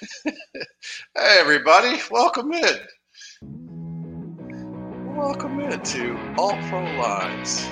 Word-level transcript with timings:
hey, 0.24 0.32
everybody, 1.14 1.98
welcome 2.10 2.52
in. 2.52 2.76
Welcome 5.14 5.60
in 5.60 5.80
to 5.80 6.34
All 6.38 6.56
Pro 6.68 6.82
Lines. 6.82 7.66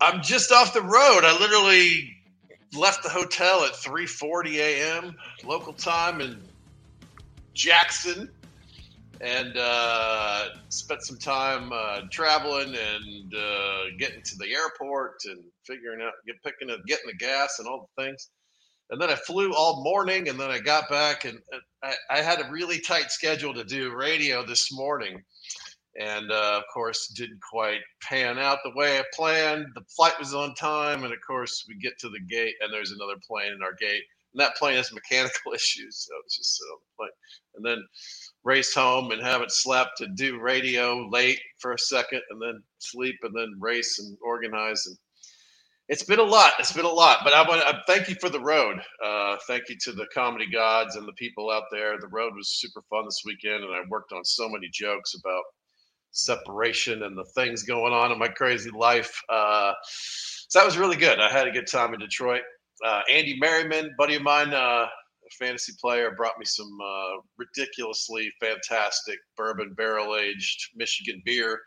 I'm 0.00 0.22
just 0.22 0.52
off 0.52 0.72
the 0.72 0.82
road. 0.82 1.24
I 1.24 1.36
literally 1.40 2.15
left 2.76 3.02
the 3.02 3.08
hotel 3.08 3.64
at 3.64 3.72
3:40 3.72 4.56
a.m. 4.56 5.14
local 5.44 5.72
time 5.72 6.20
in 6.20 6.40
Jackson, 7.54 8.30
and 9.20 9.56
uh, 9.56 10.48
spent 10.68 11.02
some 11.02 11.18
time 11.18 11.72
uh, 11.72 12.02
traveling 12.10 12.74
and 12.74 13.34
uh, 13.34 13.84
getting 13.98 14.22
to 14.22 14.36
the 14.38 14.52
airport 14.54 15.14
and 15.24 15.42
figuring 15.66 16.02
out, 16.02 16.12
get 16.26 16.36
picking 16.44 16.70
up, 16.70 16.80
getting 16.86 17.06
the 17.06 17.16
gas 17.16 17.58
and 17.58 17.66
all 17.66 17.88
the 17.96 18.04
things. 18.04 18.30
And 18.90 19.00
then 19.00 19.10
I 19.10 19.16
flew 19.16 19.52
all 19.52 19.82
morning, 19.82 20.28
and 20.28 20.38
then 20.38 20.50
I 20.50 20.60
got 20.60 20.88
back, 20.88 21.24
and 21.24 21.40
I, 21.82 21.94
I 22.08 22.22
had 22.22 22.40
a 22.40 22.50
really 22.50 22.78
tight 22.80 23.10
schedule 23.10 23.52
to 23.54 23.64
do 23.64 23.92
radio 23.94 24.46
this 24.46 24.72
morning 24.72 25.22
and 25.98 26.30
uh, 26.30 26.58
of 26.58 26.64
course 26.72 27.08
didn't 27.08 27.40
quite 27.40 27.80
pan 28.02 28.38
out 28.38 28.58
the 28.64 28.72
way 28.74 28.98
I 28.98 29.04
planned. 29.14 29.66
The 29.74 29.84
flight 29.96 30.18
was 30.18 30.34
on 30.34 30.54
time, 30.54 31.04
and 31.04 31.12
of 31.12 31.18
course 31.26 31.64
we 31.68 31.76
get 31.76 31.98
to 32.00 32.08
the 32.08 32.20
gate, 32.20 32.54
and 32.60 32.72
there's 32.72 32.92
another 32.92 33.18
plane 33.26 33.52
in 33.52 33.62
our 33.62 33.74
gate, 33.74 34.02
and 34.32 34.40
that 34.40 34.56
plane 34.56 34.76
has 34.76 34.92
mechanical 34.92 35.52
issues, 35.54 36.06
so 36.06 36.14
it's 36.24 36.36
just 36.36 36.56
sit 36.56 36.64
on 36.64 36.78
the 36.80 36.96
plane, 36.96 37.10
and 37.56 37.64
then 37.64 37.86
race 38.44 38.74
home 38.74 39.10
and 39.10 39.22
haven't 39.22 39.52
slept 39.52 40.00
and 40.00 40.16
do 40.16 40.40
radio 40.40 41.08
late 41.10 41.40
for 41.58 41.72
a 41.72 41.78
second, 41.78 42.20
and 42.30 42.40
then 42.40 42.62
sleep, 42.78 43.16
and 43.22 43.34
then 43.34 43.54
race 43.58 43.98
and 43.98 44.16
organize 44.24 44.86
and. 44.86 44.96
It's 45.88 46.02
been 46.02 46.18
a 46.18 46.24
lot. 46.24 46.54
It's 46.58 46.72
been 46.72 46.84
a 46.84 46.88
lot, 46.88 47.20
but 47.22 47.32
I 47.32 47.48
want 47.48 47.60
to 47.62 47.80
thank 47.86 48.08
you 48.08 48.16
for 48.16 48.28
the 48.28 48.40
road. 48.40 48.80
Uh, 49.04 49.36
thank 49.46 49.68
you 49.68 49.76
to 49.82 49.92
the 49.92 50.08
comedy 50.12 50.50
gods 50.50 50.96
and 50.96 51.06
the 51.06 51.12
people 51.12 51.48
out 51.48 51.62
there. 51.70 51.96
The 52.00 52.08
road 52.08 52.32
was 52.34 52.58
super 52.58 52.82
fun 52.90 53.04
this 53.04 53.22
weekend, 53.24 53.62
and 53.62 53.72
I 53.72 53.82
worked 53.88 54.10
on 54.12 54.24
so 54.24 54.48
many 54.48 54.68
jokes 54.72 55.14
about 55.14 55.44
separation 56.16 57.02
and 57.04 57.16
the 57.16 57.24
things 57.34 57.62
going 57.62 57.92
on 57.92 58.12
in 58.12 58.18
my 58.18 58.28
crazy 58.28 58.70
life. 58.70 59.20
Uh, 59.28 59.72
so 60.48 60.58
that 60.58 60.66
was 60.66 60.78
really 60.78 60.96
good. 60.96 61.20
I 61.20 61.30
had 61.30 61.46
a 61.46 61.52
good 61.52 61.66
time 61.66 61.94
in 61.94 62.00
Detroit. 62.00 62.42
Uh, 62.84 63.02
Andy 63.10 63.38
Merriman, 63.38 63.94
buddy 63.98 64.16
of 64.16 64.22
mine, 64.22 64.52
uh, 64.52 64.86
a 64.86 65.30
fantasy 65.38 65.72
player, 65.80 66.12
brought 66.16 66.38
me 66.38 66.44
some 66.44 66.78
uh, 66.82 67.20
ridiculously 67.38 68.30
fantastic 68.40 69.18
bourbon 69.36 69.74
barrel 69.76 70.16
aged 70.16 70.70
Michigan 70.76 71.22
beer. 71.24 71.60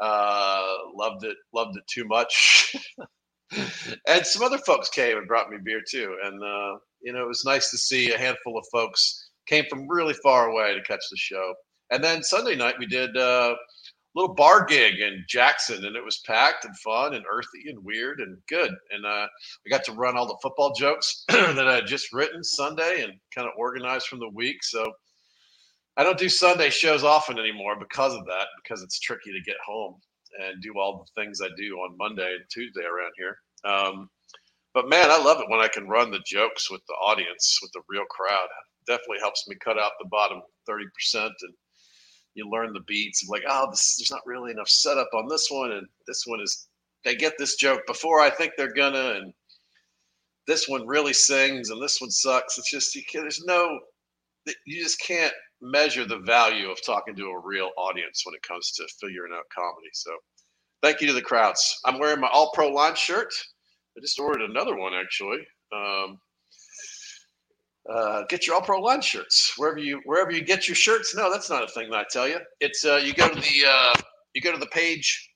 Uh, 0.00 0.66
loved 0.94 1.24
it, 1.24 1.36
loved 1.52 1.76
it 1.76 1.86
too 1.86 2.04
much. 2.04 2.76
and 4.06 4.26
some 4.26 4.42
other 4.42 4.58
folks 4.58 4.88
came 4.90 5.18
and 5.18 5.28
brought 5.28 5.50
me 5.50 5.58
beer 5.62 5.82
too. 5.88 6.16
And, 6.22 6.42
uh, 6.42 6.78
you 7.02 7.12
know, 7.12 7.22
it 7.22 7.28
was 7.28 7.44
nice 7.44 7.70
to 7.70 7.78
see 7.78 8.12
a 8.12 8.18
handful 8.18 8.58
of 8.58 8.66
folks 8.70 9.30
came 9.46 9.64
from 9.68 9.88
really 9.88 10.14
far 10.14 10.48
away 10.48 10.74
to 10.74 10.82
catch 10.82 11.02
the 11.10 11.16
show. 11.16 11.54
And 11.90 12.02
then 12.02 12.22
Sunday 12.22 12.56
night 12.56 12.78
we 12.78 12.86
did 12.86 13.16
a 13.16 13.54
little 14.14 14.34
bar 14.34 14.64
gig 14.64 15.00
in 15.00 15.24
Jackson, 15.28 15.84
and 15.84 15.96
it 15.96 16.04
was 16.04 16.18
packed 16.18 16.64
and 16.64 16.76
fun 16.78 17.14
and 17.14 17.24
earthy 17.30 17.68
and 17.68 17.84
weird 17.84 18.20
and 18.20 18.38
good. 18.48 18.70
And 18.90 19.04
uh, 19.04 19.26
I 19.26 19.70
got 19.70 19.84
to 19.84 19.92
run 19.92 20.16
all 20.16 20.26
the 20.26 20.38
football 20.42 20.72
jokes 20.74 21.24
that 21.28 21.66
I 21.66 21.76
had 21.76 21.86
just 21.86 22.12
written 22.12 22.44
Sunday 22.44 23.02
and 23.02 23.14
kind 23.34 23.48
of 23.48 23.54
organized 23.56 24.06
from 24.06 24.20
the 24.20 24.28
week. 24.28 24.62
So 24.62 24.92
I 25.96 26.04
don't 26.04 26.18
do 26.18 26.28
Sunday 26.28 26.70
shows 26.70 27.04
often 27.04 27.38
anymore 27.38 27.76
because 27.78 28.14
of 28.14 28.24
that, 28.26 28.46
because 28.62 28.82
it's 28.82 29.00
tricky 29.00 29.32
to 29.32 29.40
get 29.40 29.56
home 29.64 29.96
and 30.40 30.62
do 30.62 30.74
all 30.78 31.04
the 31.04 31.20
things 31.20 31.40
I 31.40 31.48
do 31.56 31.76
on 31.76 31.96
Monday 31.96 32.34
and 32.34 32.44
Tuesday 32.50 32.82
around 32.82 33.12
here. 33.16 33.38
Um, 33.64 34.10
but 34.74 34.88
man, 34.88 35.10
I 35.10 35.22
love 35.22 35.40
it 35.40 35.48
when 35.48 35.60
I 35.60 35.68
can 35.68 35.88
run 35.88 36.10
the 36.10 36.22
jokes 36.26 36.70
with 36.70 36.82
the 36.86 36.94
audience, 36.94 37.60
with 37.62 37.70
the 37.72 37.82
real 37.88 38.04
crowd. 38.10 38.48
Definitely 38.86 39.20
helps 39.20 39.46
me 39.48 39.56
cut 39.56 39.78
out 39.78 39.92
the 40.00 40.08
bottom 40.08 40.42
30% 40.68 40.84
and 41.14 41.54
you 42.34 42.48
learn 42.50 42.72
the 42.72 42.80
beats 42.80 43.22
of 43.22 43.28
like, 43.28 43.44
oh, 43.48 43.68
this, 43.70 43.96
there's 43.96 44.10
not 44.10 44.26
really 44.26 44.50
enough 44.50 44.68
setup 44.68 45.08
on 45.14 45.28
this 45.28 45.48
one, 45.50 45.72
and 45.72 45.86
this 46.06 46.24
one 46.26 46.40
is 46.40 46.68
they 47.04 47.14
get 47.14 47.34
this 47.38 47.56
joke 47.56 47.80
before 47.86 48.20
I 48.20 48.30
think 48.30 48.52
they're 48.56 48.72
gonna, 48.72 49.14
and 49.16 49.32
this 50.46 50.68
one 50.68 50.86
really 50.86 51.12
sings, 51.12 51.70
and 51.70 51.82
this 51.82 52.00
one 52.00 52.10
sucks. 52.10 52.58
It's 52.58 52.70
just 52.70 52.94
you 52.94 53.02
can't. 53.10 53.24
there's 53.24 53.44
no, 53.44 53.78
you 54.66 54.82
just 54.82 55.00
can't 55.00 55.32
measure 55.62 56.04
the 56.04 56.18
value 56.18 56.70
of 56.70 56.84
talking 56.84 57.14
to 57.16 57.26
a 57.26 57.40
real 57.42 57.70
audience 57.78 58.22
when 58.24 58.34
it 58.34 58.42
comes 58.42 58.72
to 58.72 58.86
figuring 59.00 59.32
out 59.34 59.44
comedy. 59.56 59.88
So, 59.92 60.10
thank 60.82 61.00
you 61.00 61.06
to 61.06 61.12
the 61.12 61.22
crowds. 61.22 61.80
I'm 61.84 61.98
wearing 61.98 62.20
my 62.20 62.28
All 62.32 62.50
Pro 62.52 62.68
Line 62.68 62.96
shirt. 62.96 63.32
I 63.96 64.00
just 64.00 64.18
ordered 64.18 64.42
another 64.42 64.76
one 64.76 64.92
actually. 64.94 65.38
Um, 65.72 66.18
uh, 67.90 68.22
get 68.28 68.46
your 68.46 68.56
All 68.56 68.62
Pro 68.62 68.80
Line 68.80 69.02
shirts 69.02 69.54
wherever 69.56 69.78
you 69.78 70.00
wherever 70.04 70.30
you 70.30 70.42
get 70.42 70.68
your 70.68 70.74
shirts. 70.74 71.14
No, 71.14 71.30
that's 71.30 71.50
not 71.50 71.64
a 71.64 71.68
thing 71.68 71.90
that 71.90 71.98
I 71.98 72.04
tell 72.10 72.28
you. 72.28 72.38
It's 72.60 72.84
uh, 72.84 72.96
you 72.96 73.12
go 73.12 73.28
to 73.28 73.34
the 73.34 73.64
uh, 73.68 73.94
you 74.34 74.40
go 74.40 74.52
to 74.52 74.58
the 74.58 74.66
page, 74.66 75.30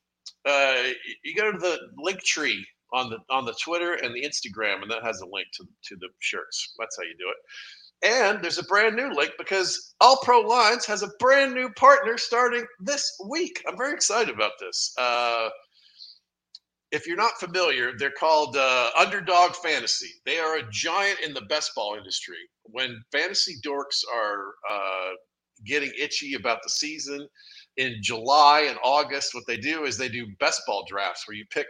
uh, 0.46 0.82
you 1.24 1.34
go 1.34 1.52
to 1.52 1.58
the 1.58 1.78
Linktree 1.98 2.62
on 2.92 3.10
the 3.10 3.18
on 3.30 3.44
the 3.44 3.54
Twitter 3.62 3.94
and 3.94 4.14
the 4.14 4.22
Instagram, 4.22 4.82
and 4.82 4.90
that 4.90 5.04
has 5.04 5.20
a 5.20 5.26
link 5.26 5.48
to 5.54 5.64
to 5.64 5.96
the 5.96 6.08
shirts. 6.20 6.74
That's 6.78 6.96
how 6.96 7.02
you 7.02 7.14
do 7.18 7.28
it. 7.28 7.36
And 8.00 8.42
there's 8.42 8.58
a 8.58 8.64
brand 8.64 8.94
new 8.94 9.12
link 9.12 9.32
because 9.38 9.94
All 10.00 10.20
Pro 10.22 10.40
Lines 10.40 10.86
has 10.86 11.02
a 11.02 11.10
brand 11.18 11.52
new 11.52 11.68
partner 11.70 12.16
starting 12.16 12.64
this 12.80 13.18
week. 13.28 13.62
I'm 13.68 13.76
very 13.76 13.92
excited 13.92 14.32
about 14.32 14.52
this. 14.60 14.94
If 16.90 17.06
you're 17.06 17.16
not 17.16 17.38
familiar, 17.38 17.92
they're 17.98 18.10
called 18.10 18.56
uh, 18.56 18.90
Underdog 18.98 19.54
Fantasy. 19.56 20.10
They 20.24 20.38
are 20.38 20.56
a 20.56 20.70
giant 20.70 21.20
in 21.20 21.34
the 21.34 21.42
best 21.42 21.72
ball 21.74 21.96
industry. 21.96 22.38
When 22.64 23.02
fantasy 23.12 23.56
dorks 23.64 24.02
are 24.14 24.54
uh, 24.70 25.10
getting 25.66 25.92
itchy 25.98 26.34
about 26.34 26.62
the 26.62 26.70
season 26.70 27.28
in 27.76 27.96
July 28.02 28.66
and 28.68 28.78
August, 28.82 29.34
what 29.34 29.44
they 29.46 29.58
do 29.58 29.84
is 29.84 29.98
they 29.98 30.08
do 30.08 30.26
best 30.40 30.62
ball 30.66 30.84
drafts 30.88 31.28
where 31.28 31.36
you 31.36 31.44
pick, 31.50 31.66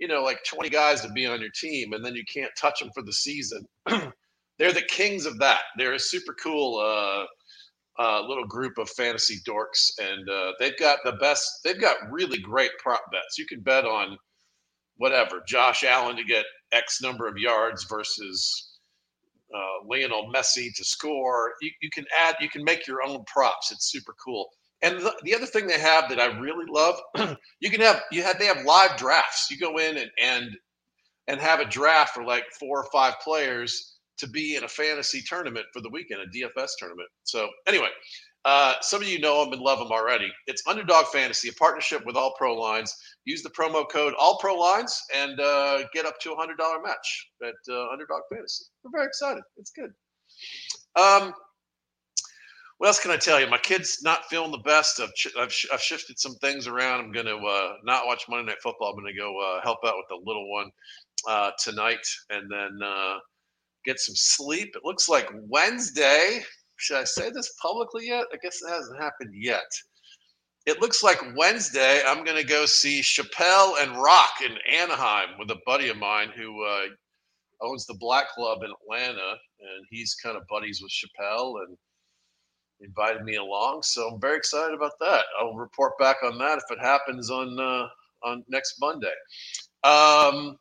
you 0.00 0.08
know, 0.08 0.22
like 0.22 0.40
20 0.44 0.68
guys 0.68 1.00
to 1.02 1.12
be 1.12 1.26
on 1.26 1.40
your 1.40 1.50
team, 1.54 1.92
and 1.92 2.04
then 2.04 2.14
you 2.16 2.24
can't 2.32 2.50
touch 2.60 2.80
them 2.80 2.90
for 2.92 3.02
the 3.02 3.12
season. 3.12 3.64
they're 4.58 4.72
the 4.72 4.82
kings 4.88 5.26
of 5.26 5.38
that. 5.38 5.62
They're 5.78 5.94
a 5.94 5.98
super 6.00 6.34
cool. 6.42 6.78
Uh, 6.80 7.24
uh, 7.98 8.22
little 8.26 8.46
group 8.46 8.78
of 8.78 8.90
fantasy 8.90 9.38
dorks, 9.48 9.90
and 10.00 10.28
uh, 10.28 10.52
they've 10.58 10.78
got 10.78 10.98
the 11.04 11.12
best. 11.12 11.48
They've 11.64 11.80
got 11.80 11.96
really 12.10 12.38
great 12.38 12.70
prop 12.82 13.02
bets. 13.12 13.38
You 13.38 13.46
can 13.46 13.60
bet 13.60 13.84
on 13.84 14.16
whatever 14.96 15.42
Josh 15.46 15.84
Allen 15.84 16.16
to 16.16 16.24
get 16.24 16.44
X 16.72 17.00
number 17.02 17.26
of 17.28 17.36
yards 17.36 17.84
versus 17.84 18.78
uh, 19.54 19.86
Lionel 19.88 20.30
Messi 20.34 20.74
to 20.74 20.84
score. 20.84 21.52
You, 21.60 21.70
you 21.82 21.90
can 21.92 22.04
add. 22.18 22.36
You 22.40 22.48
can 22.48 22.64
make 22.64 22.86
your 22.86 23.02
own 23.06 23.24
props. 23.26 23.70
It's 23.70 23.90
super 23.90 24.14
cool. 24.24 24.48
And 24.82 24.98
the, 24.98 25.14
the 25.22 25.34
other 25.34 25.46
thing 25.46 25.66
they 25.66 25.80
have 25.80 26.08
that 26.10 26.20
I 26.20 26.26
really 26.38 26.66
love, 26.68 27.00
you 27.60 27.70
can 27.70 27.80
have 27.80 28.02
you 28.10 28.22
have 28.22 28.38
they 28.38 28.46
have 28.46 28.64
live 28.64 28.96
drafts. 28.96 29.50
You 29.50 29.58
go 29.58 29.78
in 29.78 29.96
and 29.96 30.10
and 30.20 30.50
and 31.28 31.40
have 31.40 31.60
a 31.60 31.64
draft 31.64 32.14
for 32.14 32.24
like 32.24 32.44
four 32.58 32.80
or 32.80 32.88
five 32.92 33.14
players 33.22 33.93
to 34.18 34.28
be 34.28 34.56
in 34.56 34.64
a 34.64 34.68
fantasy 34.68 35.22
tournament 35.26 35.66
for 35.72 35.80
the 35.80 35.90
weekend, 35.90 36.20
a 36.20 36.26
DFS 36.26 36.70
tournament. 36.78 37.08
So 37.24 37.48
anyway, 37.66 37.88
uh, 38.44 38.74
some 38.82 39.00
of 39.00 39.08
you 39.08 39.18
know 39.18 39.44
them 39.44 39.54
and 39.54 39.62
love 39.62 39.78
them 39.78 39.90
already. 39.90 40.30
It's 40.46 40.62
Underdog 40.66 41.06
Fantasy, 41.06 41.48
a 41.48 41.52
partnership 41.54 42.04
with 42.04 42.16
All 42.16 42.34
Pro 42.36 42.54
Lines. 42.54 42.94
Use 43.24 43.42
the 43.42 43.50
promo 43.50 43.88
code 43.88 44.14
All 44.18 44.38
Pro 44.38 44.54
Lines 44.54 45.00
and 45.14 45.40
uh, 45.40 45.84
get 45.94 46.04
up 46.04 46.20
to 46.20 46.32
a 46.32 46.36
hundred 46.36 46.58
dollar 46.58 46.82
match 46.82 47.30
at 47.42 47.54
uh, 47.68 47.88
Underdog 47.90 48.20
Fantasy. 48.32 48.66
We're 48.82 48.90
very 48.92 49.06
excited. 49.06 49.42
It's 49.56 49.70
good. 49.70 49.90
Um, 50.96 51.32
what 52.78 52.88
else 52.88 53.00
can 53.00 53.12
I 53.12 53.16
tell 53.16 53.40
you? 53.40 53.48
My 53.48 53.58
kid's 53.58 54.02
not 54.02 54.26
feeling 54.26 54.50
the 54.50 54.58
best. 54.58 55.00
I've, 55.00 55.12
I've, 55.38 55.54
I've 55.72 55.80
shifted 55.80 56.18
some 56.18 56.34
things 56.34 56.66
around. 56.66 57.00
I'm 57.00 57.12
going 57.12 57.26
to 57.26 57.36
uh, 57.36 57.74
not 57.84 58.06
watch 58.06 58.24
Monday 58.28 58.46
Night 58.46 58.62
Football. 58.62 58.90
I'm 58.90 59.00
going 59.00 59.14
to 59.14 59.18
go 59.18 59.38
uh, 59.40 59.62
help 59.62 59.78
out 59.86 59.94
with 59.96 60.06
the 60.10 60.20
little 60.22 60.50
one 60.50 60.70
uh, 61.28 61.52
tonight, 61.58 62.04
and 62.30 62.50
then 62.50 62.78
uh, 62.86 63.18
get 63.84 64.00
some 64.00 64.16
sleep. 64.16 64.74
It 64.74 64.84
looks 64.84 65.08
like 65.08 65.28
Wednesday. 65.48 66.42
Should 66.76 66.98
I 66.98 67.04
say 67.04 67.30
this 67.30 67.52
publicly 67.60 68.08
yet? 68.08 68.24
I 68.32 68.36
guess 68.42 68.60
it 68.62 68.70
hasn't 68.70 69.00
happened 69.00 69.34
yet. 69.34 69.70
It 70.66 70.80
looks 70.80 71.02
like 71.02 71.20
Wednesday 71.36 72.02
I'm 72.06 72.24
going 72.24 72.38
to 72.38 72.44
go 72.44 72.64
see 72.64 73.00
Chappelle 73.00 73.82
and 73.82 74.02
Rock 74.02 74.40
in 74.42 74.56
Anaheim 74.72 75.38
with 75.38 75.50
a 75.50 75.60
buddy 75.66 75.90
of 75.90 75.98
mine 75.98 76.30
who 76.34 76.64
uh, 76.64 76.86
owns 77.60 77.86
the 77.86 77.96
Black 78.00 78.30
Club 78.30 78.62
in 78.62 78.70
Atlanta, 78.70 79.32
and 79.60 79.86
he's 79.90 80.14
kind 80.14 80.36
of 80.36 80.42
buddies 80.48 80.80
with 80.82 80.90
Chappelle 80.90 81.56
and 81.66 81.76
invited 82.80 83.22
me 83.24 83.36
along. 83.36 83.82
So 83.82 84.08
I'm 84.08 84.20
very 84.20 84.36
excited 84.36 84.74
about 84.74 84.98
that. 85.00 85.24
I'll 85.38 85.54
report 85.54 85.98
back 85.98 86.16
on 86.24 86.38
that 86.38 86.58
if 86.58 86.64
it 86.70 86.80
happens 86.80 87.30
on 87.30 87.58
uh, 87.60 87.86
on 88.22 88.42
next 88.48 88.76
Monday. 88.80 89.12
Um, 89.82 90.56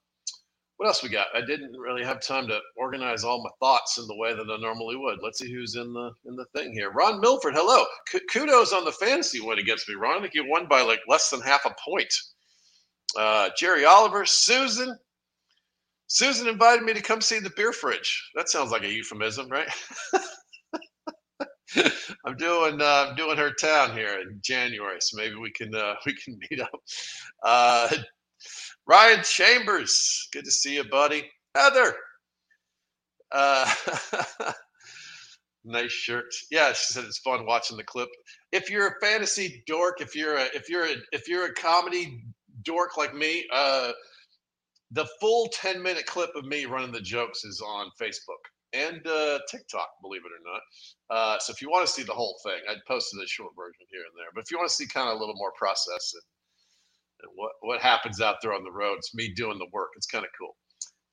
what 0.84 0.90
else 0.90 1.02
we 1.02 1.08
got? 1.08 1.28
I 1.34 1.40
didn't 1.40 1.78
really 1.80 2.04
have 2.04 2.20
time 2.20 2.46
to 2.50 2.60
organize 2.76 3.24
all 3.24 3.42
my 3.42 3.50
thoughts 3.62 3.98
in 3.98 4.06
the 4.06 4.18
way 4.18 4.34
that 4.34 4.52
I 4.52 4.58
normally 4.58 4.98
would. 4.98 5.20
Let's 5.24 5.40
see 5.40 5.50
who's 5.50 5.76
in 5.76 5.94
the 5.94 6.12
in 6.26 6.36
the 6.36 6.44
thing 6.54 6.74
here. 6.74 6.92
Ron 6.92 7.22
Milford, 7.22 7.54
hello. 7.56 7.86
C- 8.10 8.20
kudos 8.30 8.74
on 8.74 8.84
the 8.84 8.92
fantasy 8.92 9.40
win 9.40 9.60
against 9.60 9.88
me, 9.88 9.96
Ron. 9.96 10.18
I 10.18 10.22
think 10.22 10.34
you 10.34 10.46
won 10.46 10.68
by 10.68 10.82
like 10.82 11.00
less 11.08 11.30
than 11.30 11.40
half 11.40 11.64
a 11.66 11.74
point. 11.88 12.14
Uh, 13.18 13.50
Jerry 13.58 13.86
Oliver, 13.86 14.26
Susan. 14.26 14.94
Susan 16.08 16.50
invited 16.50 16.84
me 16.84 16.92
to 16.92 17.02
come 17.02 17.22
see 17.22 17.40
the 17.40 17.54
beer 17.56 17.72
fridge. 17.72 18.30
That 18.36 18.50
sounds 18.50 18.72
like 18.72 18.84
a 18.84 18.92
euphemism, 18.92 19.48
right? 19.48 19.70
I'm 22.26 22.36
doing 22.36 22.82
uh, 22.82 23.06
I'm 23.08 23.16
doing 23.16 23.38
her 23.38 23.54
town 23.54 23.96
here 23.96 24.20
in 24.20 24.38
January, 24.44 24.98
so 25.00 25.16
maybe 25.16 25.36
we 25.36 25.52
can 25.52 25.74
uh, 25.74 25.96
we 26.06 26.14
can 26.14 26.38
meet 26.52 26.60
up. 26.60 26.72
Uh, 27.42 27.88
Ryan 28.88 29.24
Chambers, 29.24 30.28
good 30.32 30.46
to 30.46 30.52
see 30.52 30.76
you, 30.76 30.84
buddy. 30.84 31.30
Heather, 31.56 31.96
uh, 33.32 33.72
nice 35.64 35.92
shirt. 35.92 36.34
Yeah, 36.52 36.74
she 36.74 36.94
said 36.94 37.06
it's 37.06 37.20
fun 37.20 37.46
watching 37.46 37.78
the 37.78 37.84
clip. 37.84 38.10
If 38.52 38.70
you're 38.70 38.88
a 38.88 39.00
fantasy 39.02 39.64
dork, 39.68 40.02
if 40.02 40.16
you're 40.16 40.38
a 40.38 40.46
if 40.54 40.70
you're 40.70 40.86
a 40.86 40.96
if 41.12 41.28
you're 41.28 41.46
a 41.46 41.54
comedy 41.54 42.24
dork 42.64 42.98
like 42.98 43.16
me, 43.16 43.46
uh, 43.54 43.92
the 44.92 45.08
full 45.20 45.50
10 45.54 45.82
minute 45.82 46.06
clip 46.06 46.30
of 46.36 46.46
me 46.46 46.66
running 46.66 46.92
the 46.92 47.02
jokes 47.02 47.44
is 47.44 47.62
on 47.62 47.90
Facebook 48.00 48.44
and 48.74 49.06
uh, 49.08 49.40
TikTok, 49.50 49.88
believe 50.02 50.22
it 50.26 50.32
or 50.32 50.52
not. 50.52 50.62
Uh, 51.10 51.40
so 51.40 51.52
if 51.52 51.62
you 51.62 51.70
want 51.70 51.86
to 51.86 51.92
see 51.92 52.04
the 52.04 52.14
whole 52.14 52.40
thing, 52.44 52.60
I 52.70 52.76
posted 52.88 53.22
a 53.24 53.28
short 53.28 53.54
version 53.56 53.86
here 53.90 54.02
and 54.02 54.14
there. 54.18 54.30
But 54.34 54.42
if 54.42 54.52
you 54.52 54.58
want 54.58 54.70
to 54.70 54.76
see 54.76 54.88
kind 54.88 55.10
of 55.10 55.16
a 55.16 55.20
little 55.20 55.36
more 55.36 55.52
process 55.58 56.14
and, 56.14 56.24
what 57.36 57.52
what 57.62 57.82
happens 57.82 58.22
out 58.22 58.38
there 58.42 58.54
on 58.54 58.64
the 58.64 58.72
road, 58.72 58.96
it's 58.98 59.14
me 59.16 59.34
doing 59.34 59.58
the 59.58 59.68
work. 59.72 59.90
It's 59.96 60.08
kind 60.08 60.26
of 60.26 60.32
cool. 60.40 60.56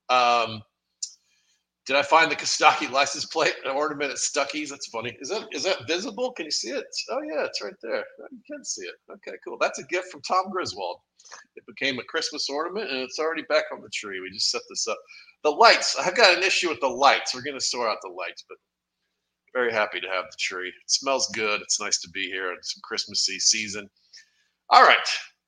Um, 0.08 0.62
did 1.86 1.96
I 1.96 2.02
find 2.02 2.30
the 2.30 2.36
Kostaki 2.36 2.90
license 2.90 3.24
plate 3.24 3.54
ornament 3.66 4.10
at 4.10 4.18
Stuckey's? 4.18 4.70
That's 4.70 4.88
funny. 4.88 5.16
Is 5.20 5.28
that 5.30 5.48
is 5.52 5.64
that 5.64 5.88
visible? 5.88 6.32
Can 6.32 6.44
you 6.44 6.50
see 6.50 6.70
it? 6.70 6.84
Oh 7.10 7.20
yeah, 7.22 7.44
it's 7.44 7.62
right 7.62 7.74
there. 7.82 8.04
You 8.30 8.38
can 8.50 8.64
see 8.64 8.82
it. 8.82 8.94
Okay, 9.10 9.36
cool. 9.44 9.56
That's 9.60 9.78
a 9.78 9.84
gift 9.84 10.10
from 10.12 10.22
Tom 10.22 10.50
Griswold. 10.52 10.98
It 11.56 11.64
became 11.66 11.98
a 11.98 12.04
Christmas 12.04 12.48
ornament, 12.48 12.90
and 12.90 12.98
it's 13.00 13.18
already 13.18 13.42
back 13.48 13.64
on 13.72 13.82
the 13.82 13.90
tree. 13.90 14.20
We 14.20 14.30
just 14.30 14.50
set 14.50 14.62
this 14.68 14.86
up. 14.88 14.98
The 15.42 15.50
lights. 15.50 15.96
I've 15.98 16.16
got 16.16 16.36
an 16.36 16.42
issue 16.42 16.68
with 16.68 16.80
the 16.80 16.88
lights. 16.88 17.34
We're 17.34 17.42
to 17.42 17.60
sort 17.60 17.90
out 17.90 17.98
the 18.02 18.08
lights, 18.08 18.44
but 18.48 18.58
very 19.52 19.72
happy 19.72 20.00
to 20.00 20.08
have 20.08 20.26
the 20.30 20.36
tree. 20.38 20.68
It 20.68 20.74
smells 20.86 21.28
good. 21.34 21.60
It's 21.60 21.80
nice 21.80 22.00
to 22.02 22.10
be 22.10 22.26
here. 22.26 22.52
It's 22.52 22.78
Christmassy 22.84 23.38
season. 23.38 23.88
All 24.70 24.84
right. 24.84 24.96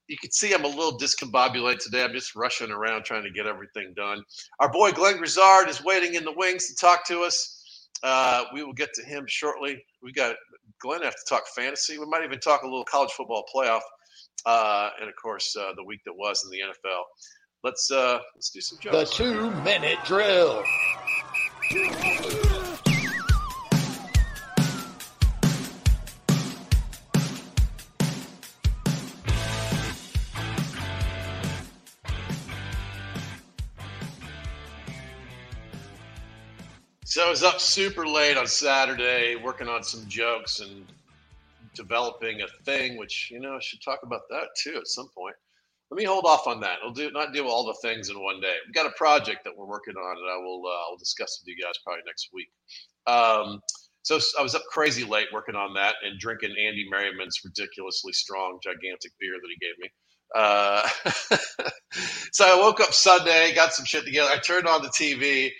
You 0.08 0.16
can 0.20 0.31
see 0.31 0.52
I'm 0.52 0.64
a 0.64 0.69
little 0.69 0.99
discombobulated 0.99 1.78
today. 1.78 2.02
I'm 2.04 2.12
just 2.12 2.34
rushing 2.34 2.70
around 2.70 3.04
trying 3.04 3.22
to 3.25 3.31
get 3.31 3.46
everything 3.46 3.93
done. 3.96 4.22
Our 4.60 4.70
boy 4.70 4.93
Glenn 4.93 5.19
Grizzard 5.19 5.69
is 5.69 5.82
waiting 5.82 6.14
in 6.14 6.25
the 6.25 6.32
wings 6.37 6.69
to 6.69 6.75
talk 6.75 7.06
to 7.06 7.22
us. 7.22 7.88
Uh, 8.02 8.44
we 8.52 8.64
will 8.64 8.72
get 8.72 8.93
to 8.94 9.04
him 9.04 9.25
shortly. 9.28 9.82
We 10.02 10.12
got 10.12 10.34
Glenn 10.81 11.02
have 11.02 11.14
to 11.14 11.25
talk 11.28 11.46
fantasy. 11.54 11.99
We 11.99 12.06
might 12.06 12.25
even 12.25 12.40
talk 12.40 12.62
a 12.62 12.66
little 12.66 12.84
college 12.84 13.12
football 13.12 13.44
playoff, 13.54 13.82
uh, 14.44 14.90
and 15.00 15.08
of 15.08 15.14
course 15.20 15.54
uh, 15.56 15.72
the 15.76 15.84
week 15.84 16.00
that 16.06 16.14
was 16.14 16.43
in 16.44 16.50
the 16.50 16.58
NFL. 16.58 17.02
Let's 17.62 17.90
uh, 17.90 18.19
let's 18.34 18.50
do 18.50 18.60
some 18.60 18.78
jokes. 18.81 19.10
The 19.10 19.16
two 19.16 19.50
minute 19.62 19.98
drill. 20.05 20.64
So 37.12 37.26
I 37.26 37.28
was 37.28 37.42
up 37.42 37.60
super 37.60 38.06
late 38.06 38.38
on 38.38 38.46
Saturday 38.46 39.36
working 39.36 39.68
on 39.68 39.82
some 39.82 40.08
jokes 40.08 40.60
and 40.60 40.86
developing 41.74 42.40
a 42.40 42.48
thing, 42.64 42.96
which, 42.96 43.30
you 43.30 43.38
know, 43.38 43.56
I 43.56 43.60
should 43.60 43.82
talk 43.82 43.98
about 44.02 44.22
that 44.30 44.46
too 44.56 44.76
at 44.78 44.88
some 44.88 45.10
point. 45.14 45.36
Let 45.90 45.98
me 45.98 46.04
hold 46.04 46.24
off 46.24 46.46
on 46.46 46.58
that. 46.60 46.78
I'll 46.82 46.90
do 46.90 47.10
not 47.10 47.34
do 47.34 47.46
all 47.46 47.66
the 47.66 47.76
things 47.86 48.08
in 48.08 48.18
one 48.18 48.40
day. 48.40 48.54
We've 48.64 48.74
got 48.74 48.86
a 48.86 48.92
project 48.96 49.44
that 49.44 49.54
we're 49.54 49.66
working 49.66 49.94
on, 49.94 50.16
and 50.16 50.26
I 50.26 50.38
will 50.38 50.62
uh, 50.66 50.90
I'll 50.90 50.96
discuss 50.96 51.38
with 51.38 51.54
you 51.54 51.62
guys 51.62 51.74
probably 51.84 52.00
next 52.06 52.30
week. 52.32 52.48
Um, 53.06 53.60
so 54.00 54.18
I 54.38 54.42
was 54.42 54.54
up 54.54 54.62
crazy 54.70 55.04
late 55.04 55.26
working 55.34 55.54
on 55.54 55.74
that 55.74 55.96
and 56.02 56.18
drinking 56.18 56.56
Andy 56.58 56.88
Merriman's 56.90 57.42
ridiculously 57.44 58.14
strong, 58.14 58.58
gigantic 58.64 59.12
beer 59.20 59.34
that 59.34 59.50
he 59.50 59.58
gave 59.60 59.78
me. 59.78 59.90
Uh, 60.34 60.88
so 62.32 62.46
I 62.46 62.58
woke 62.58 62.80
up 62.80 62.94
Sunday, 62.94 63.54
got 63.54 63.74
some 63.74 63.84
shit 63.84 64.06
together. 64.06 64.30
I 64.32 64.38
turned 64.38 64.66
on 64.66 64.80
the 64.80 64.88
TV, 64.88 65.50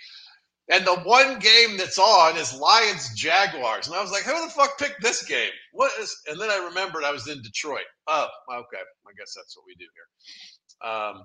and 0.69 0.85
the 0.85 0.95
one 1.01 1.39
game 1.39 1.77
that's 1.77 1.99
on 1.99 2.37
is 2.37 2.57
Lions 2.57 3.13
Jaguars. 3.15 3.87
And 3.87 3.95
I 3.95 4.01
was 4.01 4.11
like, 4.11 4.23
who 4.23 4.45
the 4.45 4.51
fuck 4.51 4.77
picked 4.79 5.01
this 5.01 5.23
game? 5.25 5.51
What 5.73 5.91
is 5.99 6.15
and 6.27 6.39
then 6.39 6.49
I 6.49 6.65
remembered 6.65 7.03
I 7.03 7.11
was 7.11 7.27
in 7.27 7.41
Detroit. 7.41 7.85
Oh, 8.07 8.27
okay. 8.49 8.77
I 9.07 9.11
guess 9.17 9.33
that's 9.35 9.57
what 9.57 9.65
we 9.67 9.75
do 9.75 9.85
here. 9.93 10.89
Um, 10.89 11.23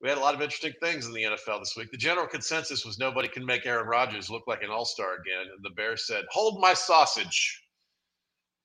we 0.00 0.08
had 0.08 0.18
a 0.18 0.20
lot 0.20 0.34
of 0.34 0.40
interesting 0.40 0.74
things 0.80 1.06
in 1.06 1.12
the 1.12 1.24
NFL 1.24 1.60
this 1.60 1.74
week. 1.76 1.90
The 1.90 1.96
general 1.96 2.26
consensus 2.26 2.84
was 2.84 2.98
nobody 2.98 3.28
can 3.28 3.44
make 3.44 3.66
Aaron 3.66 3.88
Rodgers 3.88 4.30
look 4.30 4.44
like 4.46 4.62
an 4.62 4.70
all-star 4.70 5.14
again. 5.14 5.52
And 5.54 5.64
the 5.64 5.74
Bears 5.74 6.06
said, 6.06 6.24
hold 6.30 6.60
my 6.60 6.72
sausage. 6.72 7.62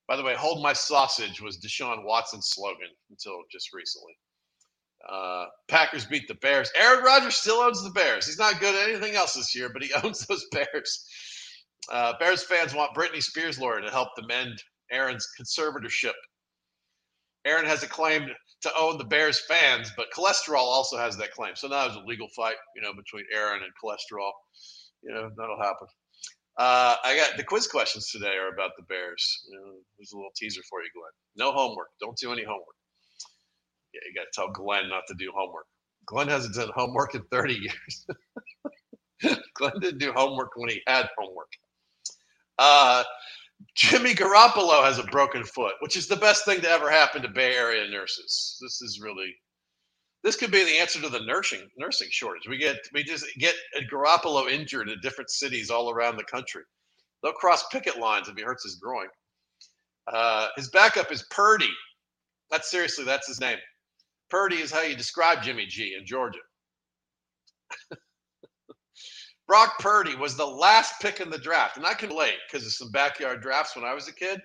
By 0.07 0.15
the 0.15 0.24
way, 0.24 0.35
hold 0.35 0.62
my 0.62 0.74
sausage 0.74 1.41
was 1.41 1.57
Deshaun 1.57 2.06
Watson's 2.06 2.50
slogan 2.50 2.89
until 3.09 3.39
just 3.51 3.74
recently. 3.74 4.13
Uh, 5.07 5.45
Packers 5.67 6.05
beat 6.05 6.27
the 6.27 6.35
Bears. 6.35 6.71
Aaron 6.77 7.03
Rodgers 7.03 7.35
still 7.35 7.57
owns 7.57 7.83
the 7.83 7.91
Bears. 7.91 8.25
He's 8.25 8.39
not 8.39 8.59
good 8.59 8.75
at 8.75 8.89
anything 8.89 9.15
else 9.15 9.33
this 9.33 9.55
year, 9.55 9.69
but 9.69 9.83
he 9.83 9.91
owns 10.03 10.25
those 10.25 10.45
Bears. 10.51 11.05
Uh, 11.91 12.13
Bears 12.19 12.44
fans 12.44 12.73
want 12.73 12.95
Britney 12.95 13.21
Spears' 13.21 13.59
lawyer 13.59 13.81
to 13.81 13.91
help 13.91 14.09
them 14.15 14.31
end 14.31 14.61
Aaron's 14.91 15.27
conservatorship. 15.39 16.13
Aaron 17.45 17.65
has 17.65 17.83
a 17.83 17.88
claim 17.88 18.27
to 18.61 18.71
own 18.79 18.97
the 18.97 19.03
Bears 19.03 19.41
fans, 19.47 19.91
but 19.97 20.07
cholesterol 20.15 20.63
also 20.63 20.97
has 20.97 21.17
that 21.17 21.31
claim. 21.31 21.56
So 21.56 21.67
now 21.67 21.85
there's 21.85 21.97
a 21.97 22.07
legal 22.07 22.29
fight, 22.29 22.56
you 22.75 22.81
know, 22.81 22.94
between 22.94 23.25
Aaron 23.33 23.61
and 23.63 23.71
cholesterol. 23.83 24.31
You 25.01 25.13
know, 25.13 25.29
that'll 25.38 25.61
happen. 25.61 25.88
Uh, 26.57 26.95
I 27.03 27.17
got 27.17 27.35
the 27.35 27.44
quiz 27.44 27.67
questions 27.67 28.09
today 28.11 28.35
are 28.38 28.53
about 28.53 28.71
the 28.77 28.83
Bears. 28.83 29.44
You 29.49 29.59
know, 29.59 29.73
there's 29.97 30.13
a 30.13 30.15
little 30.15 30.31
teaser 30.38 30.61
for 30.69 30.81
you, 30.81 30.89
Glenn. 30.94 31.11
No 31.35 31.51
homework. 31.51 31.89
Don't 31.99 32.17
do 32.17 32.31
any 32.31 32.44
homework. 32.44 32.75
You 33.94 34.13
got 34.16 34.24
to 34.24 34.31
tell 34.34 34.51
Glenn 34.51 34.90
not 34.90 35.04
to 35.07 35.16
do 35.16 35.31
homework. 35.36 35.66
Glenn 36.06 36.28
hasn't 36.28 36.56
done 36.56 36.69
homework 36.75 37.16
in 37.16 37.24
30 37.31 37.54
years. 37.56 38.07
Glenn 39.56 39.80
didn't 39.80 40.00
do 40.00 40.12
homework 40.13 40.52
when 40.56 40.69
he 40.69 40.81
had 40.88 41.09
homework. 41.18 41.50
Uh, 42.59 43.04
Jimmy 43.76 44.14
Garoppolo 44.14 44.83
has 44.83 45.00
a 45.00 45.04
broken 45.04 45.44
foot, 45.44 45.73
which 45.80 45.97
is 45.97 46.07
the 46.07 46.16
best 46.16 46.45
thing 46.45 46.62
to 46.62 46.69
ever 46.69 46.90
happen 46.90 47.21
to 47.21 47.30
Bay 47.30 47.56
Area 47.56 47.90
nurses. 47.90 48.57
This 48.62 48.81
is 48.81 49.00
really, 49.02 49.35
this 50.23 50.35
could 50.35 50.52
be 50.52 50.64
the 50.64 50.80
answer 50.80 51.02
to 51.02 51.09
the 51.09 51.21
nursing 51.21 51.69
nursing 51.78 52.09
shortage. 52.12 52.47
We 52.47 52.57
get 52.57 52.78
we 52.94 53.04
just 53.04 53.26
get 53.40 53.56
Garoppolo 53.92 54.50
injured 54.52 54.90
in 54.90 55.00
different 55.02 55.30
cities 55.31 55.69
all 55.69 55.90
around 55.92 56.18
the 56.18 56.23
country. 56.26 56.64
They'll 57.23 57.33
cross 57.33 57.66
picket 57.71 58.00
lines 58.00 58.28
if 58.30 58.35
he 58.35 58.44
hurts 58.44 58.64
his 58.64 58.76
groin. 58.76 59.07
Uh, 60.12 60.50
his 60.57 60.69
backup 60.69 61.12
is 61.12 61.26
Purdy. 61.31 61.69
That's 62.52 62.69
seriously, 62.69 63.06
that's 63.06 63.28
his 63.28 63.40
name. 63.40 63.57
Purdy 64.33 64.56
is 64.56 64.71
how 64.71 64.81
you 64.81 64.95
describe 64.95 65.44
Jimmy 65.44 65.68
G 65.68 65.95
in 65.95 66.07
Georgia. 66.07 66.40
Brock 69.47 69.78
Purdy 69.78 70.16
was 70.16 70.35
the 70.35 70.44
last 70.44 70.95
pick 70.99 71.19
in 71.19 71.30
the 71.30 71.37
draft, 71.37 71.78
and 71.78 71.85
I 71.85 71.94
can 71.94 72.09
relate 72.09 72.40
because 72.52 72.66
of 72.66 72.73
some 72.73 72.90
backyard 72.90 73.44
drafts 73.44 73.75
when 73.75 73.85
I 73.85 73.94
was 73.94 74.07
a 74.07 74.11
kid. 74.11 74.42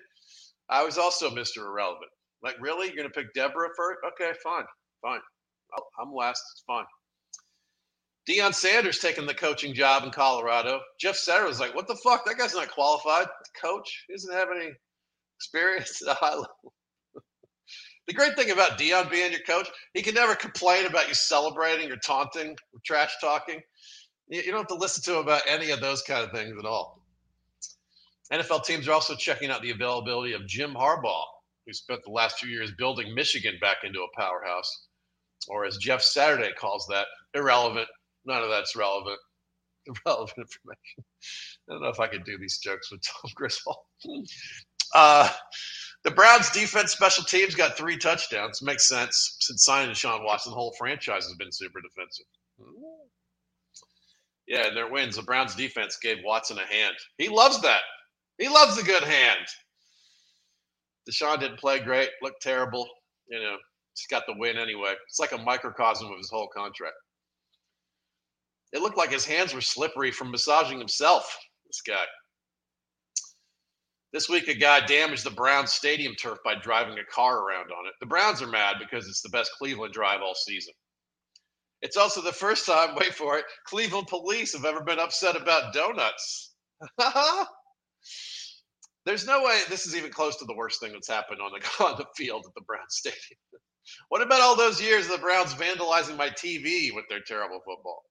I 0.69 0.83
was 0.83 0.99
also 0.99 1.31
Mr. 1.31 1.65
Irrelevant. 1.65 2.11
Like, 2.43 2.55
really? 2.61 2.85
You're 2.85 2.97
going 2.97 3.09
to 3.09 3.19
pick 3.19 3.33
Deborah 3.33 3.69
first? 3.75 3.97
Okay, 4.13 4.31
fine, 4.43 4.65
fine. 5.01 5.21
Oh, 5.75 5.83
I'm 5.99 6.13
last. 6.13 6.43
It's 6.51 6.63
fine. 6.67 6.85
Deion 8.29 8.53
Sanders 8.53 8.99
taking 8.99 9.25
the 9.25 9.33
coaching 9.33 9.73
job 9.73 10.03
in 10.03 10.11
Colorado. 10.11 10.81
Jeff 10.99 11.15
Saturday 11.15 11.47
was 11.47 11.59
like, 11.59 11.73
"What 11.73 11.87
the 11.87 11.95
fuck? 11.95 12.25
That 12.25 12.37
guy's 12.37 12.53
not 12.53 12.69
qualified. 12.69 13.25
Coach 13.59 14.05
he 14.07 14.13
doesn't 14.13 14.35
have 14.35 14.49
any 14.55 14.69
experience 15.39 15.99
at 16.03 16.09
a 16.09 16.13
high 16.13 16.35
level." 16.35 16.73
The 18.09 18.15
great 18.15 18.35
thing 18.35 18.49
about 18.49 18.79
Deion 18.79 19.07
being 19.11 19.31
your 19.31 19.41
coach, 19.41 19.69
he 19.93 20.01
can 20.01 20.15
never 20.15 20.33
complain 20.33 20.87
about 20.87 21.07
you 21.07 21.13
celebrating 21.13 21.91
or 21.91 21.95
taunting 21.95 22.53
or 22.73 22.79
trash 22.83 23.13
talking. 23.21 23.61
You, 24.29 24.41
don't 24.45 24.61
have 24.61 24.67
to 24.69 24.73
listen 24.73 25.03
to 25.03 25.19
him 25.19 25.25
about 25.25 25.43
any 25.47 25.69
of 25.69 25.79
those 25.79 26.01
kind 26.01 26.25
of 26.25 26.31
things 26.31 26.55
at 26.57 26.65
all. 26.65 27.03
NFL 28.33 28.65
teams 28.65 28.87
are 28.87 28.93
also 28.93 29.13
checking 29.13 29.51
out 29.51 29.61
the 29.61 29.69
availability 29.69 30.33
of 30.33 30.47
Jim 30.47 30.73
Harbaugh, 30.73 31.23
who 31.67 31.73
spent 31.73 31.99
the 32.03 32.09
last 32.09 32.39
few 32.39 32.49
years 32.49 32.71
building 32.79 33.13
Michigan 33.13 33.53
back 33.61 33.77
into 33.83 33.99
a 33.99 34.19
powerhouse, 34.19 34.87
or 35.47 35.65
as 35.65 35.77
Jeff 35.77 36.01
Saturday 36.01 36.51
calls 36.59 36.87
that, 36.89 37.05
irrelevant. 37.35 37.87
None 38.25 38.41
of 38.41 38.49
that's 38.49 38.75
relevant. 38.75 39.19
Irrelevant 39.85 40.35
information. 40.35 41.03
I 41.69 41.73
don't 41.73 41.83
know 41.83 41.89
if 41.89 41.99
I 41.99 42.07
could 42.07 42.23
do 42.23 42.39
these 42.39 42.57
jokes 42.57 42.91
with 42.91 43.01
Tom 43.03 43.29
Griswold. 43.35 43.77
Uh, 44.95 45.29
the 46.03 46.11
Browns 46.11 46.49
defense 46.51 46.91
special 46.91 47.23
teams 47.23 47.55
got 47.55 47.77
three 47.77 47.97
touchdowns. 47.97 48.61
Makes 48.61 48.87
sense 48.87 49.37
since 49.39 49.65
signing 49.65 49.93
Sean 49.93 50.23
Watson, 50.23 50.51
the 50.51 50.55
whole 50.55 50.73
franchise 50.77 51.25
has 51.25 51.35
been 51.35 51.51
super 51.51 51.79
defensive. 51.81 52.25
Yeah, 54.47 54.67
and 54.67 54.77
their 54.77 54.91
wins. 54.91 55.15
The 55.15 55.21
Browns 55.21 55.55
defense 55.55 55.97
gave 56.01 56.17
Watson 56.23 56.57
a 56.57 56.65
hand. 56.65 56.95
He 57.17 57.29
loves 57.29 57.61
that. 57.61 57.81
He 58.37 58.47
loves 58.47 58.77
a 58.77 58.83
good 58.83 59.03
hand. 59.03 59.45
Deshaun 61.09 61.39
didn't 61.39 61.59
play 61.59 61.79
great, 61.79 62.09
looked 62.21 62.41
terrible. 62.41 62.87
You 63.29 63.39
know, 63.39 63.57
just 63.95 64.09
got 64.09 64.23
the 64.27 64.35
win 64.37 64.57
anyway. 64.57 64.93
It's 65.07 65.19
like 65.19 65.33
a 65.33 65.37
microcosm 65.37 66.11
of 66.11 66.17
his 66.17 66.29
whole 66.29 66.47
contract. 66.47 66.95
It 68.71 68.81
looked 68.81 68.97
like 68.97 69.11
his 69.11 69.25
hands 69.25 69.53
were 69.53 69.61
slippery 69.61 70.11
from 70.11 70.31
massaging 70.31 70.79
himself. 70.79 71.37
This 71.67 71.81
guy. 71.81 72.05
This 74.11 74.27
week, 74.27 74.47
a 74.47 74.55
guy 74.55 74.83
damaged 74.85 75.23
the 75.23 75.29
Browns 75.29 75.71
stadium 75.71 76.15
turf 76.15 76.39
by 76.43 76.55
driving 76.55 76.97
a 76.97 77.05
car 77.13 77.41
around 77.43 77.71
on 77.71 77.85
it. 77.85 77.93
The 77.99 78.07
Browns 78.07 78.41
are 78.41 78.47
mad 78.47 78.77
because 78.79 79.07
it's 79.07 79.21
the 79.21 79.29
best 79.29 79.51
Cleveland 79.57 79.93
drive 79.93 80.21
all 80.21 80.33
season. 80.33 80.73
It's 81.81 81.95
also 81.95 82.21
the 82.21 82.33
first 82.33 82.65
time, 82.65 82.95
wait 82.99 83.13
for 83.13 83.37
it, 83.37 83.45
Cleveland 83.65 84.07
police 84.07 84.53
have 84.53 84.65
ever 84.65 84.83
been 84.83 84.99
upset 84.99 85.35
about 85.35 85.73
donuts. 85.73 86.55
There's 89.05 89.27
no 89.27 89.43
way 89.43 89.61
this 89.69 89.85
is 89.85 89.95
even 89.95 90.11
close 90.11 90.35
to 90.37 90.45
the 90.45 90.55
worst 90.55 90.79
thing 90.79 90.91
that's 90.91 91.07
happened 91.07 91.41
on 91.41 91.51
the 91.51 91.59
on 91.85 91.97
the 91.97 92.05
field 92.15 92.45
at 92.47 92.53
the 92.55 92.61
Browns 92.61 92.95
stadium. 92.95 93.39
what 94.09 94.21
about 94.21 94.41
all 94.41 94.55
those 94.55 94.81
years 94.81 95.05
of 95.05 95.11
the 95.11 95.17
Browns 95.19 95.53
vandalizing 95.53 96.17
my 96.17 96.29
TV 96.29 96.93
with 96.93 97.05
their 97.09 97.21
terrible 97.21 97.59
football? 97.65 98.03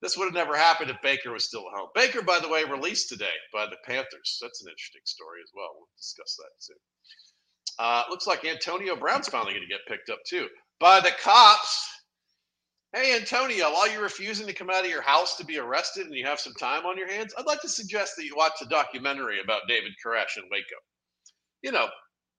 This 0.00 0.16
would 0.16 0.26
have 0.26 0.34
never 0.34 0.56
happened 0.56 0.90
if 0.90 1.02
Baker 1.02 1.32
was 1.32 1.44
still 1.44 1.66
at 1.68 1.78
home. 1.78 1.88
Baker, 1.94 2.22
by 2.22 2.38
the 2.38 2.48
way, 2.48 2.64
released 2.64 3.08
today 3.08 3.34
by 3.52 3.66
the 3.66 3.76
Panthers. 3.84 4.38
That's 4.40 4.62
an 4.62 4.70
interesting 4.70 5.02
story 5.04 5.40
as 5.42 5.50
well. 5.54 5.70
We'll 5.74 5.88
discuss 5.96 6.36
that 6.36 6.50
soon. 6.58 6.76
Uh, 7.78 8.04
looks 8.10 8.26
like 8.26 8.44
Antonio 8.44 8.96
Brown's 8.96 9.28
finally 9.28 9.52
going 9.52 9.66
to 9.66 9.68
get 9.68 9.86
picked 9.88 10.10
up 10.10 10.18
too 10.26 10.48
by 10.80 11.00
the 11.00 11.12
cops. 11.22 11.88
Hey, 12.94 13.14
Antonio, 13.14 13.70
while 13.70 13.90
you're 13.90 14.02
refusing 14.02 14.46
to 14.46 14.54
come 14.54 14.70
out 14.70 14.84
of 14.84 14.90
your 14.90 15.02
house 15.02 15.36
to 15.36 15.44
be 15.44 15.58
arrested 15.58 16.06
and 16.06 16.14
you 16.14 16.24
have 16.24 16.40
some 16.40 16.54
time 16.54 16.86
on 16.86 16.96
your 16.96 17.10
hands, 17.10 17.34
I'd 17.36 17.46
like 17.46 17.60
to 17.60 17.68
suggest 17.68 18.14
that 18.16 18.24
you 18.24 18.34
watch 18.34 18.62
a 18.62 18.66
documentary 18.66 19.40
about 19.42 19.68
David 19.68 19.92
Koresh 20.04 20.38
in 20.38 20.44
Waco. 20.50 20.76
You 21.62 21.72
know, 21.72 21.88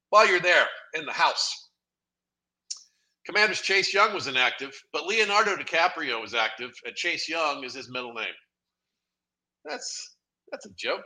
while 0.09 0.27
you're 0.27 0.39
there 0.39 0.65
in 0.95 1.05
the 1.05 1.11
house. 1.11 1.68
Commanders 3.29 3.61
Chase 3.61 3.93
Young 3.93 4.11
was 4.11 4.25
inactive, 4.25 4.73
but 4.91 5.05
Leonardo 5.05 5.55
DiCaprio 5.55 6.19
was 6.19 6.33
active, 6.33 6.71
and 6.83 6.95
Chase 6.95 7.29
Young 7.29 7.63
is 7.63 7.75
his 7.75 7.87
middle 7.87 8.11
name. 8.11 8.25
That's 9.63 10.15
that's 10.51 10.65
a 10.65 10.71
joke. 10.75 11.05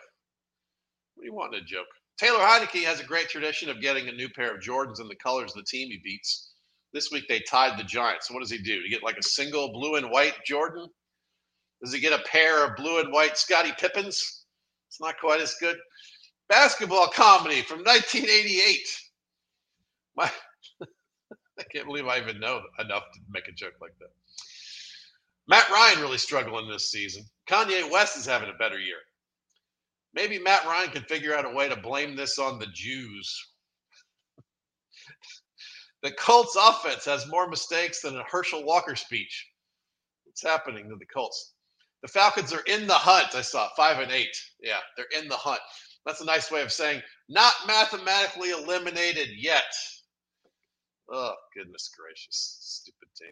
What 1.16 1.24
do 1.24 1.26
you 1.26 1.34
want 1.34 1.54
in 1.54 1.62
a 1.62 1.66
joke? 1.66 1.88
Taylor 2.18 2.40
Heinicke 2.40 2.86
has 2.86 3.02
a 3.02 3.06
great 3.06 3.28
tradition 3.28 3.70
of 3.70 3.82
getting 3.82 4.08
a 4.08 4.14
new 4.14 4.30
pair 4.30 4.56
of 4.56 4.62
Jordans 4.62 5.02
in 5.02 5.10
the 5.10 5.18
colors 5.18 5.52
of 5.52 5.58
the 5.58 5.66
team 5.70 5.90
he 5.90 6.00
beats. 6.02 6.54
This 6.94 7.12
week 7.12 7.26
they 7.28 7.42
tied 7.42 7.78
the 7.78 7.84
Giants. 7.84 8.30
So 8.30 8.34
what 8.34 8.40
does 8.40 8.52
he 8.52 8.60
do? 8.60 8.82
To 8.82 8.90
get 8.90 9.04
like 9.04 9.18
a 9.18 9.24
single 9.24 9.74
blue 9.74 9.96
and 9.96 10.10
white 10.10 10.36
Jordan? 10.46 10.88
Does 11.84 11.94
he 11.94 12.00
get 12.00 12.18
a 12.18 12.24
pair 12.24 12.66
of 12.66 12.78
blue 12.78 13.02
and 13.02 13.12
white 13.12 13.38
Scottie 13.38 13.74
Pippins? 13.78 14.46
It's 14.88 15.02
not 15.02 15.20
quite 15.20 15.42
as 15.42 15.56
good. 15.60 15.76
Basketball 16.48 17.08
comedy 17.08 17.64
from 17.64 17.80
1988. 17.80 18.78
My 20.16 20.32
I 21.60 21.64
can't 21.64 21.86
believe 21.86 22.08
I 22.08 22.18
even 22.20 22.40
know 22.40 22.62
enough 22.80 23.04
to 23.14 23.20
make 23.30 23.48
a 23.48 23.52
joke 23.52 23.76
like 23.82 23.98
that. 24.00 24.10
Matt 25.48 25.70
Ryan 25.70 26.00
really 26.00 26.18
struggling 26.18 26.70
this 26.70 26.90
season. 26.90 27.24
Kanye 27.48 27.90
West 27.92 28.18
is 28.18 28.26
having 28.26 28.50
a 28.50 28.58
better 28.58 28.80
year. 28.80 28.98
Maybe 30.14 30.40
Matt 30.40 30.66
Ryan 30.66 30.90
can 30.90 31.04
figure 31.04 31.36
out 31.36 31.46
a 31.46 31.50
way 31.50 31.68
to 31.68 31.76
blame 31.76 32.16
this 32.16 32.40
on 32.40 32.60
the 32.60 32.68
Jews. 32.74 33.36
the 36.04 36.12
Colts 36.12 36.56
offense 36.60 37.06
has 37.06 37.28
more 37.30 37.50
mistakes 37.50 38.02
than 38.02 38.18
a 38.18 38.24
Herschel 38.24 38.64
Walker 38.64 38.96
speech. 38.96 39.50
What's 40.24 40.44
happening 40.44 40.90
to 40.90 40.96
the 40.96 41.06
Colts? 41.06 41.54
The 42.04 42.08
Falcons 42.08 42.54
are 42.54 42.64
in 42.68 42.86
the 42.86 42.94
hunt. 42.94 43.36
I 43.36 43.42
saw 43.42 43.70
five 43.76 44.00
and 44.00 44.12
eight. 44.12 44.36
Yeah, 44.62 44.80
they're 44.96 45.22
in 45.22 45.28
the 45.28 45.38
hunt. 45.38 45.62
That's 46.06 46.22
a 46.22 46.26
nice 46.26 46.52
way 46.52 46.62
of 46.62 46.72
saying 46.72 47.02
not 47.30 47.54
mathematically 47.66 48.52
eliminated 48.52 49.30
yet. 49.38 49.64
Oh, 51.12 51.34
goodness 51.56 51.90
gracious. 51.98 52.58
Stupid 52.82 53.10
team. 53.18 53.32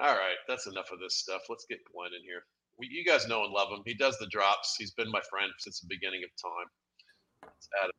All 0.00 0.14
right, 0.14 0.36
that's 0.46 0.66
enough 0.66 0.90
of 0.92 1.00
this 1.00 1.16
stuff. 1.16 1.42
Let's 1.48 1.66
get 1.68 1.78
Glenn 1.92 2.10
in 2.16 2.22
here. 2.22 2.42
We, 2.78 2.88
you 2.90 3.04
guys 3.04 3.26
know 3.26 3.44
and 3.44 3.52
love 3.52 3.68
him. 3.70 3.82
He 3.84 3.94
does 3.94 4.16
the 4.18 4.26
drops. 4.26 4.76
He's 4.78 4.92
been 4.92 5.10
my 5.10 5.20
friend 5.28 5.50
since 5.58 5.80
the 5.80 5.86
beginning 5.88 6.22
of 6.24 6.30
time. 6.40 7.50
Adam. 7.82 7.90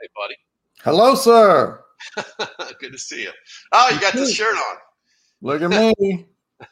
Hey, 0.00 0.08
buddy. 0.16 0.36
Hello, 0.82 1.14
sir. 1.14 1.84
Good 2.80 2.92
to 2.92 2.98
see 2.98 3.22
you. 3.22 3.30
Oh, 3.72 3.90
you 3.92 4.00
got 4.00 4.14
the 4.14 4.26
shirt 4.26 4.56
on. 4.56 4.76
Look 5.42 5.62
at 5.62 5.70
me. 6.00 6.26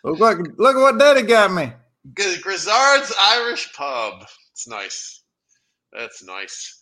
look, 0.04 0.18
look, 0.18 0.38
look 0.58 0.76
at 0.76 0.80
what 0.80 0.98
Daddy 0.98 1.22
got 1.22 1.52
me. 1.52 1.72
Grizzard's 2.14 3.12
Irish 3.20 3.72
Pub. 3.74 4.24
It's 4.52 4.66
nice. 4.66 5.22
That's 5.92 6.24
nice. 6.24 6.80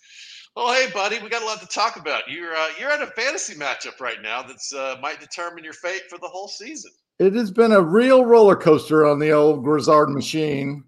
Oh, 0.57 0.75
hey, 0.75 0.91
buddy, 0.93 1.19
we 1.21 1.29
got 1.29 1.43
a 1.43 1.47
lot 1.47 1.61
to 1.61 1.67
talk 1.67 1.97
about. 1.97 2.29
You're 2.29 2.55
uh, 2.55 2.69
you're 2.79 2.91
at 2.91 3.03
a 3.03 3.07
fantasy 3.09 3.55
matchup 3.55 4.01
right 4.01 4.21
now 4.21 4.43
that's 4.43 4.75
uh, 4.75 4.97
might 5.01 5.21
determine 5.21 5.63
your 5.63 5.73
fate 5.73 6.03
for 6.09 6.19
the 6.19 6.29
whole 6.29 6.49
season. 6.49 6.91
It 7.19 7.35
has 7.35 7.51
been 7.51 7.73
a 7.73 7.81
real 7.81 8.25
roller 8.25 8.57
coaster 8.57 9.07
on 9.07 9.19
the 9.19 9.31
old 9.31 9.63
Grizzard 9.63 10.11
machine 10.11 10.85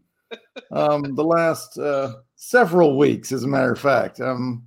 um, 0.71 1.14
the 1.14 1.25
last 1.25 1.78
uh, 1.78 2.14
several 2.37 2.99
weeks, 2.99 3.33
as 3.33 3.45
a 3.45 3.49
matter 3.49 3.73
of 3.73 3.78
fact. 3.78 4.21
Um, 4.21 4.66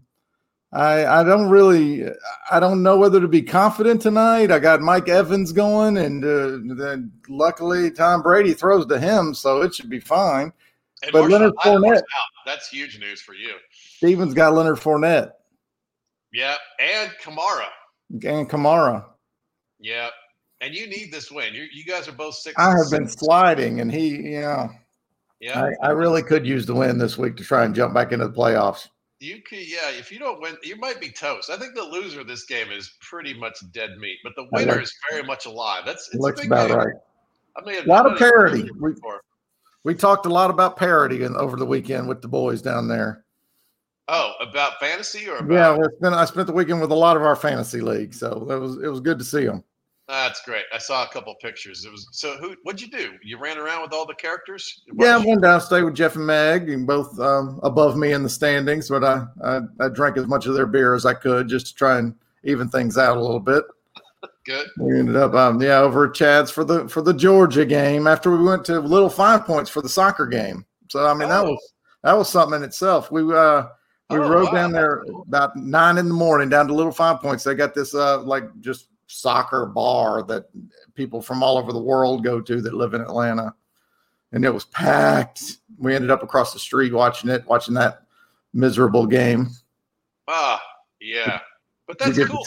I 0.72 1.06
I 1.06 1.24
don't 1.24 1.50
really 1.50 2.06
I 2.52 2.60
don't 2.60 2.84
know 2.84 2.98
whether 2.98 3.20
to 3.20 3.28
be 3.28 3.42
confident 3.42 4.02
tonight. 4.02 4.52
I 4.52 4.60
got 4.60 4.82
Mike 4.82 5.10
Evans 5.10 5.52
going, 5.52 5.98
and 5.98 6.24
uh, 6.24 6.76
then 6.76 7.12
luckily 7.30 7.92
Tom 7.92 8.22
Brady 8.22 8.54
throws 8.54 8.86
to 8.88 9.00
him, 9.00 9.34
so 9.34 9.62
it 9.62 9.74
should 9.74 9.90
be 9.90 10.00
fine. 10.00 10.52
And 11.04 11.12
but 11.12 11.30
Leonard 11.30 11.54
Fournette, 11.64 12.02
that's 12.46 12.70
huge 12.70 13.00
news 13.00 13.22
for 13.22 13.34
you. 13.34 13.54
Stevens 14.06 14.36
got 14.36 14.54
Leonard 14.54 14.78
Fournette. 14.78 15.32
Yeah, 16.32 16.56
and 16.80 17.10
Kamara. 17.24 17.66
And 18.12 18.48
Kamara. 18.48 19.04
Yeah, 19.80 20.10
and 20.62 20.76
you 20.76 20.86
need 20.88 21.12
this 21.12 21.32
win. 21.32 21.56
You 21.56 21.66
you 21.74 21.84
guys 21.84 22.08
are 22.08 22.12
both 22.12 22.36
six. 22.36 22.56
I 22.60 22.70
have 22.78 22.92
been 22.92 23.08
sliding, 23.08 23.82
and 23.82 23.92
he, 23.92 24.34
yeah, 24.34 24.68
yeah, 25.40 25.70
I, 25.82 25.88
I, 25.88 25.90
really 25.90 26.22
could 26.22 26.46
use 26.46 26.68
the 26.68 26.76
win 26.76 27.00
this 27.00 27.18
week 27.18 27.36
to 27.38 27.44
try 27.44 27.66
and 27.66 27.74
jump 27.74 27.96
back 27.96 28.12
into 28.12 28.28
the 28.28 28.34
playoffs. 28.34 28.88
You 29.20 29.42
could, 29.42 29.68
yeah. 29.68 29.90
If 29.90 30.12
you 30.12 30.20
don't 30.20 30.40
win, 30.40 30.56
you 30.62 30.76
might 30.76 31.02
be 31.02 31.10
toast. 31.10 31.50
I 31.50 31.58
think 31.58 31.74
the 31.74 31.82
loser 31.82 32.22
of 32.22 32.28
this 32.28 32.46
game 32.46 32.72
is 32.72 32.94
pretty 33.02 33.34
much 33.34 33.58
dead 33.72 33.98
meat, 33.98 34.20
but 34.24 34.34
the 34.36 34.48
winner 34.52 34.80
is 34.80 34.94
very 35.10 35.24
much 35.24 35.48
alive. 35.48 35.82
That's 35.84 36.10
it's 36.10 36.22
looks 36.22 36.46
about 36.46 36.68
game. 36.68 36.78
right. 36.78 36.96
I 37.58 37.66
mean, 37.66 37.84
a 37.84 37.88
lot 37.88 38.06
of 38.06 38.20
parity. 38.20 38.70
We, 38.80 38.92
we 39.84 39.96
talked 39.96 40.28
a 40.28 40.30
lot 40.30 40.52
about 40.52 40.78
parity 40.78 41.24
in, 41.24 41.36
over 41.36 41.58
the 41.58 41.66
weekend 41.66 42.08
with 42.08 42.22
the 42.22 42.28
boys 42.28 42.62
down 42.62 42.88
there. 42.88 43.25
Oh, 44.08 44.34
about 44.40 44.80
fantasy 44.80 45.28
or 45.28 45.38
about- 45.38 45.52
yeah? 45.52 45.76
Well, 45.76 45.90
been, 46.00 46.14
I 46.14 46.26
spent 46.26 46.48
the 46.48 46.54
weekend 46.54 46.82
with 46.82 46.92
a 46.92 46.96
lot 46.96 47.18
of 47.18 47.24
our 47.24 47.36
fantasy 47.36 47.82
leagues, 47.82 48.20
so 48.20 48.48
it 48.50 48.60
was 48.60 48.78
it 48.78 48.88
was 48.88 49.00
good 49.00 49.18
to 49.20 49.26
see 49.26 49.46
them. 49.46 49.64
That's 50.08 50.44
great. 50.44 50.66
I 50.72 50.78
saw 50.78 51.04
a 51.04 51.08
couple 51.08 51.34
pictures. 51.42 51.84
It 51.84 51.92
was 51.92 52.08
so. 52.12 52.38
Who? 52.38 52.56
What'd 52.62 52.80
you 52.80 52.90
do? 52.90 53.14
You 53.24 53.40
ran 53.40 53.58
around 53.58 53.82
with 53.82 53.92
all 53.92 54.06
the 54.06 54.14
characters? 54.14 54.84
What 54.94 55.06
yeah, 55.06 55.16
I 55.16 55.26
went 55.26 55.42
down, 55.42 55.60
stayed 55.62 55.82
with 55.82 55.96
Jeff 55.96 56.16
and 56.16 56.28
Meg, 56.28 56.70
and 56.70 56.86
both 56.86 57.20
um, 57.20 57.60
above 57.64 57.98
me 57.98 58.12
in 58.12 58.22
the 58.22 58.30
standings. 58.30 58.90
But 58.90 59.04
I, 59.04 59.26
I 59.44 59.62
I 59.80 59.90
drank 59.90 60.18
as 60.18 60.28
much 60.28 60.46
of 60.46 60.54
their 60.54 60.68
beer 60.68 60.94
as 60.94 61.08
I 61.08 61.16
could 61.16 61.48
just 61.48 61.68
to 61.68 61.74
try 61.74 61.98
and 61.98 62.14
even 62.44 62.70
things 62.70 63.00
out 63.00 63.18
a 63.18 63.22
little 63.22 63.40
bit. 63.40 63.64
Good. 64.46 64.68
We 64.78 65.00
ended 65.00 65.16
up, 65.16 65.34
um, 65.34 65.60
yeah, 65.60 65.80
over 65.80 66.06
at 66.06 66.14
Chad's 66.14 66.52
for 66.52 66.64
the 66.64 66.88
for 66.88 67.02
the 67.02 67.14
Georgia 67.14 67.66
game. 67.66 68.06
After 68.06 68.30
we 68.30 68.44
went 68.44 68.64
to 68.66 68.80
Little 68.80 69.10
Five 69.10 69.46
Points 69.46 69.72
for 69.72 69.82
the 69.82 69.90
soccer 69.90 70.28
game. 70.28 70.68
So 70.92 71.04
I 71.04 71.16
mean, 71.16 71.24
oh. 71.24 71.30
that 71.30 71.44
was 71.44 71.74
that 72.04 72.16
was 72.16 72.30
something 72.30 72.58
in 72.58 72.64
itself. 72.64 73.12
We 73.12 73.24
uh 73.34 73.64
we 74.10 74.18
oh, 74.18 74.30
rode 74.30 74.46
wow. 74.46 74.52
down 74.52 74.72
there 74.72 75.04
about 75.28 75.56
nine 75.56 75.98
in 75.98 76.08
the 76.08 76.14
morning 76.14 76.50
down 76.50 76.68
to 76.68 76.74
Little 76.74 76.92
Five 76.92 77.22
Points. 77.22 77.44
They 77.44 77.56
got 77.56 77.74
this 77.74 77.96
uh 77.96 78.22
like 78.22 78.44
just 78.62 78.90
soccer 79.08 79.66
bar 79.66 80.24
that 80.24 80.46
people 80.94 81.22
from 81.22 81.44
all 81.44 81.58
over 81.58 81.72
the 81.72 81.82
world 81.82 82.24
go 82.24 82.42
to 82.42 82.62
that 82.62 82.74
live 82.74 82.94
in 82.94 83.02
Atlanta, 83.02 83.54
and 84.32 84.46
it 84.46 84.54
was 84.54 84.66
packed. 84.66 85.58
We 85.78 85.96
ended 85.96 86.12
up 86.12 86.24
across 86.24 86.54
the 86.54 86.60
street 86.60 86.94
watching 86.94 87.30
it, 87.30 87.46
watching 87.48 87.74
that 87.76 88.04
miserable 88.54 89.08
game. 89.08 89.50
Ah, 90.28 90.62
yeah, 91.02 91.40
but 91.88 91.98
that's 91.98 92.18
cool. 92.26 92.44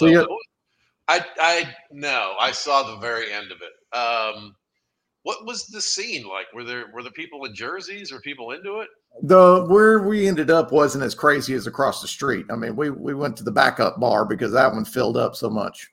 I 1.09 1.25
I 1.39 1.75
no, 1.91 2.35
I 2.39 2.53
saw 2.53 2.95
the 2.95 3.01
very 3.01 3.33
end 3.33 3.51
of 3.51 3.59
it. 3.63 3.97
Um, 3.97 4.55
what 5.29 5.45
was 5.45 5.67
the 5.67 5.83
scene 5.83 6.27
like? 6.27 6.47
Were 6.55 6.65
there 6.65 6.87
were 6.91 7.03
the 7.03 7.11
people 7.11 7.45
in 7.45 7.55
jerseys 7.55 8.11
or 8.11 8.19
people 8.19 8.53
into 8.53 8.81
it? 8.81 8.89
The 9.25 9.67
where 9.69 10.01
we 10.01 10.27
ended 10.27 10.51
up 10.51 10.73
wasn't 10.73 11.05
as 11.05 11.15
crazy 11.15 11.53
as 11.53 11.67
across 11.67 12.01
the 12.01 12.09
street. 12.09 12.47
I 12.51 12.57
mean, 12.57 12.75
we 12.75 12.89
we 12.89 13.13
went 13.13 13.37
to 13.37 13.45
the 13.45 13.51
backup 13.51 14.01
bar 14.01 14.25
because 14.25 14.53
that 14.53 14.73
one 14.73 14.87
filled 14.87 15.19
up 15.19 15.37
so 15.37 15.51
much. 15.51 15.87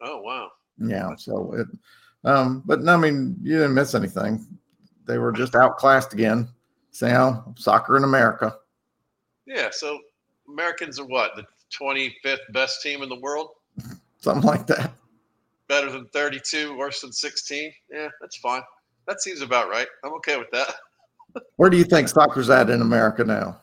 Oh 0.00 0.22
wow! 0.22 0.48
Yeah, 0.78 1.14
so 1.16 1.52
it, 1.52 1.66
um, 2.24 2.62
but 2.64 2.80
no, 2.80 2.94
I 2.94 2.96
mean, 2.96 3.36
you 3.42 3.58
didn't 3.58 3.74
miss 3.74 3.94
anything. 3.94 4.46
They 5.04 5.18
were 5.18 5.32
just 5.32 5.54
outclassed 5.54 6.14
again. 6.14 6.48
Sam, 6.92 7.54
soccer 7.58 7.98
in 7.98 8.04
America. 8.04 8.56
Yeah, 9.44 9.68
so 9.70 9.98
Americans 10.48 10.98
are 10.98 11.04
what 11.04 11.36
the 11.36 11.44
twenty 11.68 12.16
fifth 12.22 12.50
best 12.54 12.80
team 12.80 13.02
in 13.02 13.10
the 13.10 13.20
world 13.20 13.50
something 14.18 14.48
like 14.48 14.66
that. 14.68 14.94
Better 15.72 15.90
than 15.90 16.06
32, 16.08 16.76
worse 16.76 17.00
than 17.00 17.10
16. 17.10 17.72
Yeah, 17.90 18.08
that's 18.20 18.36
fine. 18.36 18.60
That 19.08 19.22
seems 19.22 19.40
about 19.40 19.70
right. 19.70 19.86
I'm 20.04 20.12
okay 20.16 20.36
with 20.36 20.50
that. 20.52 20.74
Where 21.56 21.70
do 21.70 21.78
you 21.78 21.84
think 21.84 22.10
soccer's 22.10 22.50
at 22.50 22.68
in 22.68 22.82
America 22.82 23.24
now? 23.24 23.58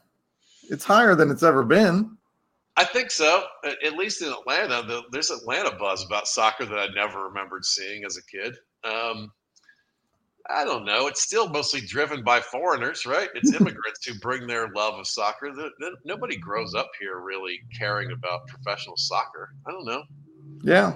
It's 0.72 0.84
higher 0.84 1.14
than 1.14 1.30
it's 1.30 1.44
ever 1.44 1.64
been. 1.64 2.18
I 2.78 2.84
think 2.84 3.12
so. 3.12 3.44
At 3.86 3.94
least 3.94 4.24
in 4.24 4.30
Atlanta, 4.30 4.82
the, 4.88 5.04
there's 5.12 5.30
Atlanta 5.30 5.76
buzz 5.76 6.04
about 6.04 6.28
soccer 6.28 6.66
that 6.66 6.80
I 6.80 6.88
never 6.96 7.26
remembered 7.26 7.64
seeing 7.64 8.04
as 8.06 8.18
a 8.18 8.24
kid. 8.26 8.56
Um, 8.84 9.32
I 10.50 10.66
don't 10.66 10.86
know. 10.86 11.06
It's 11.06 11.22
still 11.22 11.48
mostly 11.48 11.82
driven 11.82 12.24
by 12.24 12.40
foreigners, 12.40 13.06
right? 13.06 13.30
It's 13.36 13.54
immigrants 13.62 14.04
who 14.08 14.18
bring 14.18 14.48
their 14.48 14.70
love 14.70 14.96
of 14.96 15.06
soccer. 15.06 15.54
The, 15.54 15.70
the, 15.78 15.92
nobody 16.06 16.38
grows 16.38 16.74
up 16.74 16.90
here 17.00 17.20
really 17.20 17.60
caring 17.78 18.12
about 18.12 18.48
professional 18.48 18.98
soccer. 18.98 19.52
I 19.68 19.72
don't 19.72 19.86
know. 19.86 20.02
Yeah, 20.64 20.94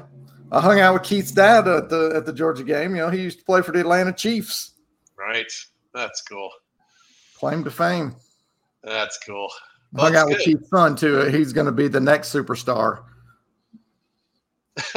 I 0.52 0.62
hung 0.62 0.80
out 0.80 0.94
with 0.94 1.04
Keith's 1.04 1.32
dad 1.32 1.68
at 1.68 1.90
the 1.90 2.14
at 2.16 2.26
the 2.26 2.34
Georgia 2.34 2.64
game. 2.64 2.96
You 2.96 3.04
know, 3.04 3.10
he 3.10 3.22
used 3.22 3.40
to 3.40 3.46
play 3.46 3.62
for 3.62 3.72
the 3.72 3.80
Atlanta 3.80 4.14
Chiefs. 4.14 4.74
Right. 5.18 5.52
That's 5.94 6.22
cool. 6.22 6.50
Claim 7.38 7.64
to 7.64 7.72
fame. 7.72 8.16
That's 8.84 9.18
cool. 9.26 9.50
Well, 9.92 10.06
hung 10.06 10.16
out 10.16 10.28
good. 10.28 10.38
with 10.38 10.46
Keith's 10.46 10.70
son 10.70 10.96
too. 10.96 11.22
He's 11.26 11.54
going 11.54 11.66
to 11.66 11.72
be 11.72 11.88
the 11.88 12.00
next 12.00 12.34
superstar. 12.34 13.04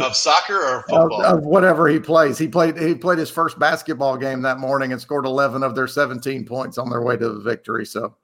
of 0.00 0.14
soccer 0.16 0.56
or 0.56 0.82
football? 0.82 1.24
Of, 1.24 1.38
of, 1.38 1.44
whatever 1.44 1.88
he 1.88 1.98
plays. 1.98 2.38
He 2.38 2.48
played 2.48 2.78
he 2.78 2.94
played 2.94 3.18
his 3.18 3.30
first 3.30 3.58
basketball 3.58 4.16
game 4.16 4.42
that 4.42 4.58
morning 4.58 4.92
and 4.92 5.00
scored 5.00 5.26
11 5.26 5.62
of 5.62 5.74
their 5.74 5.88
17 5.88 6.44
points 6.44 6.78
on 6.78 6.90
their 6.90 7.02
way 7.02 7.16
to 7.16 7.28
the 7.30 7.40
victory. 7.40 7.86
So 7.86 8.14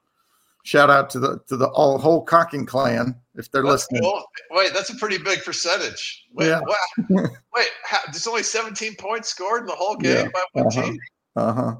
shout 0.64 0.90
out 0.90 1.10
to 1.10 1.18
the 1.18 1.40
to 1.48 1.56
the 1.56 1.68
all 1.68 1.98
whole 1.98 2.22
Cocking 2.22 2.66
clan 2.66 3.14
if 3.34 3.50
they're 3.50 3.62
that's 3.62 3.90
listening. 3.90 4.02
Cool. 4.02 4.24
Wait, 4.50 4.72
that's 4.74 4.90
a 4.90 4.96
pretty 4.96 5.18
big 5.18 5.44
percentage. 5.44 6.26
Wait, 6.32 6.48
yeah. 6.48 6.60
wait, 7.10 7.68
how, 7.84 7.98
there's 8.06 8.26
only 8.26 8.42
17 8.42 8.94
points 8.96 9.28
scored 9.28 9.62
in 9.62 9.66
the 9.66 9.74
whole 9.74 9.96
game 9.96 10.26
yeah. 10.26 10.30
by 10.32 10.44
one 10.52 10.66
uh-huh. 10.66 10.82
team. 10.82 10.98
Uh 11.36 11.52
huh. 11.52 11.76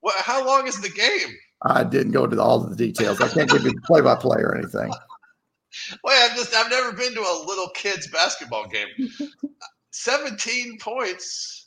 What, 0.00 0.14
how 0.18 0.46
long 0.46 0.66
is 0.66 0.80
the 0.80 0.88
game? 0.88 1.36
I 1.62 1.82
didn't 1.84 2.12
go 2.12 2.24
into 2.24 2.40
all 2.40 2.60
the 2.60 2.76
details. 2.76 3.20
I 3.20 3.28
can't 3.28 3.50
give 3.50 3.64
you 3.64 3.72
play 3.84 4.00
by 4.00 4.14
play 4.14 4.40
or 4.40 4.56
anything. 4.56 4.92
Wait, 6.04 6.14
I've 6.18 6.36
just 6.36 6.54
I've 6.54 6.70
never 6.70 6.92
been 6.92 7.14
to 7.14 7.20
a 7.20 7.44
little 7.46 7.68
kids 7.70 8.06
basketball 8.08 8.68
game. 8.68 8.88
17 9.90 10.78
points 10.78 11.57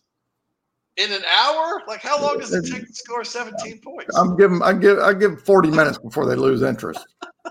in 0.98 1.12
an 1.12 1.24
hour? 1.26 1.82
Like 1.88 2.02
how 2.02 2.22
long 2.22 2.40
does 2.40 2.54
it 2.54 2.66
take 2.72 2.86
to 2.86 2.94
score 2.94 3.24
17 3.24 3.80
points? 3.82 4.16
I'm 4.18 4.36
giving 4.38 4.62
I 4.62 4.74
give 4.74 5.00
I 5.00 5.14
give 5.14 5.44
40 5.44 5.70
minutes 5.70 5.98
before 5.98 6.26
they 6.26 6.36
lose 6.36 6.62
interest. 6.62 7.06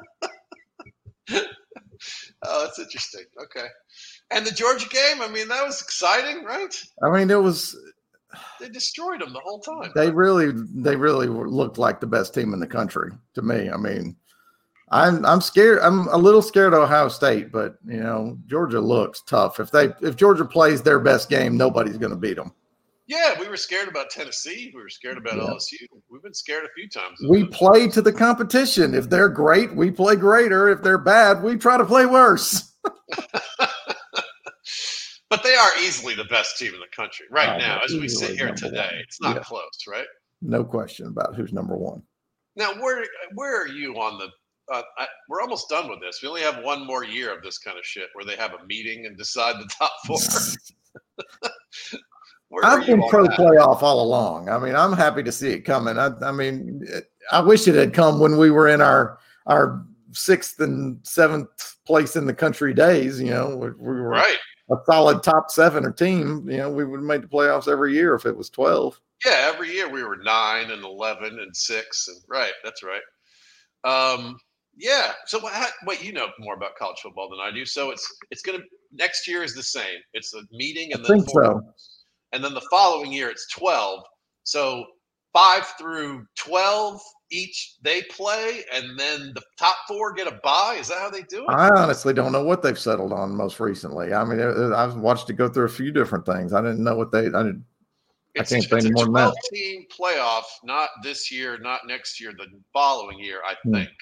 oh, 1.30 2.64
that's 2.64 2.78
interesting. 2.78 3.24
Okay. 3.42 3.66
And 4.32 4.46
the 4.46 4.52
Georgia 4.52 4.88
game, 4.88 5.20
I 5.20 5.28
mean, 5.28 5.48
that 5.48 5.64
was 5.64 5.80
exciting, 5.82 6.44
right? 6.44 6.74
I 7.02 7.10
mean, 7.10 7.30
it 7.30 7.42
was 7.42 7.76
they 8.60 8.68
destroyed 8.68 9.20
them 9.20 9.32
the 9.32 9.40
whole 9.40 9.60
time. 9.60 9.90
They 9.94 10.10
really 10.10 10.52
they 10.74 10.96
really 10.96 11.26
looked 11.26 11.78
like 11.78 12.00
the 12.00 12.06
best 12.06 12.34
team 12.34 12.54
in 12.54 12.60
the 12.60 12.66
country 12.66 13.10
to 13.34 13.42
me. 13.42 13.70
I 13.70 13.76
mean, 13.76 14.16
I'm 14.90 15.24
I'm 15.24 15.40
scared. 15.40 15.80
I'm 15.82 16.06
a 16.08 16.16
little 16.16 16.42
scared 16.42 16.74
of 16.74 16.80
Ohio 16.82 17.08
State, 17.08 17.50
but 17.50 17.76
you 17.86 18.00
know 18.00 18.38
Georgia 18.46 18.80
looks 18.80 19.22
tough. 19.22 19.58
If 19.58 19.70
they 19.70 19.92
if 20.02 20.16
Georgia 20.16 20.44
plays 20.44 20.82
their 20.82 21.00
best 21.00 21.28
game, 21.28 21.56
nobody's 21.56 21.98
going 21.98 22.10
to 22.10 22.16
beat 22.16 22.36
them. 22.36 22.52
Yeah, 23.10 23.34
we 23.40 23.48
were 23.48 23.56
scared 23.56 23.88
about 23.88 24.08
Tennessee. 24.08 24.70
We 24.72 24.80
were 24.80 24.88
scared 24.88 25.18
about 25.18 25.34
yeah. 25.34 25.42
LSU. 25.42 25.84
We've 26.08 26.22
been 26.22 26.32
scared 26.32 26.64
a 26.64 26.68
few 26.76 26.88
times. 26.88 27.18
We 27.28 27.44
play 27.44 27.88
to 27.88 28.00
the 28.00 28.12
competition. 28.12 28.94
If 28.94 29.10
they're 29.10 29.28
great, 29.28 29.74
we 29.74 29.90
play 29.90 30.14
greater. 30.14 30.68
If 30.68 30.80
they're 30.82 30.96
bad, 30.96 31.42
we 31.42 31.56
try 31.56 31.76
to 31.76 31.84
play 31.84 32.06
worse. 32.06 32.72
but 35.28 35.42
they 35.42 35.56
are 35.56 35.70
easily 35.80 36.14
the 36.14 36.26
best 36.26 36.56
team 36.56 36.72
in 36.72 36.78
the 36.78 36.86
country 36.94 37.26
right 37.32 37.48
uh, 37.48 37.58
now, 37.58 37.80
as 37.84 37.94
we 37.94 38.06
sit 38.06 38.36
here 38.38 38.54
today. 38.54 38.76
One. 38.76 39.00
It's 39.00 39.20
not 39.20 39.34
yeah. 39.34 39.42
close, 39.42 39.86
right? 39.88 40.06
No 40.40 40.62
question 40.62 41.08
about 41.08 41.34
who's 41.34 41.52
number 41.52 41.76
one. 41.76 42.04
Now, 42.54 42.74
where 42.74 43.04
where 43.34 43.60
are 43.60 43.68
you 43.68 43.94
on 43.96 44.18
the 44.18 44.28
uh, 44.72 44.82
I, 44.98 45.08
we're 45.28 45.40
almost 45.40 45.68
done 45.68 45.90
with 45.90 46.00
this. 46.00 46.20
We 46.22 46.28
only 46.28 46.42
have 46.42 46.62
one 46.62 46.86
more 46.86 47.02
year 47.04 47.36
of 47.36 47.42
this 47.42 47.58
kind 47.58 47.76
of 47.76 47.84
shit 47.84 48.08
where 48.12 48.24
they 48.24 48.36
have 48.36 48.54
a 48.54 48.64
meeting 48.66 49.06
and 49.06 49.18
decide 49.18 49.56
the 49.56 49.68
top 49.76 49.90
four. 50.06 50.18
I've 52.62 52.86
been 52.86 53.02
pro 53.08 53.24
that? 53.24 53.38
playoff 53.38 53.82
all 53.82 54.02
along. 54.02 54.48
I 54.48 54.58
mean, 54.58 54.74
I'm 54.74 54.92
happy 54.92 55.22
to 55.22 55.32
see 55.32 55.50
it 55.50 55.60
coming. 55.60 55.98
I, 55.98 56.10
I, 56.22 56.32
mean, 56.32 56.84
I 57.30 57.40
wish 57.40 57.68
it 57.68 57.74
had 57.74 57.94
come 57.94 58.18
when 58.18 58.38
we 58.38 58.50
were 58.50 58.68
in 58.68 58.80
our 58.80 59.18
our 59.46 59.84
sixth 60.12 60.60
and 60.60 60.98
seventh 61.06 61.76
place 61.86 62.16
in 62.16 62.26
the 62.26 62.34
country 62.34 62.74
days. 62.74 63.20
You 63.20 63.30
know, 63.30 63.56
we, 63.56 63.70
we 63.70 64.00
were 64.00 64.08
right. 64.08 64.38
a 64.70 64.76
solid 64.86 65.22
top 65.22 65.50
seven 65.50 65.84
or 65.84 65.92
team. 65.92 66.48
You 66.50 66.58
know, 66.58 66.70
we 66.70 66.84
would 66.84 67.02
make 67.02 67.22
the 67.22 67.28
playoffs 67.28 67.68
every 67.68 67.94
year 67.94 68.14
if 68.14 68.26
it 68.26 68.36
was 68.36 68.50
twelve. 68.50 69.00
Yeah, 69.24 69.50
every 69.52 69.72
year 69.72 69.88
we 69.88 70.02
were 70.02 70.16
nine 70.16 70.70
and 70.70 70.82
eleven 70.82 71.38
and 71.38 71.54
six 71.56 72.08
and 72.08 72.18
right. 72.28 72.52
That's 72.64 72.82
right. 72.82 73.02
Um, 73.84 74.38
yeah. 74.76 75.12
So 75.26 75.40
wait, 75.86 76.02
you 76.02 76.12
know 76.12 76.28
more 76.38 76.54
about 76.54 76.76
college 76.76 76.98
football 77.02 77.28
than 77.28 77.40
I 77.40 77.50
do. 77.50 77.64
So 77.64 77.90
it's 77.90 78.12
it's 78.30 78.42
going 78.42 78.58
to 78.58 78.64
next 78.92 79.28
year 79.28 79.42
is 79.42 79.54
the 79.54 79.62
same. 79.62 79.98
It's 80.14 80.34
a 80.34 80.42
meeting 80.52 80.92
and 80.92 81.04
I 81.04 81.08
then 81.08 81.24
four, 81.24 81.44
so. 81.44 81.74
And 82.32 82.42
then 82.42 82.54
the 82.54 82.66
following 82.70 83.12
year 83.12 83.30
it's 83.30 83.46
twelve. 83.48 84.04
So 84.44 84.84
five 85.32 85.66
through 85.78 86.26
twelve 86.36 87.00
each 87.32 87.76
they 87.82 88.02
play, 88.02 88.64
and 88.72 88.98
then 88.98 89.32
the 89.34 89.42
top 89.58 89.76
four 89.86 90.12
get 90.12 90.26
a 90.26 90.40
bye. 90.42 90.76
Is 90.80 90.88
that 90.88 90.98
how 90.98 91.10
they 91.10 91.22
do 91.22 91.44
it? 91.44 91.50
I 91.50 91.68
honestly 91.70 92.12
don't 92.12 92.32
know 92.32 92.42
what 92.42 92.62
they've 92.62 92.78
settled 92.78 93.12
on 93.12 93.34
most 93.34 93.60
recently. 93.60 94.12
I 94.12 94.24
mean, 94.24 94.40
I've 94.72 94.96
watched 94.96 95.30
it 95.30 95.34
go 95.34 95.48
through 95.48 95.66
a 95.66 95.70
few 95.70 95.92
different 95.92 96.26
things. 96.26 96.52
I 96.52 96.60
didn't 96.60 96.82
know 96.82 96.96
what 96.96 97.12
they. 97.12 97.20
I 97.20 97.42
didn't. 97.42 97.64
It's, 98.34 98.52
I 98.52 98.60
can't 98.60 98.82
say 98.82 98.90
more 98.90 99.04
than 99.04 99.14
that. 99.14 99.34
Team 99.52 99.86
playoff, 99.96 100.44
not 100.62 100.90
this 101.02 101.32
year, 101.32 101.58
not 101.58 101.80
next 101.86 102.20
year, 102.20 102.32
the 102.36 102.46
following 102.72 103.18
year. 103.18 103.40
I 103.46 103.54
hmm. 103.62 103.74
think. 103.74 103.88
Hmm 103.88 103.94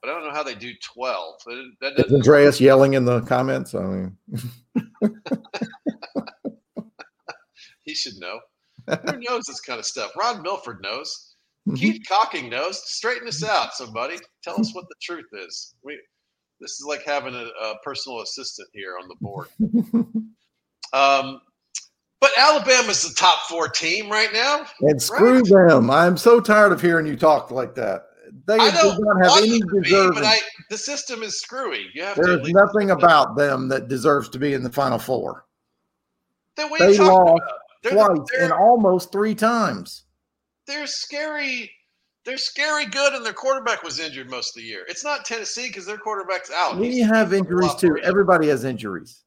but 0.00 0.10
I 0.10 0.14
don't 0.14 0.24
know 0.24 0.34
how 0.34 0.42
they 0.42 0.54
do 0.54 0.72
12. 0.82 1.34
That, 1.80 1.96
that 1.96 2.12
Andreas 2.12 2.60
yelling 2.60 2.94
in 2.94 3.04
the 3.04 3.20
comments? 3.22 3.74
I 3.74 3.82
mean, 3.82 4.16
he 7.90 7.94
should 7.94 8.18
know. 8.18 8.38
Who 9.10 9.18
knows 9.18 9.44
this 9.46 9.60
kind 9.60 9.78
of 9.78 9.84
stuff? 9.84 10.12
Ron 10.16 10.42
Milford 10.42 10.80
knows. 10.82 11.34
Mm-hmm. 11.68 11.76
Keith 11.76 12.02
Cocking 12.08 12.48
knows. 12.48 12.80
Straighten 12.90 13.26
this 13.26 13.44
out, 13.44 13.74
somebody. 13.74 14.16
Tell 14.42 14.58
us 14.60 14.74
what 14.74 14.86
the 14.88 14.94
truth 15.02 15.26
is. 15.32 15.74
We, 15.84 16.00
this 16.60 16.72
is 16.72 16.84
like 16.86 17.04
having 17.04 17.34
a, 17.34 17.46
a 17.62 17.74
personal 17.84 18.22
assistant 18.22 18.68
here 18.72 18.94
on 19.00 19.08
the 19.08 19.16
board. 19.20 19.48
um, 20.92 21.40
but 22.20 22.30
Alabama's 22.38 23.02
the 23.02 23.14
top 23.14 23.40
four 23.48 23.68
team 23.68 24.10
right 24.10 24.32
now. 24.32 24.66
And 24.80 25.02
screw 25.02 25.40
right? 25.40 25.68
them. 25.68 25.90
I'm 25.90 26.16
so 26.16 26.40
tired 26.40 26.72
of 26.72 26.80
hearing 26.80 27.06
you 27.06 27.16
talk 27.16 27.50
like 27.50 27.74
that. 27.74 28.04
They 28.46 28.56
do 28.56 28.96
not 29.00 29.24
have 29.24 29.42
any 29.42 29.60
deserving. 29.60 30.14
Be, 30.14 30.20
but 30.20 30.24
I, 30.24 30.38
the 30.70 30.78
system 30.78 31.22
is 31.22 31.40
screwy. 31.40 31.86
You 31.94 32.04
have 32.04 32.16
There's 32.16 32.48
nothing 32.50 32.90
about 32.90 33.36
them 33.36 33.68
that 33.68 33.88
deserves 33.88 34.28
to 34.30 34.38
be 34.38 34.54
in 34.54 34.62
the 34.62 34.70
final 34.70 34.98
four. 34.98 35.46
Then 36.56 36.70
they 36.78 36.96
lost 36.98 37.42
twice 37.82 38.18
they're, 38.32 38.44
and 38.44 38.52
almost 38.52 39.12
three 39.12 39.34
times. 39.34 40.04
They're 40.66 40.86
scary. 40.86 41.70
They're 42.24 42.38
scary 42.38 42.86
good, 42.86 43.14
and 43.14 43.24
their 43.24 43.32
quarterback 43.32 43.82
was 43.82 43.98
injured 43.98 44.30
most 44.30 44.56
of 44.56 44.62
the 44.62 44.68
year. 44.68 44.84
It's 44.88 45.04
not 45.04 45.24
Tennessee 45.24 45.68
because 45.68 45.86
their 45.86 45.98
quarterback's 45.98 46.50
out. 46.50 46.76
We 46.76 46.92
He's 46.92 47.06
have 47.06 47.32
injuries 47.32 47.74
too. 47.74 47.98
Everybody 48.02 48.48
has 48.48 48.64
injuries. 48.64 49.22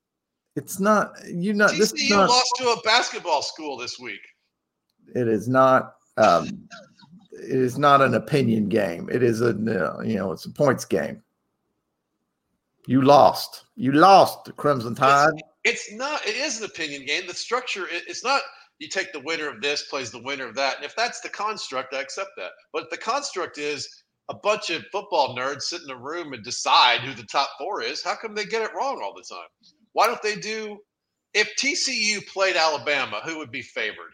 It's 0.56 0.80
not 0.80 1.14
you're 1.28 1.56
not. 1.56 1.72
TCU 1.72 1.78
this 1.80 1.94
is 1.94 2.10
not, 2.12 2.30
lost 2.30 2.54
to 2.58 2.70
a 2.70 2.82
basketball 2.82 3.42
school 3.42 3.78
this 3.78 3.98
week. 4.00 4.22
It 5.16 5.28
is 5.28 5.48
not. 5.48 5.96
Um, 6.18 6.68
it 7.32 7.60
is 7.60 7.80
not 7.80 8.02
an 8.02 8.14
opinion 8.14 8.70
game. 8.70 9.10
It 9.12 9.24
is 9.24 9.42
a 9.42 9.54
you 10.06 10.16
know 10.16 10.32
it's 10.32 10.46
a 10.46 10.52
points 10.52 10.86
game. 10.86 11.24
You 12.86 13.02
lost. 13.02 13.66
You 13.76 13.94
lost 13.94 14.46
the 14.46 14.52
Crimson 14.52 14.94
Tide. 14.94 15.30
It's, 15.34 15.44
it's 15.64 15.92
not. 15.94 16.26
It 16.26 16.36
is 16.36 16.60
an 16.60 16.66
opinion 16.66 17.06
game. 17.06 17.28
The 17.28 17.34
structure. 17.34 17.88
It's 17.90 18.24
not. 18.24 18.42
You 18.80 18.90
take 18.90 19.14
the 19.14 19.20
winner 19.20 19.48
of 19.48 19.62
this, 19.62 19.84
plays 19.84 20.12
the 20.12 20.22
winner 20.24 20.48
of 20.48 20.56
that, 20.56 20.78
and 20.78 20.86
if 20.86 20.96
that's 20.96 21.22
the 21.22 21.30
construct, 21.30 21.94
I 21.94 22.02
accept 22.02 22.32
that. 22.38 22.52
But 22.74 22.90
the 22.90 22.98
construct 22.98 23.58
is 23.58 23.88
a 24.30 24.34
bunch 24.34 24.72
of 24.72 24.84
football 24.92 25.36
nerds 25.36 25.64
sit 25.64 25.82
in 25.84 25.92
a 25.92 25.96
room 25.96 26.34
and 26.34 26.44
decide 26.44 27.02
who 27.02 27.14
the 27.14 27.28
top 27.28 27.50
four 27.60 27.82
is. 27.82 28.04
How 28.04 28.16
come 28.16 28.34
they 28.34 28.46
get 28.46 28.64
it 28.64 28.74
wrong 28.76 29.02
all 29.02 29.14
the 29.14 29.24
time? 29.24 29.48
Why 29.94 30.08
don't 30.08 30.22
they 30.22 30.36
do? 30.36 30.80
If 31.34 31.56
TCU 31.56 32.26
played 32.28 32.56
Alabama, 32.56 33.22
who 33.24 33.38
would 33.38 33.52
be 33.52 33.62
favored? 33.62 34.12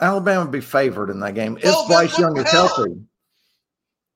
Alabama 0.00 0.42
would 0.42 0.52
be 0.52 0.60
favored 0.60 1.10
in 1.10 1.20
that 1.20 1.34
game 1.34 1.58
well, 1.62 1.82
if 1.82 1.88
Bryce 1.88 2.18
Young 2.18 2.36
is 2.38 2.50
healthy. 2.50 2.96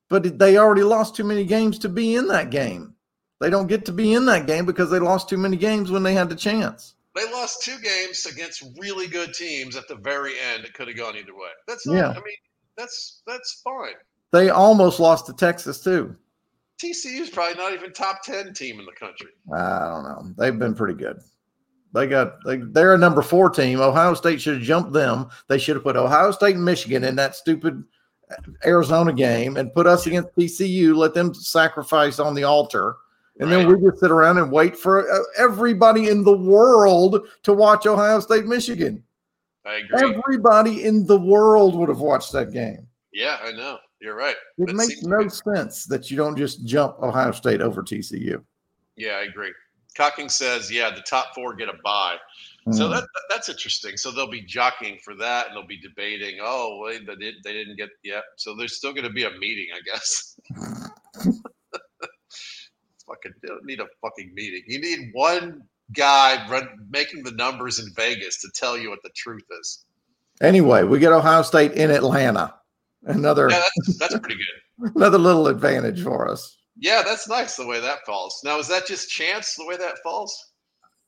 But 0.08 0.38
they 0.38 0.58
already 0.58 0.82
lost 0.82 1.14
too 1.16 1.24
many 1.24 1.44
games 1.44 1.78
to 1.80 1.88
be 1.88 2.16
in 2.16 2.26
that 2.28 2.50
game. 2.50 2.94
They 3.40 3.50
don't 3.50 3.66
get 3.66 3.86
to 3.86 3.92
be 3.92 4.12
in 4.12 4.26
that 4.26 4.46
game 4.46 4.66
because 4.66 4.90
they 4.90 4.98
lost 4.98 5.28
too 5.28 5.38
many 5.38 5.56
games 5.56 5.90
when 5.90 6.02
they 6.02 6.14
had 6.14 6.28
the 6.28 6.36
chance. 6.36 6.94
They 7.16 7.24
lost 7.32 7.62
two 7.62 7.78
games 7.80 8.26
against 8.26 8.64
really 8.78 9.06
good 9.08 9.34
teams 9.34 9.76
at 9.76 9.88
the 9.88 9.96
very 9.96 10.34
end. 10.52 10.64
It 10.64 10.74
could 10.74 10.88
have 10.88 10.96
gone 10.96 11.16
either 11.16 11.34
way. 11.34 11.48
That's 11.66 11.86
not, 11.86 11.94
yeah. 11.94 12.10
I 12.10 12.14
mean, 12.14 12.36
that's 12.76 13.22
that's 13.26 13.62
fine. 13.64 13.94
They 14.32 14.50
almost 14.50 15.00
lost 15.00 15.26
to 15.26 15.32
Texas 15.32 15.82
too. 15.82 16.16
TCU 16.80 17.20
is 17.20 17.30
probably 17.30 17.56
not 17.56 17.72
even 17.72 17.92
top 17.92 18.22
ten 18.22 18.54
team 18.54 18.78
in 18.78 18.86
the 18.86 18.92
country. 18.92 19.30
I 19.52 19.88
don't 19.88 20.04
know. 20.04 20.34
They've 20.38 20.58
been 20.58 20.74
pretty 20.74 20.94
good. 20.94 21.20
They 21.92 22.06
got 22.06 22.44
they 22.44 22.58
they're 22.58 22.94
a 22.94 22.98
number 22.98 23.22
four 23.22 23.50
team. 23.50 23.80
Ohio 23.80 24.14
State 24.14 24.40
should 24.40 24.54
have 24.58 24.62
jumped 24.62 24.92
them. 24.92 25.28
They 25.48 25.58
should 25.58 25.76
have 25.76 25.82
put 25.82 25.96
Ohio 25.96 26.30
State 26.30 26.54
and 26.54 26.64
Michigan 26.64 27.04
in 27.04 27.16
that 27.16 27.34
stupid 27.34 27.82
Arizona 28.64 29.12
game 29.12 29.56
and 29.56 29.74
put 29.74 29.86
us 29.86 30.06
against 30.06 30.34
TCU. 30.36 30.94
Let 30.94 31.14
them 31.14 31.34
sacrifice 31.34 32.18
on 32.18 32.34
the 32.34 32.44
altar, 32.44 32.96
and 33.40 33.50
right. 33.50 33.56
then 33.56 33.68
we 33.68 33.88
just 33.88 34.00
sit 34.00 34.10
around 34.10 34.36
and 34.36 34.52
wait 34.52 34.76
for 34.76 35.10
uh, 35.10 35.18
everybody 35.38 36.08
in 36.08 36.22
the 36.22 36.36
world 36.36 37.26
to 37.42 37.54
watch 37.54 37.86
Ohio 37.86 38.20
State 38.20 38.44
Michigan. 38.44 39.02
I 39.64 39.76
agree. 39.76 40.14
Everybody 40.14 40.84
in 40.84 41.06
the 41.06 41.18
world 41.18 41.74
would 41.74 41.88
have 41.88 42.00
watched 42.00 42.32
that 42.32 42.52
game. 42.52 42.86
Yeah, 43.14 43.38
I 43.42 43.52
know. 43.52 43.78
You're 44.00 44.14
right. 44.14 44.36
It 44.58 44.66
that 44.66 44.76
makes 44.76 45.02
no 45.02 45.26
sense 45.28 45.84
that 45.86 46.10
you 46.10 46.18
don't 46.18 46.36
just 46.36 46.66
jump 46.66 46.98
Ohio 47.02 47.32
State 47.32 47.62
over 47.62 47.82
TCU. 47.82 48.42
Yeah, 48.96 49.12
I 49.12 49.22
agree. 49.22 49.52
Cocking 49.96 50.28
says, 50.28 50.70
yeah, 50.70 50.90
the 50.94 51.02
top 51.02 51.34
four 51.34 51.54
get 51.54 51.68
a 51.68 51.74
bye. 51.82 52.16
Mm. 52.68 52.74
So 52.74 52.88
that 52.88 53.04
that's 53.30 53.48
interesting. 53.48 53.96
So 53.96 54.10
they'll 54.10 54.30
be 54.30 54.42
jockeying 54.42 54.98
for 55.02 55.14
that, 55.14 55.48
and 55.48 55.56
they'll 55.56 55.66
be 55.66 55.80
debating. 55.80 56.38
Oh, 56.42 56.78
wait, 56.82 57.06
they, 57.06 57.16
did, 57.16 57.36
they 57.42 57.54
didn't 57.54 57.76
get 57.76 57.88
yet. 58.04 58.24
So 58.36 58.54
there's 58.54 58.76
still 58.76 58.92
going 58.92 59.04
to 59.04 59.12
be 59.12 59.24
a 59.24 59.30
meeting, 59.38 59.68
I 59.74 59.80
guess. 59.90 60.38
fucking 63.10 63.32
don't 63.44 63.64
need 63.64 63.80
a 63.80 63.86
fucking 64.00 64.32
meeting. 64.34 64.62
You 64.66 64.80
need 64.80 65.10
one 65.12 65.62
guy 65.92 66.46
run, 66.48 66.68
making 66.90 67.22
the 67.22 67.32
numbers 67.32 67.78
in 67.78 67.92
Vegas 67.94 68.40
to 68.40 68.48
tell 68.54 68.78
you 68.78 68.90
what 68.90 69.02
the 69.02 69.10
truth 69.16 69.44
is. 69.60 69.84
Anyway, 70.40 70.84
we 70.84 70.98
get 70.98 71.12
Ohio 71.12 71.42
State 71.42 71.72
in 71.72 71.90
Atlanta. 71.90 72.54
Another 73.04 73.48
yeah, 73.50 73.62
that's, 73.76 73.98
that's 73.98 74.18
pretty 74.18 74.36
good. 74.36 74.92
another 74.96 75.18
little 75.18 75.48
advantage 75.48 76.02
for 76.02 76.28
us. 76.28 76.56
Yeah, 76.76 77.02
that's 77.04 77.28
nice 77.28 77.56
the 77.56 77.66
way 77.66 77.80
that 77.80 77.98
falls. 78.06 78.40
Now, 78.44 78.58
is 78.58 78.68
that 78.68 78.86
just 78.86 79.10
chance 79.10 79.54
the 79.54 79.66
way 79.66 79.76
that 79.76 79.96
falls? 80.02 80.52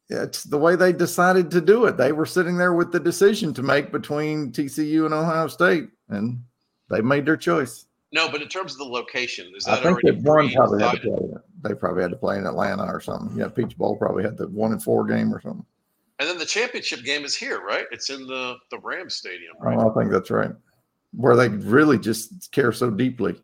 It's 0.08 0.42
the 0.44 0.58
way 0.58 0.76
they 0.76 0.92
decided 0.92 1.50
to 1.52 1.60
do 1.60 1.86
it. 1.86 1.96
They 1.96 2.12
were 2.12 2.26
sitting 2.26 2.58
there 2.58 2.74
with 2.74 2.92
the 2.92 3.00
decision 3.00 3.54
to 3.54 3.62
make 3.62 3.92
between 3.92 4.52
TCU 4.52 5.06
and 5.06 5.14
Ohio 5.14 5.48
State, 5.48 5.88
and 6.08 6.42
they 6.90 7.00
made 7.00 7.24
their 7.24 7.36
choice. 7.36 7.86
No, 8.12 8.30
but 8.30 8.42
in 8.42 8.48
terms 8.48 8.72
of 8.72 8.78
the 8.78 8.84
location, 8.84 9.50
is 9.56 9.64
that 9.64 9.78
I 9.78 9.82
think 9.82 10.02
that 10.02 10.16
one 10.22 10.50
probably 10.50 10.82
had 10.82 11.00
to 11.00 11.00
play. 11.00 11.40
They 11.62 11.74
probably 11.74 12.02
had 12.02 12.10
to 12.10 12.16
play 12.16 12.38
in 12.38 12.46
Atlanta 12.46 12.84
or 12.84 13.00
something. 13.00 13.38
Yeah, 13.38 13.48
Peach 13.48 13.76
Bowl 13.76 13.96
probably 13.96 14.24
had 14.24 14.36
the 14.36 14.48
one 14.48 14.72
and 14.72 14.82
four 14.82 15.04
game 15.04 15.32
or 15.32 15.40
something. 15.40 15.64
And 16.18 16.28
then 16.28 16.38
the 16.38 16.46
championship 16.46 17.02
game 17.02 17.24
is 17.24 17.36
here, 17.36 17.60
right? 17.60 17.86
It's 17.90 18.10
in 18.10 18.26
the 18.26 18.56
the 18.70 18.78
Rams 18.78 19.16
Stadium, 19.16 19.54
right? 19.60 19.76
Oh, 19.76 19.90
I 19.90 19.94
think 19.94 20.12
that's 20.12 20.30
right. 20.30 20.52
Where 21.14 21.36
they 21.36 21.48
really 21.48 21.98
just 21.98 22.52
care 22.52 22.72
so 22.72 22.90
deeply. 22.90 23.34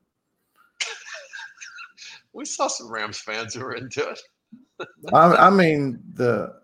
we 2.32 2.44
saw 2.44 2.68
some 2.68 2.90
Rams 2.90 3.18
fans 3.18 3.54
who 3.54 3.60
were 3.60 3.74
into 3.74 4.08
it. 4.08 4.20
I, 5.12 5.48
I, 5.48 5.50
mean 5.50 6.00
the 6.14 6.54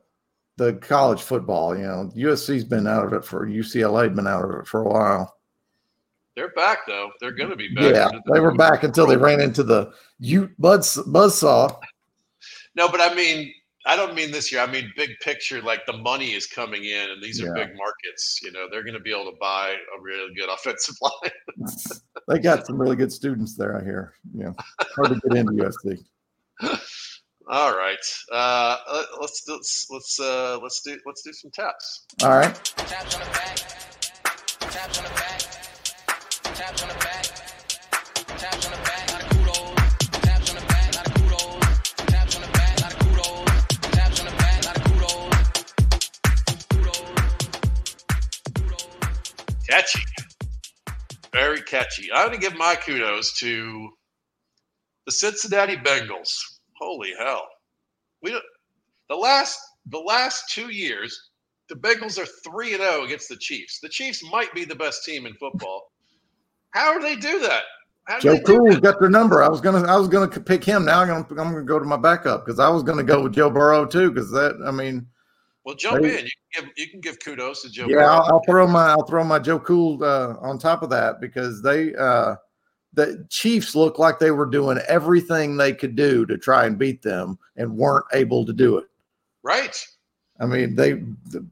the 0.57 0.75
college 0.75 1.21
football. 1.21 1.77
You 1.77 1.85
know, 1.85 2.11
USC's 2.17 2.65
been 2.65 2.87
out 2.87 3.05
of 3.05 3.13
it 3.13 3.25
for 3.25 3.47
UCLA 3.47 4.15
been 4.15 4.27
out 4.27 4.45
of 4.45 4.61
it 4.61 4.67
for 4.67 4.83
a 4.83 4.89
while. 4.89 5.37
They're 6.37 6.53
back 6.53 6.79
though. 6.87 7.11
They're 7.21 7.33
going 7.33 7.51
to 7.51 7.57
be 7.57 7.73
back. 7.75 7.95
Yeah, 7.95 8.11
they 8.33 8.41
were 8.41 8.55
back 8.55 8.83
until 8.83 9.07
they 9.07 9.17
ran 9.17 9.41
into 9.41 9.63
the 9.63 9.93
Ute 10.19 10.51
buzz 10.59 10.97
buzzsaw. 11.07 11.79
No, 12.75 12.89
but 12.89 13.01
I 13.01 13.15
mean, 13.15 13.53
I 13.87 13.97
don't 13.97 14.15
mean 14.15 14.33
this 14.33 14.51
year. 14.51 14.61
I 14.61 14.67
mean 14.67 14.93
big 14.97 15.11
picture. 15.21 15.63
Like 15.63 15.87
the 15.87 15.93
money 15.93 16.33
is 16.33 16.47
coming 16.47 16.85
in, 16.85 17.11
and 17.11 17.23
these 17.23 17.41
are 17.41 17.47
yeah. 17.47 17.67
big 17.67 17.77
markets. 17.77 18.41
You 18.43 18.51
know, 18.51 18.67
they're 18.71 18.83
going 18.83 18.95
to 18.95 19.01
be 19.01 19.13
able 19.13 19.31
to 19.31 19.37
buy 19.41 19.71
a 19.71 20.03
really 20.03 20.35
good 20.35 20.49
offensive 20.49 20.97
line. 21.03 21.69
they 22.29 22.39
got 22.39 22.67
some 22.67 22.81
really 22.81 22.97
good 22.97 23.13
students 23.13 23.57
there. 23.57 23.79
I 23.79 23.85
hear. 23.85 24.15
You 24.35 24.45
know, 24.45 24.55
hard 24.97 25.11
to 25.11 25.21
get 25.29 25.39
into 25.39 25.53
USC. 25.53 26.05
All 27.47 27.77
right, 27.77 27.99
uh, 28.33 28.79
let's 29.21 29.45
let's 29.47 29.87
let's 29.91 30.19
uh, 30.19 30.59
let's 30.63 30.81
do 30.81 30.99
let's 31.07 31.23
do 31.23 31.33
some 31.33 31.51
taps. 31.51 32.07
All 32.23 32.31
right. 32.31 32.55
Taps 32.55 33.15
on 33.15 33.21
the 33.21 33.27
back. 33.27 33.57
Taps 34.61 34.99
on 34.99 35.05
the 35.05 35.11
back. 35.11 35.54
Catchy. 49.69 50.05
Very 51.33 51.61
catchy. 51.63 52.13
I'm 52.13 52.29
going 52.29 52.41
to 52.41 52.49
give 52.49 52.57
my 52.57 52.77
kudos 52.77 53.37
to 53.41 53.89
the 55.07 55.13
Cincinnati 55.13 55.77
Bengals. 55.77 56.31
Holy 56.79 57.13
hell. 57.19 57.43
We 58.23 58.31
don't, 58.31 58.45
the 59.09 59.17
last 59.17 59.59
the 59.87 59.99
last 59.99 60.53
2 60.53 60.73
years 60.73 61.31
the 61.69 61.75
Bengals 61.75 62.17
are 62.17 62.27
3 62.49 62.75
and 62.75 62.83
0 62.83 63.05
against 63.05 63.29
the 63.29 63.37
Chiefs. 63.37 63.81
The 63.81 63.89
Chiefs 63.89 64.23
might 64.31 64.55
be 64.55 64.65
the 64.65 64.77
best 64.77 65.05
team 65.05 65.27
in 65.27 65.35
football. 65.35 65.91
How 66.75 66.93
do 66.93 67.01
they 67.01 67.17
do 67.17 67.39
that? 67.41 67.63
Joe 68.21 68.39
Cool 68.41 68.79
got 68.81 69.01
their 69.01 69.09
number. 69.09 69.43
I 69.43 69.49
was 69.49 69.61
gonna 69.61 69.87
I 69.91 69.97
was 69.97 70.09
gonna 70.09 70.29
pick 70.29 70.63
him. 70.63 70.85
Now 70.85 71.01
I'm 71.01 71.09
gonna 71.09 71.43
I'm 71.43 71.53
gonna 71.53 71.63
go 71.63 71.79
to 71.79 71.85
my 71.85 71.97
backup 71.97 72.45
because 72.45 72.59
I 72.59 72.69
was 72.69 72.83
gonna 72.83 73.03
go 73.03 73.23
with 73.23 73.33
Joe 73.33 73.49
Burrow 73.49 73.87
too. 73.87 74.11
Because 74.11 74.31
that 74.33 74.61
I 74.67 74.71
mean, 74.71 75.07
well, 75.65 75.75
jump 75.75 76.03
they, 76.03 76.19
in. 76.19 76.25
You 76.25 76.31
can 76.53 76.65
give 76.67 76.73
you 76.77 76.89
can 76.91 77.01
give 77.01 77.19
kudos 77.21 77.63
to 77.63 77.71
Joe. 77.71 77.87
Yeah, 77.89 78.11
I'll, 78.11 78.25
I'll, 78.25 78.43
throw 78.47 78.67
my 78.67 78.91
I'll 78.91 79.07
throw 79.07 79.25
my 79.25 79.39
Joe 79.39 79.59
Cool 79.59 80.05
uh, 80.05 80.35
on 80.41 80.59
top 80.59 80.83
of 80.83 80.91
that 80.91 81.21
because 81.21 81.63
they 81.63 81.95
uh, 81.95 82.37
the 82.93 83.27
Chiefs 83.31 83.75
looked 83.75 83.99
like 83.99 84.19
they 84.19 84.33
were 84.33 84.47
doing 84.47 84.79
everything 84.87 85.57
they 85.57 85.73
could 85.73 85.97
do 85.97 86.27
to 86.27 86.37
try 86.37 86.67
and 86.67 86.79
beat 86.79 87.01
them 87.01 87.39
and 87.57 87.75
weren't 87.75 88.07
able 88.13 88.45
to 88.45 88.53
do 88.53 88.77
it. 88.77 88.87
Right. 89.43 89.83
I 90.41 90.47
mean, 90.47 90.75
they 90.75 91.03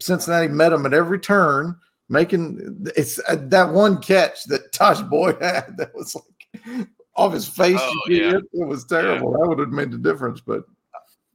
Cincinnati 0.01 0.49
met 0.49 0.71
them 0.71 0.85
at 0.85 0.93
every 0.93 1.19
turn, 1.19 1.77
making 2.09 2.87
it's 2.97 3.19
uh, 3.29 3.37
that 3.41 3.73
one 3.73 4.01
catch 4.01 4.45
that 4.45 4.73
Tosh 4.73 5.01
Boyd 5.03 5.37
had 5.41 5.77
that 5.79 5.95
was 5.95 6.15
like 6.15 6.87
off 7.17 7.33
his 7.33 7.49
face. 7.49 7.79
Oh, 7.81 8.01
yeah. 8.09 8.37
it. 8.37 8.45
was 8.53 8.85
terrible. 8.85 9.33
Yeah. 9.33 9.38
That 9.38 9.49
would 9.49 9.59
have 9.59 9.69
made 9.71 9.91
the 9.91 9.99
difference, 9.99 10.41
but 10.41 10.65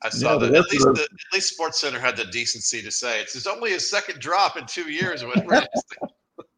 I 0.04 0.10
saw 0.10 0.34
yeah, 0.34 0.40
that. 0.40 0.56
At 0.56 0.72
least, 0.72 0.86
the, 0.86 1.02
at 1.02 1.34
least 1.34 1.60
SportsCenter 1.60 2.00
had 2.00 2.18
the 2.18 2.26
decency 2.26 2.82
to 2.82 2.92
say 2.92 3.22
it's, 3.22 3.36
it's 3.36 3.48
only 3.48 3.72
his 3.72 3.90
second 3.90 4.20
drop 4.20 4.58
in 4.58 4.66
two 4.66 4.92
years. 4.92 5.24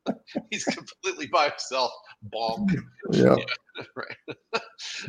He's 0.52 0.65
completely 0.65 1.28
by 1.28 1.50
himself. 1.50 1.91
Bonk. 2.34 2.76
Yeah. 3.12 3.36
yeah 3.36 3.84
right. 3.95 4.41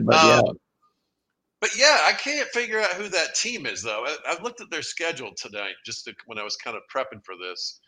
But 0.01 0.15
yeah. 0.15 0.43
Um, 0.47 0.57
but 1.61 1.71
yeah, 1.77 1.99
I 2.07 2.13
can't 2.13 2.49
figure 2.49 2.81
out 2.81 2.93
who 2.95 3.09
that 3.09 3.35
team 3.35 3.67
is 3.67 3.83
though. 3.83 4.05
I, 4.07 4.17
I 4.27 4.43
looked 4.43 4.63
at 4.63 4.71
their 4.71 4.83
schedule 4.83 5.33
tonight 5.37 5.75
just 5.85 6.07
to, 6.07 6.15
when 6.27 6.39
I 6.39 6.43
was 6.43 6.57
kind 6.57 6.77
of 6.77 6.83
prepping 6.95 7.23
for 7.25 7.35
this. 7.37 7.81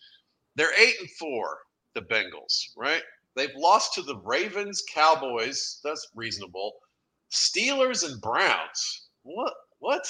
They're 0.56 0.78
eight 0.78 0.96
and 1.00 1.10
four, 1.12 1.58
the 1.94 2.02
Bengals, 2.02 2.68
right? 2.76 3.02
They've 3.34 3.54
lost 3.56 3.94
to 3.94 4.02
the 4.02 4.18
Ravens, 4.18 4.82
Cowboys. 4.92 5.80
That's 5.84 6.08
reasonable. 6.14 6.74
Steelers 7.32 8.04
and 8.08 8.20
Browns. 8.20 9.08
What? 9.22 9.54
What? 9.78 10.06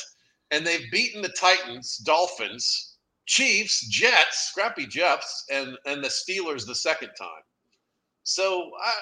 and 0.53 0.67
they've 0.67 0.91
beaten 0.93 1.23
the 1.23 1.31
Titans, 1.31 1.97
Dolphins, 1.99 2.97
Chiefs, 3.27 3.87
Jets, 3.89 4.49
scrappy 4.51 4.87
Jets, 4.87 5.45
and 5.51 5.77
and 5.87 6.05
the 6.05 6.09
Steelers 6.09 6.67
the 6.67 6.75
second 6.75 7.11
time. 7.19 7.43
So 8.23 8.71
I 8.85 8.93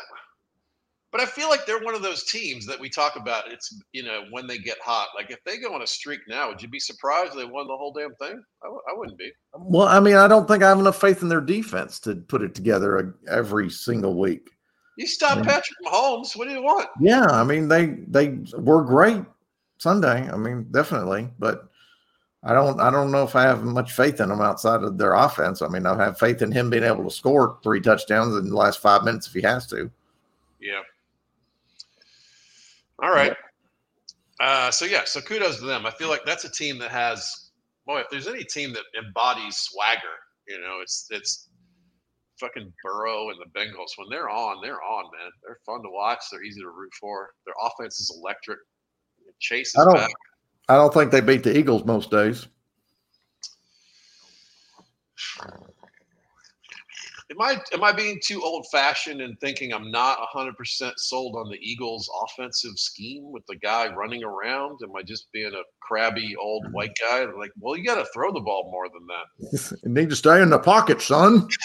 but 1.13 1.21
I 1.21 1.27
feel 1.27 1.49
like 1.49 1.67
they're 1.67 1.81
one 1.81 1.95
of 1.95 2.03
those 2.03 2.25
teams 2.25 2.67
that 2.67 2.79
we 2.79 2.89
talk 2.89 3.17
about. 3.17 3.51
It's 3.51 3.81
you 3.93 4.03
know 4.03 4.25
when 4.31 4.47
they 4.47 4.59
get 4.59 4.79
hot. 4.85 5.09
Like 5.17 5.31
if 5.31 5.43
they 5.45 5.59
go 5.59 5.75
on 5.75 5.83
a 5.83 5.87
streak 5.87 6.21
now, 6.29 6.49
would 6.49 6.63
you 6.63 6.69
be 6.69 6.79
surprised 6.79 7.37
they 7.37 7.45
won 7.45 7.67
the 7.67 7.77
whole 7.77 7.93
damn 7.93 8.15
thing? 8.15 8.43
I 8.63 8.67
w- 8.67 8.83
I 8.89 8.97
wouldn't 8.97 9.19
be. 9.19 9.31
Well, 9.55 9.89
I 9.89 10.01
mean, 10.01 10.17
I 10.17 10.29
don't 10.29 10.47
think 10.47 10.63
I 10.63 10.69
have 10.69 10.79
enough 10.79 11.01
faith 11.01 11.23
in 11.23 11.29
their 11.29 11.41
defense 11.41 11.99
to 12.01 12.17
put 12.17 12.43
it 12.43 12.55
together 12.55 13.17
every 13.29 13.71
single 13.71 14.19
week. 14.19 14.51
You 14.97 15.07
stop 15.07 15.39
yeah. 15.39 15.45
Patrick 15.45 15.79
Mahomes. 15.85 16.37
What 16.37 16.47
do 16.47 16.55
you 16.55 16.63
want? 16.63 16.89
Yeah, 17.01 17.27
I 17.27 17.43
mean 17.43 17.69
they 17.69 17.97
they 18.07 18.39
were 18.59 18.85
great 18.85 19.25
Sunday. 19.79 20.29
I 20.31 20.37
mean, 20.37 20.67
definitely, 20.71 21.31
but 21.39 21.69
I 22.45 22.55
don't 22.55 22.81
I 22.81 22.91
don't 22.91 23.11
know 23.11 23.25
if 23.25 23.35
I 23.35 23.43
have 23.43 23.65
much 23.65 23.93
faith 23.93 24.21
in 24.21 24.29
them 24.29 24.41
outside 24.41 24.83
of 24.83 24.97
their 24.97 25.15
offense. 25.15 25.61
I 25.61 25.69
mean, 25.69 25.87
I 25.87 25.97
have 25.97 26.19
faith 26.19 26.41
in 26.41 26.53
him 26.53 26.71
being 26.71 26.85
able 26.85 27.05
to 27.05 27.11
score 27.11 27.59
three 27.63 27.81
touchdowns 27.81 28.37
in 28.37 28.49
the 28.49 28.57
last 28.57 28.81
five 28.81 29.03
minutes 29.03 29.27
if 29.27 29.33
he 29.33 29.43
has 29.43 29.67
to. 29.69 29.91
Yeah. 30.61 30.81
All 33.03 33.11
right. 33.11 33.35
Uh, 34.41 34.71
so 34.71 34.85
yeah, 34.85 35.03
so 35.05 35.21
kudos 35.21 35.59
to 35.59 35.67
them. 35.67 35.85
I 35.87 35.91
feel 35.91 36.09
like 36.09 36.25
that's 36.25 36.45
a 36.45 36.51
team 36.51 36.79
that 36.79 36.91
has 36.91 37.51
boy, 37.87 38.01
if 38.01 38.07
there's 38.11 38.29
any 38.29 38.45
team 38.45 38.73
that 38.73 38.85
embodies 39.05 39.57
swagger, 39.57 40.17
you 40.49 40.61
know, 40.61 40.79
it's 40.83 41.07
it's 41.11 41.49
fucking 42.39 42.73
Burrow 42.83 43.31
and 43.31 43.39
the 43.39 43.59
Bengals. 43.59 43.91
When 43.97 44.09
they're 44.11 44.31
on, 44.31 44.63
they're 44.63 44.83
on, 44.83 45.05
man. 45.05 45.31
They're 45.45 45.59
fun 45.67 45.83
to 45.83 45.91
watch. 45.91 46.21
They're 46.31 46.43
easy 46.43 46.61
to 46.61 46.69
root 46.69 46.93
for. 46.99 47.31
Their 47.45 47.55
offense 47.63 48.01
is 48.01 48.17
electric. 48.19 48.59
Chase 49.39 49.77
I 49.79 49.85
don't, 49.85 49.95
back. 49.95 50.11
I 50.69 50.77
don't 50.77 50.93
think 50.93 51.11
they 51.11 51.21
beat 51.21 51.43
the 51.43 51.57
Eagles 51.57 51.85
most 51.85 52.11
days. 52.11 52.47
Am 57.31 57.41
I 57.41 57.61
am 57.73 57.85
I 57.85 57.93
being 57.93 58.21
too 58.23 58.43
old 58.43 58.67
fashioned 58.71 59.21
and 59.21 59.39
thinking 59.41 59.73
I'm 59.73 59.91
not 59.91 60.19
100 60.19 60.57
percent 60.57 60.99
sold 60.99 61.37
on 61.37 61.49
the 61.51 61.59
Eagles' 61.61 62.11
offensive 62.25 62.77
scheme 62.77 63.31
with 63.31 63.45
the 63.47 63.57
guy 63.57 63.93
running 63.93 64.25
around? 64.25 64.81
Am 64.83 64.95
I 64.97 65.03
just 65.03 65.31
being 65.33 65.53
a 65.53 65.63
crabby 65.81 66.35
old 66.37 66.73
white 66.73 66.97
guy? 67.01 67.25
Like, 67.25 67.53
well, 67.59 67.77
you 67.77 67.85
got 67.85 67.97
to 67.97 68.07
throw 68.13 68.33
the 68.33 68.41
ball 68.41 68.69
more 68.71 68.89
than 68.89 69.07
that. 69.07 69.79
you 69.85 69.91
need 69.91 70.11
to 70.11 70.17
stay 70.17 70.43
in 70.43 70.51
the 70.51 70.59
pocket, 70.59 71.01
son. 71.01 71.49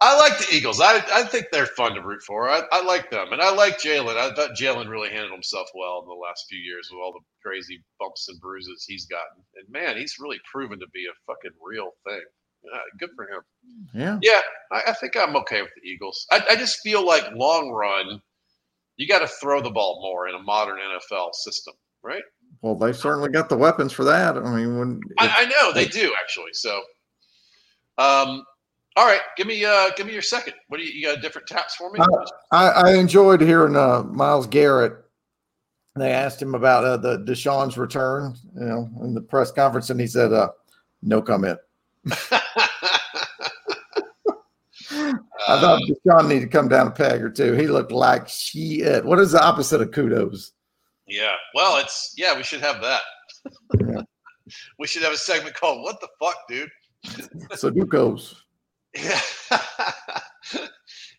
I 0.00 0.18
like 0.18 0.36
the 0.38 0.48
Eagles. 0.52 0.82
I, 0.82 1.02
I 1.14 1.22
think 1.22 1.46
they're 1.50 1.64
fun 1.64 1.94
to 1.94 2.02
root 2.02 2.20
for. 2.22 2.50
I, 2.50 2.62
I 2.72 2.84
like 2.84 3.10
them, 3.10 3.32
and 3.32 3.40
I 3.40 3.50
like 3.50 3.78
Jalen. 3.78 4.18
I 4.18 4.34
thought 4.34 4.50
Jalen 4.50 4.90
really 4.90 5.08
handled 5.08 5.32
himself 5.32 5.68
well 5.74 6.02
in 6.02 6.08
the 6.08 6.14
last 6.14 6.44
few 6.46 6.58
years 6.58 6.90
with 6.90 7.00
all 7.00 7.12
the 7.12 7.24
crazy 7.42 7.82
bumps 7.98 8.28
and 8.28 8.38
bruises 8.38 8.84
he's 8.86 9.06
gotten. 9.06 9.42
And 9.56 9.66
man, 9.70 9.96
he's 9.96 10.18
really 10.20 10.40
proven 10.50 10.78
to 10.80 10.86
be 10.92 11.06
a 11.06 11.16
fucking 11.26 11.56
real 11.64 11.92
thing. 12.06 12.20
Uh, 12.72 12.78
good 12.98 13.10
for 13.14 13.24
him. 13.24 13.40
Yeah, 13.94 14.18
yeah. 14.22 14.40
I, 14.72 14.82
I, 14.88 14.92
think 14.94 15.16
I'm 15.16 15.36
okay 15.36 15.62
with 15.62 15.70
the 15.74 15.88
Eagles. 15.88 16.26
I, 16.30 16.42
I 16.50 16.56
just 16.56 16.80
feel 16.80 17.06
like 17.06 17.24
long 17.34 17.70
run, 17.70 18.20
you 18.96 19.06
got 19.06 19.20
to 19.20 19.28
throw 19.28 19.60
the 19.60 19.70
ball 19.70 20.00
more 20.02 20.28
in 20.28 20.34
a 20.34 20.38
modern 20.38 20.78
NFL 20.78 21.34
system, 21.34 21.74
right? 22.02 22.22
Well, 22.62 22.74
they've 22.74 22.96
certainly 22.96 23.30
got 23.30 23.48
the 23.48 23.56
weapons 23.56 23.92
for 23.92 24.04
that. 24.04 24.36
I 24.36 24.56
mean, 24.56 24.78
when 24.78 25.00
I, 25.18 25.42
I 25.42 25.44
know 25.46 25.72
they 25.72 25.86
do 25.86 26.14
actually. 26.20 26.52
So, 26.52 26.78
um, 27.98 28.44
all 28.96 29.06
right, 29.06 29.20
give 29.36 29.46
me 29.46 29.64
uh 29.64 29.90
give 29.96 30.06
me 30.06 30.12
your 30.12 30.22
second. 30.22 30.54
What 30.68 30.78
do 30.78 30.84
you, 30.84 30.92
you 30.92 31.06
got 31.06 31.20
different 31.20 31.48
taps 31.48 31.74
for 31.74 31.90
me? 31.90 32.00
Uh, 32.00 32.24
I, 32.52 32.68
I 32.68 32.94
enjoyed 32.94 33.40
hearing 33.40 33.76
uh, 33.76 34.04
Myles 34.04 34.46
Garrett. 34.46 34.94
They 35.96 36.12
asked 36.12 36.40
him 36.40 36.54
about 36.54 36.84
uh, 36.84 36.96
the 36.96 37.18
Deshaun's 37.18 37.78
return, 37.78 38.34
you 38.54 38.64
know, 38.64 38.88
in 39.02 39.14
the 39.14 39.20
press 39.20 39.52
conference, 39.52 39.90
and 39.90 40.00
he 40.00 40.06
said, 40.06 40.32
uh, 40.32 40.50
"No 41.02 41.20
comment." 41.22 41.58
I 45.46 45.60
thought 45.60 45.82
Deshaun 45.82 46.28
needed 46.28 46.42
to 46.42 46.48
come 46.48 46.68
down 46.68 46.88
a 46.88 46.90
peg 46.90 47.22
or 47.22 47.30
two. 47.30 47.52
He 47.54 47.66
looked 47.66 47.92
like 47.92 48.28
shit. 48.28 49.04
What 49.04 49.18
is 49.18 49.32
the 49.32 49.42
opposite 49.44 49.80
of 49.80 49.90
kudos? 49.92 50.52
Yeah, 51.06 51.34
well, 51.54 51.78
it's 51.78 52.14
yeah. 52.16 52.36
We 52.36 52.42
should 52.42 52.60
have 52.60 52.80
that. 52.80 53.02
Yeah. 53.78 54.02
we 54.78 54.86
should 54.86 55.02
have 55.02 55.12
a 55.12 55.18
segment 55.18 55.54
called 55.54 55.82
"What 55.82 56.00
the 56.00 56.08
fuck, 56.18 56.36
dude." 56.48 56.70
Sudokus. 57.52 58.34
Yeah. 58.94 59.20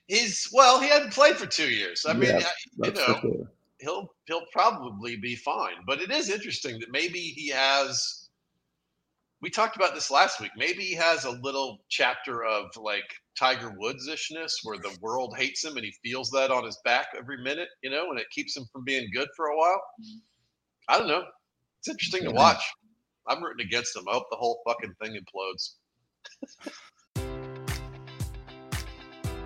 He's 0.07 0.49
well, 0.53 0.79
he 0.79 0.87
hadn't 0.87 1.13
played 1.13 1.35
for 1.35 1.47
two 1.47 1.69
years. 1.69 2.05
I 2.07 2.13
mean, 2.13 2.29
yeah, 2.39 2.47
you 2.83 2.91
know, 2.93 3.47
he'll 3.79 4.07
he'll 4.25 4.45
probably 4.51 5.15
be 5.15 5.35
fine. 5.35 5.75
But 5.85 5.99
it 5.99 6.11
is 6.11 6.29
interesting 6.29 6.79
that 6.79 6.91
maybe 6.91 7.19
he 7.19 7.49
has. 7.49 8.24
We 9.41 9.49
talked 9.49 9.75
about 9.75 9.93
this 9.93 10.09
last 10.09 10.39
week. 10.39 10.51
Maybe 10.57 10.83
he 10.83 10.95
has 10.95 11.25
a 11.25 11.31
little 11.31 11.79
chapter 11.89 12.43
of 12.43 12.65
like 12.77 13.03
Tiger 13.37 13.73
Woods 13.77 14.07
ishness, 14.07 14.51
where 14.63 14.77
the 14.77 14.97
world 15.01 15.35
hates 15.37 15.63
him 15.63 15.75
and 15.75 15.85
he 15.85 15.93
feels 16.03 16.29
that 16.31 16.51
on 16.51 16.65
his 16.65 16.79
back 16.85 17.07
every 17.17 17.41
minute, 17.43 17.67
you 17.83 17.89
know, 17.89 18.09
and 18.09 18.19
it 18.19 18.29
keeps 18.31 18.55
him 18.55 18.65
from 18.71 18.83
being 18.85 19.09
good 19.13 19.27
for 19.35 19.47
a 19.47 19.57
while. 19.57 19.81
Mm-hmm. 20.01 20.17
I 20.89 20.97
don't 20.97 21.07
know. 21.07 21.23
It's 21.79 21.89
interesting 21.89 22.23
to 22.23 22.31
watch. 22.31 22.63
I'm 23.27 23.43
rooting 23.43 23.65
against 23.65 23.95
him. 23.95 24.03
I 24.09 24.13
hope 24.13 24.27
the 24.29 24.37
whole 24.37 24.61
fucking 24.67 24.93
thing 25.01 25.19
implodes. 25.19 25.75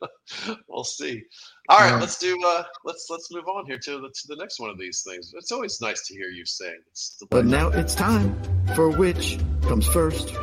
we'll 0.68 0.84
see. 0.84 1.22
All 1.68 1.78
right, 1.78 1.90
yeah. 1.90 2.00
let's 2.00 2.18
do. 2.18 2.38
Uh, 2.44 2.62
let's 2.84 3.06
let's 3.10 3.32
move 3.32 3.46
on 3.48 3.66
here 3.66 3.78
to 3.78 3.90
the, 3.92 4.08
to 4.08 4.28
the 4.28 4.36
next 4.36 4.58
one 4.58 4.70
of 4.70 4.78
these 4.78 5.02
things. 5.06 5.32
It's 5.34 5.52
always 5.52 5.80
nice 5.80 6.06
to 6.06 6.14
hear 6.14 6.28
you 6.28 6.44
sing. 6.44 6.78
but 7.30 7.44
now 7.44 7.68
it's 7.68 7.94
time 7.94 8.40
for 8.74 8.90
which 8.90 9.38
comes 9.62 9.86
first. 9.86 10.34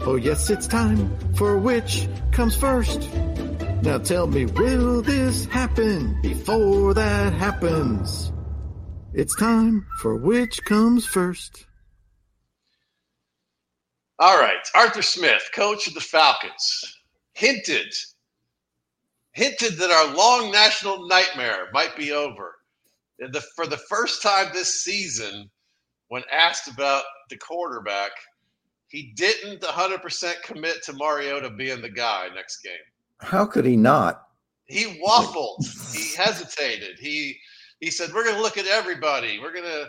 Oh 0.00 0.16
yes, 0.16 0.50
it's 0.50 0.66
time 0.66 1.16
for 1.34 1.58
which 1.58 2.08
comes 2.32 2.56
first. 2.56 3.08
Now 3.82 3.98
tell 3.98 4.26
me, 4.26 4.46
will 4.46 5.02
this 5.02 5.46
happen 5.46 6.20
before 6.22 6.94
that 6.94 7.32
happens? 7.32 8.32
It's 9.14 9.34
time 9.36 9.86
for 10.00 10.16
which 10.16 10.64
comes 10.64 11.04
first. 11.04 11.66
All 14.18 14.38
right, 14.38 14.64
Arthur 14.74 15.02
Smith, 15.02 15.50
coach 15.52 15.88
of 15.88 15.94
the 15.94 16.00
Falcons, 16.00 16.96
hinted 17.34 17.92
hinted 19.32 19.76
that 19.78 19.90
our 19.90 20.14
long 20.14 20.50
national 20.50 21.06
nightmare 21.08 21.68
might 21.72 21.96
be 21.96 22.12
over. 22.12 22.56
And 23.18 23.32
the, 23.32 23.40
for 23.56 23.66
the 23.66 23.76
first 23.76 24.22
time 24.22 24.48
this 24.52 24.84
season, 24.84 25.50
when 26.08 26.22
asked 26.30 26.68
about 26.68 27.04
the 27.30 27.36
quarterback, 27.36 28.10
he 28.88 29.12
didn't 29.16 29.62
100% 29.62 30.42
commit 30.42 30.82
to 30.84 30.92
Mariota 30.92 31.50
being 31.50 31.80
the 31.80 31.88
guy 31.88 32.28
next 32.34 32.62
game. 32.62 32.74
How 33.20 33.46
could 33.46 33.64
he 33.64 33.76
not? 33.76 34.26
He 34.66 35.00
waffled. 35.06 35.64
he 35.94 36.14
hesitated. 36.16 36.98
He 36.98 37.38
he 37.80 37.90
said, 37.90 38.12
"We're 38.12 38.24
going 38.24 38.36
to 38.36 38.42
look 38.42 38.58
at 38.58 38.66
everybody. 38.66 39.38
We're 39.38 39.52
going 39.52 39.64
to." 39.64 39.88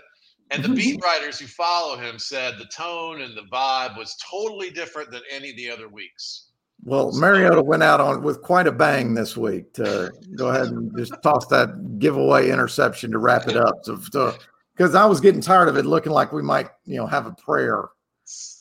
And 0.51 0.63
the 0.63 0.69
beat 0.69 1.01
writers 1.03 1.39
who 1.39 1.47
follow 1.47 1.97
him 1.97 2.19
said 2.19 2.55
the 2.57 2.65
tone 2.65 3.21
and 3.21 3.35
the 3.35 3.47
vibe 3.51 3.97
was 3.97 4.15
totally 4.29 4.69
different 4.71 5.11
than 5.11 5.21
any 5.31 5.51
of 5.51 5.57
the 5.57 5.69
other 5.69 5.89
weeks. 5.89 6.47
Well, 6.85 7.13
Mariota 7.13 7.61
went 7.61 7.83
out 7.83 8.01
on 8.01 8.23
with 8.23 8.41
quite 8.41 8.67
a 8.67 8.71
bang 8.71 9.13
this 9.13 9.37
week 9.37 9.73
to 9.73 10.11
go 10.35 10.49
ahead 10.49 10.67
and 10.67 10.95
just 10.97 11.13
toss 11.23 11.47
that 11.47 11.99
giveaway 11.99 12.49
interception 12.49 13.11
to 13.11 13.19
wrap 13.19 13.47
it 13.47 13.55
up. 13.55 13.75
So, 13.83 14.35
because 14.75 14.93
I 14.93 15.05
was 15.05 15.21
getting 15.21 15.39
tired 15.39 15.69
of 15.69 15.77
it 15.77 15.85
looking 15.85 16.11
like 16.11 16.33
we 16.33 16.41
might, 16.41 16.67
you 16.85 16.97
know, 16.97 17.07
have 17.07 17.25
a 17.25 17.31
prayer. 17.31 17.85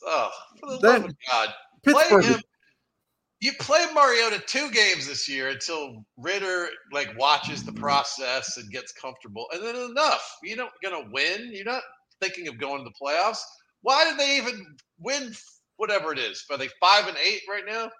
Oh, 0.07 0.31
for 0.61 0.71
the 0.71 0.87
love 0.87 1.05
of 1.07 1.17
God, 1.31 1.49
Pittsburgh. 1.83 2.23
Play 2.23 2.33
him. 2.35 2.41
you 3.41 3.53
play 3.59 3.87
Mariota 3.93 4.41
two 4.47 4.71
games 4.71 5.09
this 5.09 5.29
year 5.29 5.49
until 5.49 6.05
Ridder 6.17 6.69
like 6.93 7.17
watches 7.19 7.65
the 7.65 7.73
process 7.73 8.57
and 8.57 8.71
gets 8.71 8.93
comfortable, 8.93 9.47
and 9.53 9.65
then 9.65 9.75
enough. 9.75 10.37
You're 10.45 10.59
not 10.59 10.73
gonna 10.83 11.09
win. 11.11 11.51
You're 11.53 11.65
not 11.65 11.83
thinking 12.21 12.47
of 12.47 12.59
going 12.59 12.85
to 12.85 12.85
the 12.85 12.95
playoffs. 13.05 13.43
Why 13.81 14.05
did 14.05 14.17
they 14.17 14.37
even 14.37 14.65
win? 15.01 15.33
Whatever 15.79 16.13
it 16.13 16.19
is, 16.21 16.45
are 16.51 16.59
they 16.59 16.69
five 16.81 17.09
and 17.09 17.17
eight 17.17 17.41
right 17.49 17.65
now? 17.67 17.91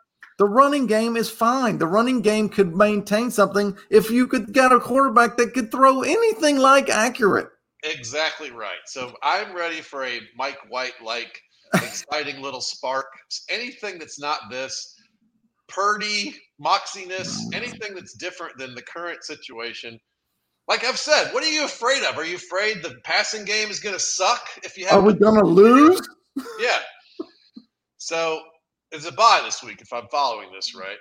The 0.43 0.49
running 0.49 0.89
game 0.89 1.17
is 1.17 1.31
fine. 1.31 1.79
The 1.79 1.87
running 1.87 2.21
game 2.21 2.49
could 2.49 2.75
maintain 2.75 3.31
something 3.31 3.77
if 3.91 4.11
you 4.11 4.27
could 4.27 4.53
get 4.53 4.73
a 4.73 4.81
quarterback 4.81 5.37
that 5.37 5.55
could 5.55 5.71
throw 5.71 6.03
anything 6.03 6.59
like 6.59 6.89
accurate. 6.89 7.47
Exactly 7.85 8.51
right. 8.51 8.81
So 8.87 9.15
I'm 9.23 9.55
ready 9.55 9.81
for 9.81 10.05
a 10.05 10.19
Mike 10.37 10.59
White 10.69 11.01
like 11.01 11.41
exciting 11.77 12.43
little 12.43 12.61
spark. 12.61 13.07
Anything 13.51 14.01
that's 14.01 14.19
not 14.19 14.41
this 14.51 14.97
Purdy, 15.69 16.35
moxiness, 16.61 17.39
anything 17.55 17.95
that's 17.95 18.17
different 18.17 18.59
than 18.59 18.75
the 18.75 18.83
current 18.83 19.23
situation. 19.23 19.97
Like 20.67 20.83
I've 20.83 20.99
said, 20.99 21.31
what 21.31 21.45
are 21.45 21.53
you 21.53 21.65
afraid 21.67 22.03
of? 22.03 22.19
Are 22.19 22.27
you 22.27 22.35
afraid 22.35 22.83
the 22.83 22.97
passing 23.05 23.45
game 23.45 23.71
is 23.71 23.79
going 23.79 23.95
to 23.95 24.03
suck 24.03 24.45
if 24.65 24.77
you 24.77 24.87
have? 24.87 24.99
Are 24.99 25.03
we 25.03 25.15
going 25.15 25.39
to 25.39 25.47
lose? 25.47 26.01
Yeah. 26.59 26.79
So 27.99 28.43
it's 28.93 29.07
a 29.07 29.13
bye 29.13 29.41
this 29.45 29.63
week 29.63 29.81
if 29.81 29.93
I'm 29.93 30.07
following 30.11 30.49
this 30.53 30.75
right. 30.75 30.99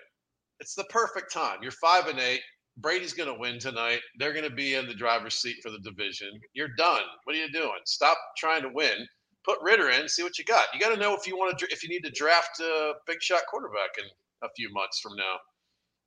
It's 0.59 0.75
the 0.75 0.85
perfect 0.85 1.33
time. 1.33 1.59
You're 1.61 1.71
five 1.71 2.07
and 2.07 2.19
eight. 2.19 2.41
Brady's 2.77 3.13
going 3.13 3.31
to 3.31 3.39
win 3.39 3.59
tonight. 3.59 3.99
They're 4.17 4.33
going 4.33 4.49
to 4.49 4.55
be 4.55 4.75
in 4.75 4.87
the 4.87 4.93
driver's 4.93 5.35
seat 5.35 5.57
for 5.61 5.69
the 5.69 5.79
division. 5.79 6.29
You're 6.53 6.69
done. 6.77 7.01
What 7.25 7.35
are 7.35 7.39
you 7.39 7.51
doing? 7.51 7.79
Stop 7.85 8.17
trying 8.37 8.61
to 8.61 8.69
win. 8.73 9.05
Put 9.43 9.57
Ridder 9.61 9.89
in. 9.89 10.07
See 10.07 10.23
what 10.23 10.37
you 10.37 10.45
got. 10.45 10.67
You 10.73 10.79
got 10.79 10.93
to 10.93 10.99
know 10.99 11.13
if 11.15 11.27
you 11.27 11.35
want 11.35 11.57
to 11.57 11.67
if 11.69 11.83
you 11.83 11.89
need 11.89 12.03
to 12.03 12.11
draft 12.11 12.59
a 12.61 12.93
big 13.07 13.21
shot 13.21 13.41
quarterback 13.49 13.97
in 13.97 14.05
a 14.43 14.49
few 14.55 14.71
months 14.71 14.99
from 14.99 15.15
now. 15.15 15.35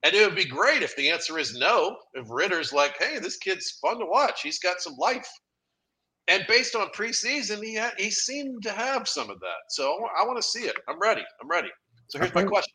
And 0.04 0.14
it 0.14 0.26
would 0.26 0.36
be 0.36 0.44
great 0.44 0.82
if 0.82 0.94
the 0.96 1.10
answer 1.10 1.38
is 1.38 1.56
no. 1.56 1.96
If 2.14 2.30
Ridder's 2.30 2.72
like, 2.72 2.96
hey, 2.98 3.18
this 3.18 3.38
kid's 3.38 3.78
fun 3.82 3.98
to 3.98 4.06
watch. 4.06 4.42
He's 4.42 4.58
got 4.58 4.80
some 4.80 4.96
life. 4.98 5.28
And 6.28 6.44
based 6.48 6.74
on 6.74 6.88
preseason, 6.88 7.62
he 7.62 7.74
had, 7.74 7.92
he 7.98 8.10
seemed 8.10 8.62
to 8.62 8.72
have 8.72 9.06
some 9.06 9.28
of 9.28 9.40
that. 9.40 9.62
So 9.68 9.94
I 10.18 10.24
want 10.24 10.38
to 10.38 10.42
see 10.42 10.60
it. 10.60 10.76
I'm 10.88 10.98
ready. 10.98 11.22
I'm 11.42 11.48
ready. 11.48 11.68
So 12.08 12.18
here's 12.18 12.34
my 12.34 12.44
question: 12.44 12.72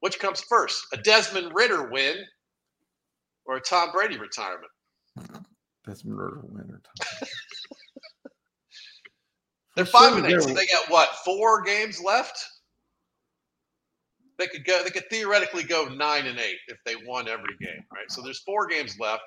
Which 0.00 0.18
comes 0.18 0.42
first, 0.48 0.82
a 0.92 0.96
Desmond 0.96 1.52
Ridder 1.54 1.90
win 1.90 2.16
or 3.46 3.56
a 3.56 3.60
Tom 3.60 3.90
Brady 3.92 4.18
retirement? 4.18 4.70
Desmond 5.86 6.18
Ridder 6.18 6.40
win 6.42 6.70
or 6.70 6.80
Tom. 6.84 7.28
They're 9.76 9.86
five 9.86 10.16
and 10.16 10.26
eight. 10.26 10.42
So 10.42 10.48
they 10.48 10.66
got 10.66 10.90
what? 10.90 11.10
Four 11.24 11.62
games 11.62 12.02
left. 12.02 12.44
They 14.38 14.48
could 14.48 14.64
go. 14.64 14.82
They 14.82 14.90
could 14.90 15.08
theoretically 15.10 15.62
go 15.62 15.84
nine 15.86 16.26
and 16.26 16.40
eight 16.40 16.58
if 16.68 16.78
they 16.84 16.96
won 17.06 17.28
every 17.28 17.56
game, 17.60 17.84
right? 17.92 18.10
So 18.10 18.20
there's 18.20 18.40
four 18.40 18.66
games 18.66 18.98
left. 18.98 19.24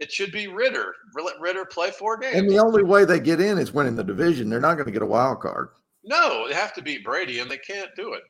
It 0.00 0.10
should 0.10 0.32
be 0.32 0.48
Ridder. 0.48 0.94
Let 1.14 1.38
Ridder 1.40 1.66
play 1.66 1.90
four 1.90 2.16
games. 2.16 2.36
And 2.36 2.50
the 2.50 2.58
only 2.58 2.82
way 2.82 3.04
they 3.04 3.20
get 3.20 3.40
in 3.40 3.58
is 3.58 3.72
winning 3.72 3.96
the 3.96 4.02
division. 4.02 4.48
They're 4.48 4.60
not 4.60 4.74
going 4.74 4.86
to 4.86 4.92
get 4.92 5.02
a 5.02 5.06
wild 5.06 5.40
card. 5.40 5.68
No, 6.04 6.48
they 6.48 6.54
have 6.54 6.72
to 6.74 6.82
beat 6.82 7.04
Brady, 7.04 7.40
and 7.40 7.50
they 7.50 7.58
can't 7.58 7.94
do 7.94 8.14
it. 8.14 8.22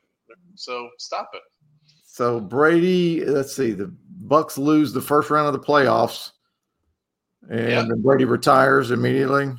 So 0.55 0.89
stop 0.97 1.29
it. 1.33 1.41
So 2.05 2.41
Brady, 2.41 3.23
let's 3.23 3.55
see, 3.55 3.71
the 3.71 3.93
Bucs 4.27 4.57
lose 4.57 4.91
the 4.91 5.01
first 5.01 5.29
round 5.29 5.47
of 5.47 5.53
the 5.53 5.65
playoffs, 5.65 6.31
and 7.49 7.89
then 7.89 8.01
Brady 8.01 8.25
retires 8.25 8.91
immediately. 8.91 9.53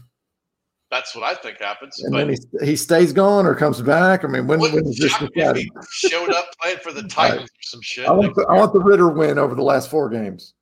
That's 0.91 1.17
what 1.17 1.25
I 1.25 1.35
think 1.35 1.59
happens. 1.59 1.99
And 2.03 2.13
but 2.13 2.19
then 2.19 2.37
he, 2.61 2.67
he 2.67 2.77
stays 2.77 3.15
gone 3.15 3.47
or 3.47 3.55
comes 3.55 3.81
back. 3.81 4.25
I 4.25 4.29
mean, 4.29 4.47
when, 4.47 4.61
when 4.61 4.85
this 4.85 4.97
shock 4.97 5.35
me 5.35 5.63
he 5.63 5.71
showed 5.91 6.29
up 6.29 6.45
playing 6.61 6.79
for 6.83 6.93
the 6.93 7.03
Titans 7.09 7.49
or 7.49 7.63
some 7.63 7.81
shit. 7.81 8.07
I 8.07 8.13
want, 8.13 8.35
the, 8.35 8.43
I 8.43 8.59
want 8.59 8.75
the 8.75 8.81
Ridder 8.81 9.09
win 9.09 9.39
over 9.39 9.55
the 9.55 9.63
last 9.63 9.89
four 9.89 10.11
games. 10.11 10.53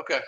Okay, 0.00 0.18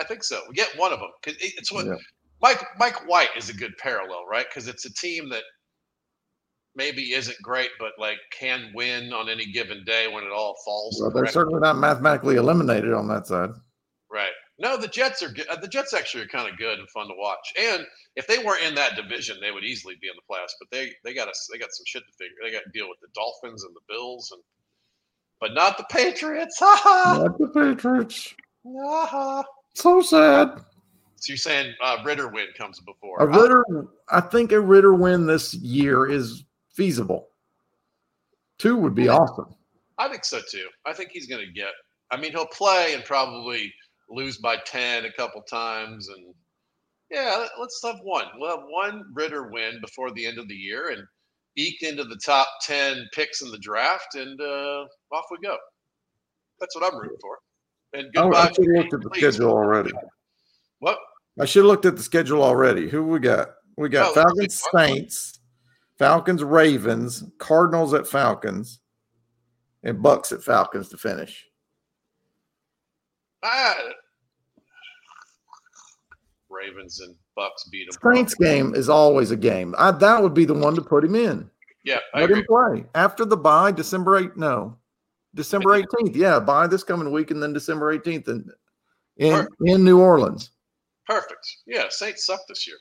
I 0.00 0.04
think 0.04 0.24
so. 0.24 0.40
We 0.48 0.54
get 0.54 0.70
one 0.76 0.92
of 0.92 0.98
them 1.00 1.10
because 1.22 1.38
it's 1.42 1.70
what 1.70 1.86
Yeah. 1.86 1.94
Mike 2.42 2.64
Mike 2.78 3.06
White 3.08 3.28
is 3.36 3.50
a 3.50 3.54
good 3.54 3.76
parallel, 3.78 4.24
right? 4.26 4.46
Because 4.48 4.66
it's 4.66 4.86
a 4.86 4.94
team 4.94 5.28
that 5.28 5.42
maybe 6.74 7.12
isn't 7.12 7.36
great, 7.42 7.70
but 7.78 7.92
like 7.98 8.18
can 8.32 8.72
win 8.74 9.12
on 9.12 9.28
any 9.28 9.46
given 9.52 9.84
day 9.84 10.08
when 10.08 10.24
it 10.24 10.30
all 10.32 10.56
falls. 10.64 10.98
Well, 11.00 11.10
they're 11.10 11.26
certainly 11.26 11.60
not 11.60 11.76
mathematically 11.76 12.36
eliminated 12.36 12.92
on 12.94 13.08
that 13.08 13.26
side. 13.26 13.50
Right. 14.10 14.32
No, 14.58 14.76
the 14.76 14.88
Jets 14.88 15.22
are 15.22 15.30
good. 15.30 15.46
uh, 15.48 15.56
The 15.56 15.68
Jets 15.68 15.94
actually 15.94 16.24
are 16.24 16.28
kind 16.28 16.50
of 16.50 16.58
good 16.58 16.78
and 16.78 16.88
fun 16.90 17.08
to 17.08 17.14
watch. 17.16 17.52
And 17.58 17.86
if 18.16 18.26
they 18.26 18.38
weren't 18.38 18.62
in 18.62 18.74
that 18.74 18.94
division, 18.96 19.38
they 19.40 19.50
would 19.50 19.64
easily 19.64 19.96
be 20.00 20.08
in 20.08 20.14
the 20.16 20.22
playoffs. 20.34 20.52
But 20.60 20.70
they 20.70 20.92
they 21.04 21.14
got 21.14 21.28
us. 21.28 21.48
They 21.52 21.58
got 21.58 21.72
some 21.72 21.84
shit 21.86 22.02
to 22.06 22.12
figure. 22.12 22.36
They 22.42 22.50
got 22.52 22.64
to 22.64 22.70
deal 22.72 22.88
with 22.88 23.00
the 23.00 23.08
Dolphins 23.14 23.64
and 23.64 23.74
the 23.74 23.80
Bills 23.88 24.30
and. 24.32 24.42
But 25.40 25.54
not 25.54 25.78
the 25.78 25.86
Patriots. 25.90 26.60
Not 26.84 27.38
the 27.38 27.48
Patriots. 27.48 28.34
So 29.74 30.00
sad. 30.00 30.62
So 31.16 31.32
you're 31.32 31.36
saying 31.36 31.74
uh, 31.82 31.98
Ridder 32.04 32.28
win 32.28 32.46
comes 32.56 32.80
before? 32.80 33.18
A 33.20 33.26
Ridder, 33.26 33.64
I 34.08 34.20
think 34.20 34.52
a 34.52 34.60
Ridder 34.60 34.94
win 34.94 35.26
this 35.26 35.54
year 35.54 36.08
is 36.08 36.44
feasible. 36.72 37.28
Two 38.58 38.76
would 38.76 38.94
be 38.94 39.08
awesome. 39.08 39.54
I 39.98 40.08
think 40.08 40.24
so 40.24 40.40
too. 40.50 40.66
I 40.86 40.92
think 40.94 41.10
he's 41.10 41.26
going 41.26 41.44
to 41.46 41.52
get. 41.52 41.72
I 42.10 42.16
mean, 42.16 42.32
he'll 42.32 42.46
play 42.46 42.94
and 42.94 43.04
probably 43.04 43.72
lose 44.08 44.38
by 44.38 44.56
ten 44.66 45.04
a 45.04 45.12
couple 45.12 45.42
times, 45.42 46.08
and 46.08 46.34
yeah, 47.10 47.36
let- 47.38 47.50
let's 47.60 47.80
have 47.84 48.00
one. 48.02 48.26
We'll 48.36 48.56
have 48.56 48.66
one 48.68 49.04
Ridder 49.12 49.48
win 49.50 49.78
before 49.80 50.10
the 50.10 50.26
end 50.26 50.38
of 50.38 50.48
the 50.48 50.54
year 50.54 50.88
and 50.90 51.02
eke 51.56 51.82
into 51.82 52.04
the 52.04 52.18
top 52.24 52.48
ten 52.62 53.06
picks 53.12 53.42
in 53.42 53.50
the 53.50 53.58
draft, 53.58 54.14
and 54.14 54.40
uh, 54.40 54.84
off 55.12 55.26
we 55.30 55.36
go. 55.42 55.56
That's 56.58 56.74
what 56.74 56.90
I'm 56.90 56.98
rooting 56.98 57.18
for. 57.20 57.38
And 57.92 58.06
I, 58.16 58.22
goodbye. 58.22 58.38
I 58.38 58.52
should 58.52 58.66
have 58.66 58.76
looked 58.84 58.94
at 58.94 59.00
the 59.02 59.10
please. 59.10 59.18
schedule 59.20 59.50
already. 59.50 59.90
What? 60.78 60.98
I 61.40 61.44
should 61.44 61.60
have 61.60 61.66
looked 61.68 61.86
at 61.86 61.96
the 61.96 62.02
schedule 62.02 62.42
already. 62.42 62.88
Who 62.88 63.04
we 63.04 63.18
got? 63.18 63.48
We 63.76 63.88
got 63.88 64.10
Oh, 64.10 64.14
Falcons. 64.14 64.62
Saints, 64.74 65.40
Falcons, 65.98 66.44
Ravens, 66.44 67.24
Cardinals 67.38 67.94
at 67.94 68.06
Falcons, 68.06 68.80
and 69.82 69.98
Bucs 69.98 70.32
at 70.32 70.42
Falcons 70.44 70.88
to 70.90 70.98
finish. 70.98 71.46
Ah, 73.42 73.74
Ravens 76.50 77.00
and 77.00 77.14
Bucs 77.38 77.70
beat 77.70 77.88
them. 77.90 78.14
Saints 78.14 78.34
game 78.34 78.74
is 78.74 78.88
always 78.88 79.30
a 79.30 79.36
game. 79.36 79.74
I, 79.78 79.92
that 79.92 80.22
would 80.22 80.34
be 80.34 80.44
the 80.44 80.54
one 80.54 80.74
to 80.74 80.82
put 80.82 81.04
him 81.04 81.14
in. 81.14 81.48
Yeah, 81.84 82.00
I 82.12 82.20
Let 82.20 82.30
agree. 82.30 82.40
him 82.40 82.46
play 82.46 82.84
after 82.94 83.24
the 83.24 83.36
bye, 83.36 83.72
December 83.72 84.18
eighth. 84.18 84.36
No, 84.36 84.76
December 85.34 85.74
eighteenth. 85.74 86.16
Yeah, 86.16 86.40
bye 86.40 86.66
this 86.66 86.82
coming 86.82 87.12
week, 87.12 87.30
and 87.30 87.42
then 87.42 87.52
December 87.52 87.92
eighteenth, 87.92 88.28
and 88.28 88.50
in 89.16 89.32
Perfect. 89.32 89.54
in 89.66 89.84
New 89.84 90.00
Orleans. 90.00 90.50
Perfect. 91.06 91.46
Yeah, 91.66 91.84
Saints 91.88 92.24
suck 92.26 92.40
this 92.48 92.66
year. 92.66 92.76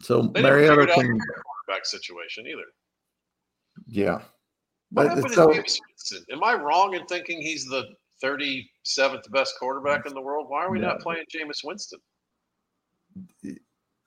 So 0.00 0.22
They 0.34 0.42
Mariota 0.42 0.70
figure 0.70 0.82
it 0.82 0.90
out 0.90 0.94
can, 0.96 1.06
in 1.06 1.20
quarterback 1.20 1.86
situation 1.86 2.46
either. 2.46 2.64
yeah. 3.86 4.22
What 4.92 5.06
But 5.08 5.08
happened 5.08 5.28
to 5.66 5.68
so? 5.96 6.18
Am 6.32 6.42
I 6.42 6.54
wrong 6.54 6.94
in 6.94 7.06
thinking 7.06 7.40
he's 7.40 7.64
the 7.66 7.84
37th 8.24 9.30
best 9.30 9.54
quarterback 9.58 10.06
in 10.06 10.14
the 10.14 10.20
world? 10.20 10.46
Why 10.48 10.64
are 10.64 10.70
we 10.70 10.80
not 10.80 11.00
playing 11.00 11.24
Jameis 11.32 11.62
Winston? 11.64 12.00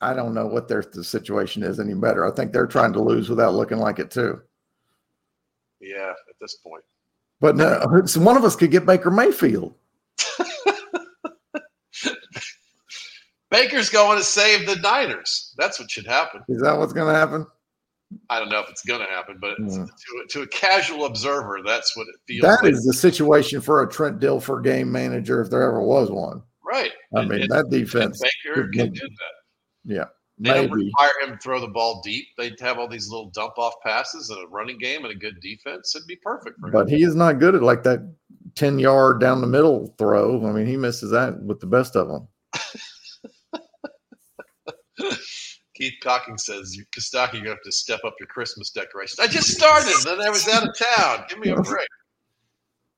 I 0.01 0.13
don't 0.13 0.33
know 0.33 0.47
what 0.47 0.67
their 0.67 0.83
the 0.83 1.03
situation 1.03 1.63
is 1.63 1.79
any 1.79 1.93
better. 1.93 2.25
I 2.25 2.31
think 2.35 2.51
they're 2.51 2.67
trying 2.67 2.91
to 2.93 3.01
lose 3.01 3.29
without 3.29 3.53
looking 3.53 3.77
like 3.77 3.99
it 3.99 4.11
too. 4.11 4.41
Yeah, 5.79 6.09
at 6.11 6.35
this 6.41 6.55
point. 6.57 6.83
But 7.43 7.57
no, 7.57 7.77
one 8.19 8.37
of 8.37 8.45
us 8.45 8.55
could 8.55 8.71
get 8.71 8.85
Baker 8.85 9.11
Mayfield. 9.11 9.75
Baker's 13.51 13.89
going 13.89 14.17
to 14.17 14.23
save 14.23 14.65
the 14.65 14.77
Niners. 14.77 15.53
That's 15.57 15.77
what 15.77 15.91
should 15.91 16.07
happen. 16.07 16.41
Is 16.47 16.61
that 16.61 16.77
what's 16.77 16.93
going 16.93 17.11
to 17.13 17.19
happen? 17.19 17.45
I 18.29 18.39
don't 18.39 18.47
know 18.49 18.61
if 18.61 18.69
it's 18.69 18.85
going 18.85 19.01
to 19.01 19.07
happen, 19.07 19.39
but 19.41 19.57
Hmm. 19.57 19.83
to, 19.85 20.25
to 20.29 20.41
a 20.43 20.47
casual 20.47 21.03
observer, 21.05 21.59
that's 21.65 21.97
what 21.97 22.07
it 22.07 22.15
feels 22.27 22.43
That 22.43 22.63
like. 22.63 22.71
is 22.73 22.85
the 22.85 22.93
situation 22.93 23.59
for 23.59 23.83
a 23.83 23.89
Trent 23.91 24.19
Dilfer 24.21 24.63
game 24.63 24.89
manager 24.89 25.41
if 25.41 25.49
there 25.49 25.63
ever 25.63 25.81
was 25.81 26.09
one. 26.09 26.41
right. 26.65 26.93
I 27.15 27.19
And- 27.19 27.29
mean, 27.29 27.41
and- 27.41 27.51
that 27.51 27.69
defense. 27.69 28.21
Baker 28.21 28.63
could 28.69 28.73
can 28.73 28.93
do 28.93 29.01
that. 29.01 29.33
Yeah, 29.95 30.05
They 30.39 30.53
don't 30.53 30.71
require 30.71 31.11
him 31.21 31.31
to 31.33 31.37
throw 31.37 31.61
the 31.61 31.67
ball 31.67 32.01
deep. 32.03 32.25
They'd 32.37 32.59
have 32.59 32.79
all 32.79 32.87
these 32.87 33.07
little 33.09 33.29
dump 33.29 33.57
off 33.57 33.75
passes 33.83 34.29
and 34.29 34.43
a 34.43 34.47
running 34.47 34.77
game 34.79 35.05
and 35.05 35.13
a 35.13 35.17
good 35.17 35.39
defense. 35.41 35.95
It'd 35.95 36.07
be 36.07 36.15
perfect 36.17 36.59
for 36.59 36.67
him. 36.67 36.73
But 36.73 36.89
he 36.89 37.03
is 37.03 37.15
not 37.15 37.39
good 37.39 37.55
at 37.55 37.61
like 37.61 37.83
that 37.83 37.99
10 38.55 38.79
yard 38.79 39.19
down 39.19 39.41
the 39.41 39.47
middle 39.47 39.93
throw. 39.97 40.45
I 40.47 40.51
mean, 40.51 40.65
he 40.65 40.75
misses 40.75 41.11
that 41.11 41.41
with 41.41 41.59
the 41.59 41.67
best 41.67 41.95
of 41.95 42.07
them. 42.07 42.27
Keith 45.75 45.93
Cocking 46.01 46.37
says, 46.37 46.75
"You 46.75 46.85
Kostaki, 46.95 47.41
you 47.41 47.49
have 47.49 47.61
to 47.63 47.71
step 47.71 48.01
up 48.05 48.15
your 48.19 48.27
Christmas 48.27 48.69
decorations." 48.69 49.19
I 49.19 49.27
just 49.27 49.49
started, 49.49 49.93
then 50.05 50.21
I 50.21 50.29
was 50.29 50.47
out 50.47 50.67
of 50.67 50.75
town. 50.77 51.25
Give 51.27 51.39
me 51.39 51.49
a 51.49 51.55
break. 51.61 51.87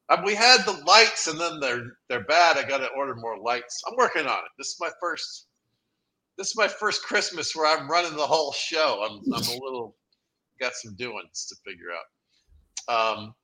Uh, 0.10 0.22
we 0.24 0.36
had 0.36 0.64
the 0.66 0.84
lights, 0.86 1.28
and 1.28 1.40
then 1.40 1.60
they're 1.60 1.98
they're 2.10 2.26
bad. 2.26 2.58
I 2.58 2.68
got 2.68 2.80
to 2.80 2.88
order 2.90 3.16
more 3.16 3.40
lights. 3.40 3.82
I'm 3.88 3.96
working 3.98 4.28
on 4.28 4.40
it. 4.40 4.52
This 4.58 4.68
is 4.68 4.78
my 4.80 4.90
first. 5.00 5.48
This 6.38 6.50
is 6.50 6.58
my 6.58 6.68
first 6.68 7.04
Christmas 7.04 7.56
where 7.56 7.66
I'm 7.66 7.90
running 7.90 8.16
the 8.16 8.26
whole 8.26 8.52
show. 8.52 9.06
I'm 9.08 9.34
I'm 9.34 9.48
a 9.48 9.64
little 9.64 9.96
got 10.60 10.74
some 10.74 10.96
doings 10.96 11.46
to 11.48 11.56
figure 11.70 11.92
out. 11.92 13.18
Um, 13.18 13.36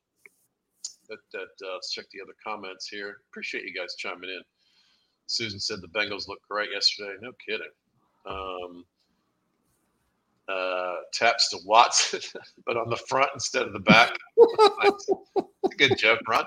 That, 1.09 1.19
that 1.33 1.67
uh, 1.67 1.73
let's 1.73 1.91
check 1.91 2.05
the 2.11 2.21
other 2.21 2.35
comments 2.43 2.87
here. 2.87 3.17
Appreciate 3.29 3.65
you 3.65 3.73
guys 3.73 3.95
chiming 3.97 4.29
in. 4.29 4.41
Susan 5.27 5.59
said 5.59 5.81
the 5.81 5.87
Bengals 5.87 6.27
looked 6.27 6.47
great 6.49 6.69
yesterday. 6.73 7.15
No 7.21 7.31
kidding. 7.45 7.67
Um, 8.25 8.85
uh, 10.47 10.95
taps 11.13 11.49
to 11.49 11.59
Watson, 11.65 12.19
but 12.65 12.77
on 12.77 12.89
the 12.89 12.97
front 12.97 13.29
instead 13.33 13.63
of 13.63 13.73
the 13.73 13.79
back. 13.79 14.13
Good 15.77 15.97
joke, 15.97 16.19
Ron. 16.27 16.45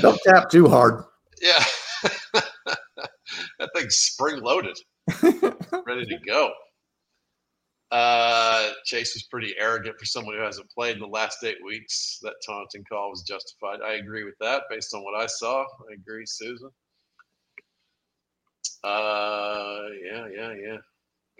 Don't 0.00 0.20
tap 0.24 0.50
too 0.50 0.68
hard. 0.68 1.04
Yeah. 1.40 1.64
that 3.58 3.70
thing's 3.74 3.96
spring 3.96 4.40
loaded, 4.42 4.76
ready 5.86 6.06
to 6.06 6.18
go. 6.26 6.50
Uh, 7.90 8.70
Chase 8.84 9.14
was 9.14 9.22
pretty 9.30 9.54
arrogant 9.58 9.96
for 9.98 10.04
someone 10.04 10.34
who 10.36 10.42
hasn't 10.42 10.70
played 10.70 10.96
in 10.96 11.00
the 11.00 11.06
last 11.08 11.42
eight 11.44 11.56
weeks. 11.64 12.18
That 12.22 12.34
taunting 12.46 12.84
call 12.90 13.10
was 13.10 13.22
justified. 13.22 13.78
I 13.82 13.94
agree 13.94 14.24
with 14.24 14.34
that 14.40 14.64
based 14.70 14.94
on 14.94 15.02
what 15.02 15.18
I 15.18 15.26
saw. 15.26 15.62
I 15.62 15.94
agree, 15.94 16.24
Susan. 16.26 16.68
Uh, 18.84 19.84
yeah, 20.04 20.26
yeah, 20.34 20.52
yeah. 20.54 20.76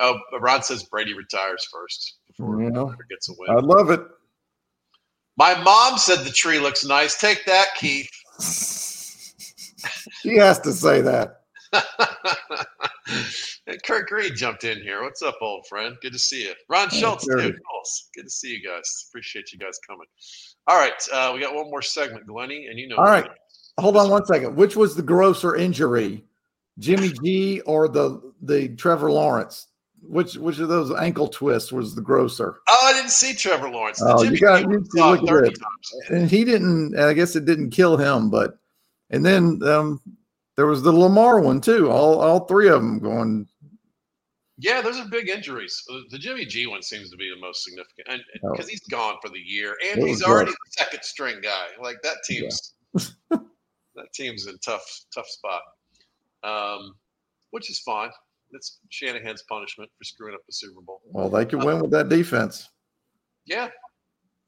Oh, 0.01 0.19
Rod 0.41 0.65
says 0.65 0.85
Brady 0.85 1.13
retires 1.15 1.67
first 1.73 2.17
before 2.29 2.63
Yeah. 2.63 2.69
he 2.71 3.15
gets 3.15 3.29
a 3.29 3.33
win. 3.37 3.51
I 3.51 3.61
love 3.61 3.91
it. 3.91 4.01
My 5.37 5.61
mom 5.63 5.99
said 5.99 6.25
the 6.25 6.31
tree 6.31 6.59
looks 6.59 6.85
nice. 6.85 7.19
Take 7.21 7.45
that, 7.47 7.69
Keith. 7.77 8.11
She 10.23 10.37
has 10.37 10.59
to 10.61 10.73
say 10.73 11.01
that. 11.03 11.38
Kurt 13.85 14.09
Green 14.09 14.35
jumped 14.35 14.65
in 14.65 14.81
here. 14.81 15.03
What's 15.03 15.23
up, 15.23 15.37
old 15.41 15.67
friend? 15.67 15.97
Good 16.03 16.13
to 16.13 16.19
see 16.19 16.43
you. 16.45 16.53
Ron 16.69 16.89
Schultz, 16.91 17.25
sure. 17.25 17.37
too. 17.41 17.53
Cool. 17.53 17.83
Good 18.15 18.25
to 18.25 18.31
see 18.31 18.49
you 18.55 18.63
guys. 18.67 19.07
Appreciate 19.09 19.53
you 19.53 19.59
guys 19.59 19.79
coming. 19.87 20.07
All 20.67 20.79
right, 20.79 20.93
uh, 21.13 21.33
we 21.35 21.41
got 21.41 21.55
one 21.55 21.71
more 21.71 21.83
segment, 21.83 22.27
Glenny, 22.27 22.67
and 22.67 22.79
you 22.79 22.89
know. 22.89 22.97
All 22.97 23.05
right. 23.05 23.29
Hold 23.79 23.97
on 23.97 24.11
one 24.11 24.27
second. 24.27 24.57
Which 24.57 24.77
was 24.77 24.95
the 24.97 25.03
grosser 25.03 25.57
injury, 25.57 26.25
Jimmy 26.79 27.13
G 27.23 27.61
or 27.63 27.89
the 27.89 28.21
the 28.43 28.69
Trevor 28.71 29.11
Lawrence? 29.11 29.67
Which 30.03 30.37
which 30.37 30.59
of 30.59 30.69
those 30.69 30.93
ankle 30.95 31.29
twists 31.29 31.73
was 31.73 31.95
the 31.95 32.03
grosser? 32.03 32.59
Oh, 32.69 32.87
I 32.87 32.93
didn't 32.93 33.11
see 33.11 33.35
Trevor 33.35 33.71
Lawrence. 33.71 33.99
The 34.01 34.15
Oh, 34.15 34.23
you 34.23 34.39
got 34.39 34.63
you 34.63 34.81
to 34.81 35.11
look 35.11 35.29
at 35.29 35.45
it. 35.45 35.59
times. 35.59 36.11
And 36.11 36.31
he 36.31 36.45
didn't. 36.45 36.99
I 36.99 37.13
guess 37.15 37.37
it 37.37 37.45
didn't 37.45 37.71
kill 37.71 37.97
him, 37.97 38.31
but 38.31 38.59
and 39.11 39.25
then 39.25 39.61
um, 39.65 40.01
there 40.59 40.67
was 40.67 40.83
the 40.83 40.91
Lamar 40.91 41.39
one 41.39 41.61
too. 41.61 41.89
All 41.89 42.21
all 42.21 42.41
three 42.47 42.69
of 42.69 42.83
them 42.83 42.99
going. 42.99 43.47
Yeah, 44.59 44.83
those 44.83 44.99
are 44.99 45.07
big 45.09 45.29
injuries. 45.29 45.85
Uh, 45.89 46.01
The 46.11 46.19
Jimmy 46.19 46.45
G 46.45 46.67
one 46.67 46.83
seems 46.83 47.11
to 47.11 47.17
be 47.17 47.31
the 47.33 47.41
most 47.41 47.63
significant, 47.63 48.09
and 48.09 48.23
Oh. 48.43 48.51
because 48.51 48.69
he's 48.69 48.81
gone 48.89 49.15
for 49.23 49.29
the 49.29 49.39
year, 49.39 49.77
and 49.89 50.03
he's 50.03 50.21
already 50.21 50.51
the 50.51 50.57
second 50.71 51.05
string 51.05 51.41
guy. 51.41 51.69
Like 51.81 52.03
that 52.03 52.17
team's 52.27 52.75
that 53.31 54.13
team's 54.13 54.49
in 54.49 54.59
tough 54.59 54.85
tough 55.15 55.29
spot, 55.29 55.63
um, 56.43 56.97
which 57.51 57.71
is 57.71 57.79
fine. 57.79 58.11
That's 58.51 58.81
Shanahan's 58.89 59.43
punishment 59.49 59.91
for 59.97 60.03
screwing 60.03 60.35
up 60.35 60.41
the 60.47 60.53
Super 60.53 60.81
Bowl. 60.81 61.03
Well, 61.05 61.29
they 61.29 61.47
could 61.47 61.63
win 61.63 61.79
with 61.81 61.93
that 61.93 62.09
defense. 62.09 62.69
Yeah, 63.47 63.69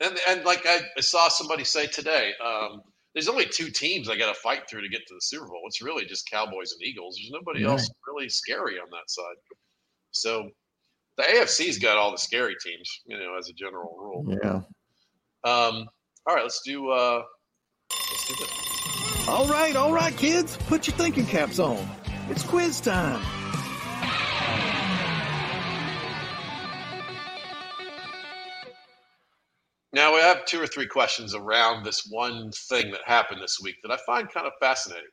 and 0.01 0.19
and 0.29 0.45
like 0.45 0.67
I, 0.67 0.81
I 0.97 1.01
saw 1.03 1.29
somebody 1.29 1.63
say 1.63 1.87
today, 1.87 2.33
um, 2.45 2.83
there's 3.15 3.29
only 3.29 3.47
two 3.47 3.71
teams 3.71 4.09
I 4.09 4.17
got 4.17 4.33
to 4.33 4.41
fight 4.41 4.69
through 4.69 4.83
to 4.83 4.89
get 4.89 5.07
to 5.07 5.15
the 5.15 5.21
Super 5.21 5.47
Bowl. 5.47 5.63
It's 5.67 5.83
really 5.83 6.05
just 6.05 6.31
Cowboys 6.31 6.73
and 6.73 6.83
Eagles. 6.83 7.17
There's 7.17 7.31
nobody 7.33 7.65
Right. 7.65 7.73
else 7.73 7.91
really 8.07 8.29
scary 8.29 8.79
on 8.79 8.89
that 8.91 9.09
side. 9.09 9.37
So 10.13 10.51
the 11.17 11.25
AFC's 11.25 11.79
got 11.79 11.97
all 11.97 12.11
the 12.13 12.19
scary 12.19 12.57
teams, 12.65 12.89
you 13.07 13.19
know, 13.19 13.37
as 13.39 13.49
a 13.49 13.53
general 13.53 13.97
rule. 13.99 14.39
Yeah. 14.43 14.61
Um, 15.43 15.89
all 16.27 16.35
right, 16.35 16.43
let's 16.43 16.61
do. 16.63 16.91
Uh, 16.91 17.23
let's 17.91 18.29
do 18.29 18.35
this. 18.45 19.29
All 19.29 19.47
right, 19.49 19.75
all 19.77 19.93
right, 19.93 20.17
kids, 20.17 20.57
put 20.69 20.87
your 20.87 20.97
thinking 20.97 21.27
caps 21.27 21.59
on. 21.59 21.89
It's 22.29 22.43
quiz 22.43 22.81
time. 22.81 23.21
Now 29.93 30.15
we 30.15 30.21
have 30.21 30.45
two 30.45 30.61
or 30.61 30.67
three 30.67 30.87
questions 30.87 31.35
around 31.35 31.85
this 31.85 32.07
one 32.09 32.53
thing 32.53 32.91
that 32.93 33.01
happened 33.05 33.43
this 33.43 33.59
week 33.61 33.77
that 33.83 33.91
I 33.91 33.99
find 34.07 34.31
kind 34.31 34.47
of 34.47 34.53
fascinating. 34.61 35.09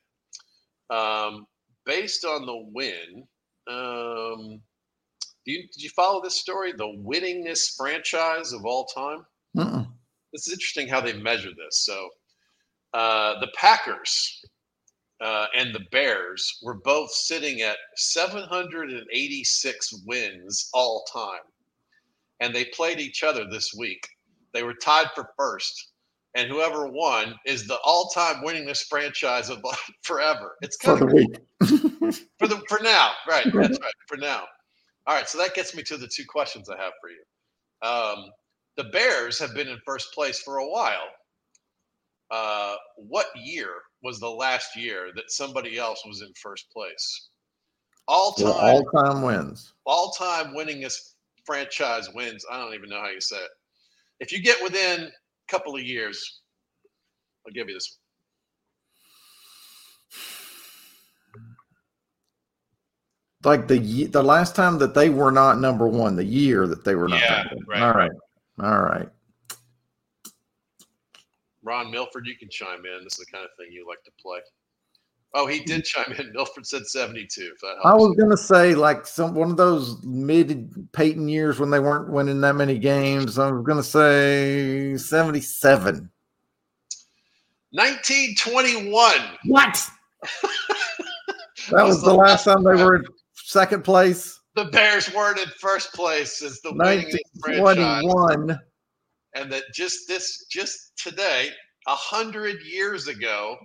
Um, 0.90 1.48
based 1.86 2.26
on 2.26 2.46
the 2.46 2.58
win, 2.72 3.28
um, 3.68 4.62
do 5.46 5.52
you, 5.52 5.64
did 5.64 5.82
you 5.82 5.90
follow 5.90 6.22
this 6.22 6.40
story? 6.40 6.74
The 6.74 6.96
winningest 7.04 7.76
franchise 7.76 8.54
of 8.54 8.66
all 8.66 8.86
time. 8.86 9.26
Mm-mm. 9.56 9.88
This 10.32 10.48
is 10.48 10.54
interesting 10.54 10.88
how 10.88 11.02
they 11.02 11.14
measure 11.14 11.50
this. 11.50 11.86
So, 11.86 12.10
uh, 12.94 13.40
the 13.40 13.50
Packers 13.56 14.46
uh, 15.22 15.48
and 15.56 15.74
the 15.74 15.86
Bears 15.92 16.60
were 16.62 16.76
both 16.76 17.12
sitting 17.12 17.62
at 17.62 17.78
786 17.96 20.04
wins 20.06 20.70
all 20.74 21.04
time, 21.12 21.42
and 22.40 22.54
they 22.54 22.66
played 22.66 23.00
each 23.00 23.24
other 23.24 23.46
this 23.50 23.74
week. 23.78 24.08
They 24.54 24.64
were 24.64 24.74
tied 24.74 25.08
for 25.16 25.30
first, 25.38 25.92
and 26.36 26.50
whoever 26.50 26.88
won 26.88 27.36
is 27.46 27.68
the 27.68 27.78
all-time 27.84 28.44
winningest 28.44 28.88
franchise 28.90 29.50
of 29.50 29.60
forever. 30.04 30.56
It's 30.62 30.78
For 30.78 30.98
kind 30.98 31.02
the 31.02 31.06
of 31.08 31.14
week. 31.14 31.38
for 32.40 32.48
the 32.48 32.62
for 32.70 32.80
now, 32.82 33.12
right? 33.28 33.46
That's 33.46 33.80
right. 33.80 33.94
For 34.08 34.18
now. 34.18 34.44
All 35.06 35.16
right. 35.16 35.28
So 35.28 35.38
that 35.40 35.54
gets 35.56 35.76
me 35.76 35.84
to 35.84 35.98
the 35.98 36.08
two 36.08 36.26
questions 36.28 36.70
I 36.70 36.78
have 36.78 36.94
for 37.02 37.10
you. 37.10 37.24
Um, 37.82 38.32
the 38.76 38.86
Bears 38.86 39.40
have 39.40 39.54
been 39.56 39.68
in 39.68 39.78
first 39.86 40.14
place 40.14 40.40
for 40.40 40.58
a 40.58 40.68
while. 40.70 41.08
Uh, 42.30 42.76
what 42.98 43.28
year 43.36 43.70
was 44.04 44.20
the 44.20 44.30
last 44.30 44.76
year 44.76 45.12
that 45.16 45.32
somebody 45.32 45.78
else 45.78 46.04
was 46.06 46.22
in 46.22 46.32
first 46.42 46.70
place? 46.72 47.30
All 48.08 48.34
The 48.38 48.46
time, 48.46 48.54
all 48.64 48.84
time 48.86 49.22
wins. 49.22 49.74
all 49.86 50.12
time 50.12 50.54
winningest 50.54 51.14
franchise 51.46 52.10
wins. 52.14 52.46
I 52.52 52.58
don't 52.60 52.74
even 52.74 52.90
know 52.90 53.00
how 53.00 53.10
you 53.10 53.22
say 53.22 53.38
it. 53.38 53.50
If 54.20 54.32
you 54.32 54.42
get 54.42 54.62
within 54.64 55.04
a 55.04 55.12
couple 55.52 55.76
of 55.76 55.82
years, 55.82 56.42
I'll 57.46 57.54
give 57.54 57.68
you 57.70 57.76
this. 57.76 57.98
One. 63.44 63.58
Like 63.58 63.68
the 63.68 64.06
the 64.08 64.24
last 64.24 64.56
time 64.56 64.80
that 64.80 64.94
they 64.94 65.10
were 65.10 65.32
not 65.32 65.60
number 65.60 65.88
one, 65.88 66.16
the 66.16 66.24
year 66.24 66.68
that 66.68 66.84
they 66.84 66.96
were 66.96 67.08
not 67.08 67.22
Yeah, 67.22 67.44
number 67.44 67.66
one. 67.66 67.82
right, 67.82 67.82
All 67.84 67.94
right. 67.94 68.12
All 68.60 68.82
right. 68.82 69.10
Ron 71.64 71.92
Milford, 71.92 72.26
you 72.26 72.36
can 72.36 72.50
chime 72.50 72.86
in. 72.86 73.04
This 73.04 73.20
is 73.20 73.26
the 73.26 73.32
kind 73.32 73.44
of 73.44 73.52
thing 73.58 73.72
you 73.72 73.86
like 73.88 74.04
to 74.04 74.12
play. 74.22 74.40
Oh, 75.40 75.46
he 75.46 75.60
did 75.60 75.86
chime 75.86 76.12
in. 76.18 76.32
Milford 76.34 76.66
said 76.66 76.88
72. 76.88 77.52
If 77.54 77.62
that 77.62 77.76
helps. 77.84 77.86
I 77.86 77.94
was 77.94 78.16
gonna 78.18 78.36
say 78.36 78.74
like 78.74 79.06
some 79.06 79.36
one 79.36 79.52
of 79.52 79.58
those 79.58 80.04
mid 80.04 80.92
Peyton 80.94 81.30
years 81.30 81.60
when 81.60 81.70
they 81.70 81.80
weren't 81.80 82.10
winning 82.10 82.42
that 82.42 82.56
many 82.56 82.80
games. 82.80 83.38
I 83.38 83.52
was 83.52 83.64
gonna 83.64 83.84
say 83.84 84.98
seventy-seven. 84.98 86.10
1921. 87.72 89.14
What? 89.46 89.90
That 91.72 91.84
was 91.84 92.02
the 92.02 92.14
last 92.14 92.46
time 92.46 92.64
they 92.64 92.82
were 92.82 92.96
in 92.96 93.04
second 93.34 93.84
place. 93.84 94.40
The 94.56 94.66
Bears 94.66 95.14
weren't 95.14 95.38
in 95.38 95.50
first 95.60 95.94
place 95.94 96.42
as 96.42 96.62
the 96.62 96.72
Nineteen 96.72 97.20
franchise. 97.42 98.58
And 99.36 99.52
that 99.52 99.64
just 99.74 100.08
this, 100.08 100.46
just 100.50 100.94
today, 100.98 101.50
a 101.88 101.96
hundred 101.96 102.62
years 102.64 103.08
ago, 103.08 103.58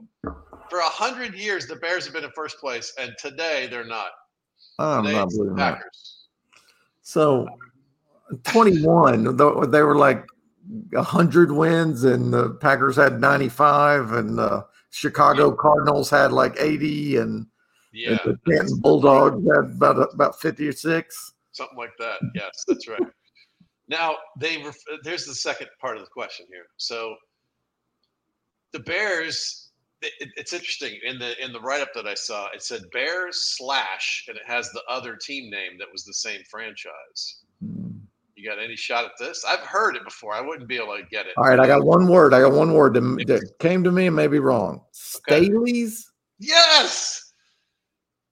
for 0.71 0.79
a 0.79 0.85
hundred 0.85 1.35
years, 1.35 1.67
the 1.67 1.77
Bears 1.77 2.05
have 2.05 2.15
been 2.15 2.25
in 2.25 2.31
first 2.31 2.59
place, 2.59 2.93
and 2.99 3.15
today 3.19 3.69
they're 3.71 3.85
not. 3.85 4.11
I'm 4.79 5.05
Today 5.05 5.17
not 5.17 5.29
believing 5.31 5.57
that. 5.57 5.81
So, 7.03 7.49
21, 8.45 9.37
they 9.71 9.83
were 9.83 9.97
like 9.97 10.25
100 10.93 11.53
wins, 11.53 12.05
and 12.05 12.33
the 12.33 12.51
Packers 12.51 12.97
had 12.97 13.21
95, 13.21 14.13
and 14.13 14.39
the 14.39 14.67
Chicago 14.91 15.53
Cardinals 15.53 16.09
had 16.09 16.33
like 16.33 16.55
80, 16.59 17.17
and, 17.17 17.47
and 18.07 18.21
the 18.25 18.39
Canton 18.49 18.79
Bulldogs 18.81 19.45
had 19.55 19.71
about, 19.77 20.15
about 20.15 20.41
56. 20.41 21.33
something 21.53 21.79
like 21.79 21.93
that. 21.99 22.19
Yes, 22.35 22.65
that's 22.67 22.89
right. 22.89 23.03
Now 23.89 24.17
they 24.39 24.63
ref- 24.63 24.77
there's 25.03 25.27
the 25.27 25.35
second 25.35 25.69
part 25.81 25.97
of 25.97 26.03
the 26.03 26.09
question 26.09 26.47
here. 26.49 26.65
So 26.79 27.17
the 28.73 28.81
Bears, 28.81 29.72
it, 30.21 30.29
it's 30.37 30.53
interesting 30.53 30.99
in 31.05 31.19
the 31.19 31.43
in 31.43 31.53
the 31.53 31.61
write 31.61 31.81
up 31.81 31.93
that 31.95 32.07
I 32.07 32.15
saw, 32.15 32.49
it 32.55 32.63
said 32.63 32.83
Bears 32.93 33.55
slash, 33.57 34.25
and 34.29 34.37
it 34.37 34.45
has 34.47 34.71
the 34.71 34.83
other 34.89 35.17
team 35.17 35.51
name 35.51 35.79
that 35.79 35.89
was 35.93 36.05
the 36.05 36.15
same 36.15 36.43
franchise. 36.51 37.41
Hmm. 37.65 37.91
You 38.35 38.49
got 38.49 38.59
any 38.59 38.75
shot 38.75 39.05
at 39.05 39.13
this? 39.19 39.45
I've 39.45 39.61
heard 39.61 39.95
it 39.95 40.05
before. 40.05 40.35
I 40.35 40.41
wouldn't 40.41 40.69
be 40.69 40.77
able 40.77 40.97
to 40.97 41.05
get 41.11 41.27
it. 41.27 41.33
All 41.37 41.45
right, 41.45 41.61
I 41.61 41.67
got 41.67 41.85
one 41.85 42.09
word. 42.09 42.35
I 42.35 42.41
got 42.41 42.53
one 42.53 42.73
word 42.73 42.95
that, 42.95 43.25
that 43.29 43.59
came 43.61 43.85
to 43.85 43.93
me 43.93 44.09
and 44.09 44.17
may 44.17 44.27
be 44.27 44.41
wrong. 44.41 44.81
Okay. 45.29 45.47
Staley's? 45.47 46.11
Yes, 46.41 47.33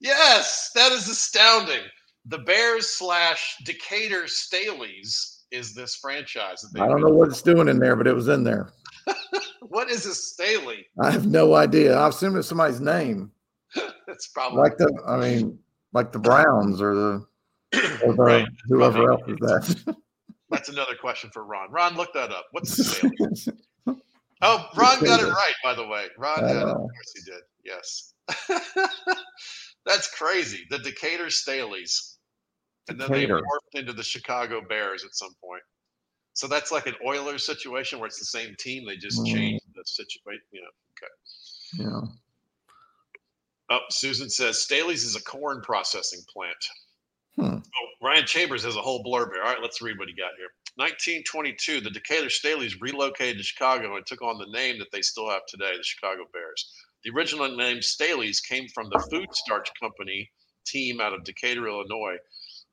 yes, 0.01 0.71
that 0.75 0.91
is 0.91 1.09
astounding. 1.09 1.83
The 2.27 2.39
Bears 2.39 2.89
slash 2.89 3.57
Decatur 3.65 4.27
Staley's 4.27 5.45
is 5.53 5.75
this 5.75 5.95
franchise. 5.97 6.63
That 6.73 6.83
I 6.83 6.89
don't 6.89 7.03
know 7.03 7.09
what 7.09 7.29
it's 7.29 7.43
doing 7.43 7.69
in 7.69 7.79
there, 7.79 7.95
but 7.95 8.07
it 8.07 8.15
was 8.15 8.29
in 8.29 8.43
there. 8.43 8.73
what 9.61 9.91
is 9.91 10.07
a 10.07 10.15
Staley? 10.15 10.87
I 11.01 11.11
have 11.11 11.27
no 11.27 11.55
idea. 11.55 11.97
I 11.97 12.09
assume 12.09 12.37
it's 12.37 12.49
somebody's 12.49 12.81
name, 12.81 13.31
That's 14.07 14.29
probably 14.29 14.59
like 14.61 14.77
the. 14.79 14.93
I 15.07 15.17
mean, 15.19 15.59
like 15.93 16.13
the 16.13 16.19
Browns 16.19 16.81
or 16.81 16.95
the 16.95 17.27
or 18.05 18.15
the 18.15 18.23
Right. 18.23 18.49
whoever 18.69 19.11
else 19.13 19.23
is 19.29 19.37
that. 19.41 19.97
that's 20.51 20.69
another 20.69 20.95
question 21.01 21.31
for 21.33 21.45
Ron. 21.45 21.71
Ron, 21.71 21.95
look 21.97 22.13
that 22.15 22.31
up. 22.31 22.47
What's 22.53 22.79
a 22.79 22.85
Staley? 22.85 23.13
Oh, 24.43 24.69
Ron 24.75 25.05
got 25.05 25.21
it 25.21 25.27
right, 25.31 25.53
by 25.63 25.75
the 25.75 25.87
way. 25.87 26.07
Ron 26.19 26.41
got 26.41 26.51
it. 26.51 26.63
Of 26.63 26.69
Uh. 26.71 26.75
course 26.75 27.13
he 27.15 27.31
did. 27.31 27.41
Yes. 27.65 28.15
That's 29.87 30.09
crazy. 30.15 30.67
The 30.71 30.79
Decatur 30.79 31.27
Staleys. 31.27 32.17
And 32.89 33.01
then 33.01 33.11
they 33.13 33.27
morphed 33.27 33.43
into 33.75 33.93
the 33.93 34.03
Chicago 34.03 34.61
Bears 34.69 35.05
at 35.05 35.15
some 35.15 35.33
point. 35.43 35.63
So 36.35 36.47
that's 36.47 36.73
like 36.73 36.87
an 36.87 36.95
Oilers 37.07 37.45
situation 37.45 37.99
where 37.99 38.07
it's 38.07 38.19
the 38.19 38.25
same 38.25 38.55
team. 38.59 38.87
They 38.87 38.97
just 38.97 39.21
Mm. 39.21 39.33
changed 39.33 39.65
the 39.75 39.83
situation. 39.85 40.43
You 40.53 40.63
know, 40.63 40.69
okay. 40.93 41.13
yeah. 41.85 42.09
Oh, 43.71 43.81
Susan 43.91 44.29
says 44.31 44.63
Staley's 44.63 45.05
is 45.05 45.17
a 45.17 45.23
corn 45.23 45.61
processing 45.63 46.21
plant. 46.33 46.57
Hmm. 47.37 47.59
Oh, 47.59 47.89
Ryan 48.03 48.27
Chambers 48.27 48.65
has 48.65 48.77
a 48.77 48.83
whole 48.83 49.05
blurb 49.05 49.33
here. 49.33 49.43
All 49.43 49.53
right, 49.53 49.63
let's 49.63 49.81
read 49.81 49.99
what 49.99 50.09
he 50.09 50.15
got 50.15 50.33
here. 50.37 50.49
1922, 50.77 51.81
the 51.81 51.91
Decatur 51.91 52.29
Staleys 52.29 52.81
relocated 52.81 53.39
to 53.39 53.45
Chicago 53.45 53.97
and 53.97 54.07
took 54.07 54.23
on 54.23 54.39
the 54.39 54.47
name 54.47 54.79
that 54.79 54.91
they 54.93 55.03
still 55.03 55.29
have 55.31 55.43
today, 55.47 55.77
the 55.77 55.83
Chicago 55.85 56.25
Bears. 56.33 56.73
The 57.05 57.11
original 57.11 57.55
name 57.57 57.81
Staley's 57.83 58.41
came 58.41 58.69
from 58.69 58.89
the 58.91 58.99
Food 59.11 59.29
Starch 59.33 59.71
Company 59.81 60.31
team 60.67 61.01
out 61.01 61.13
of 61.15 61.25
Decatur, 61.25 61.67
Illinois, 61.69 62.17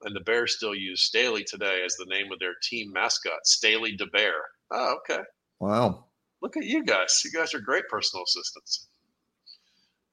and 0.03 0.15
the 0.15 0.21
Bears 0.21 0.55
still 0.57 0.75
use 0.75 1.03
Staley 1.03 1.43
today 1.43 1.81
as 1.85 1.95
the 1.95 2.05
name 2.05 2.31
of 2.31 2.39
their 2.39 2.55
team 2.63 2.91
mascot, 2.91 3.45
Staley 3.45 3.95
the 3.97 4.07
Bear. 4.07 4.35
Oh, 4.71 4.97
okay. 4.97 5.23
Wow. 5.59 6.05
Look 6.41 6.57
at 6.57 6.65
you 6.65 6.83
guys. 6.83 7.21
You 7.25 7.31
guys 7.31 7.53
are 7.53 7.59
great 7.59 7.87
personal 7.89 8.23
assistants. 8.23 8.87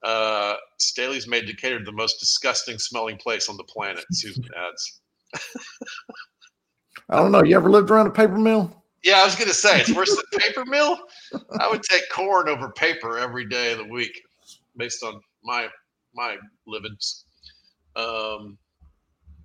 Uh, 0.03 0.55
Staley's 0.77 1.27
made 1.27 1.45
Decatur 1.45 1.83
the 1.83 1.91
most 1.91 2.19
disgusting 2.19 2.77
smelling 2.77 3.17
place 3.17 3.49
on 3.49 3.57
the 3.57 3.63
planet, 3.63 4.05
Susan 4.11 4.45
adds. 4.57 5.01
I 7.09 7.17
don't 7.17 7.31
know. 7.31 7.43
You 7.43 7.55
ever 7.55 7.69
lived 7.69 7.91
around 7.91 8.07
a 8.07 8.11
paper 8.11 8.37
mill? 8.37 8.83
Yeah, 9.03 9.19
I 9.21 9.25
was 9.25 9.35
going 9.35 9.47
to 9.47 9.53
say, 9.53 9.79
it's 9.79 9.93
worse 9.93 10.15
than 10.15 10.39
paper 10.39 10.65
mill. 10.65 10.97
I 11.59 11.69
would 11.69 11.83
take 11.83 12.09
corn 12.11 12.49
over 12.49 12.71
paper 12.71 13.19
every 13.19 13.47
day 13.47 13.71
of 13.71 13.77
the 13.77 13.87
week 13.87 14.19
based 14.77 15.03
on 15.03 15.19
my 15.43 15.67
my 16.15 16.37
livings. 16.65 17.25
Um, 17.95 18.57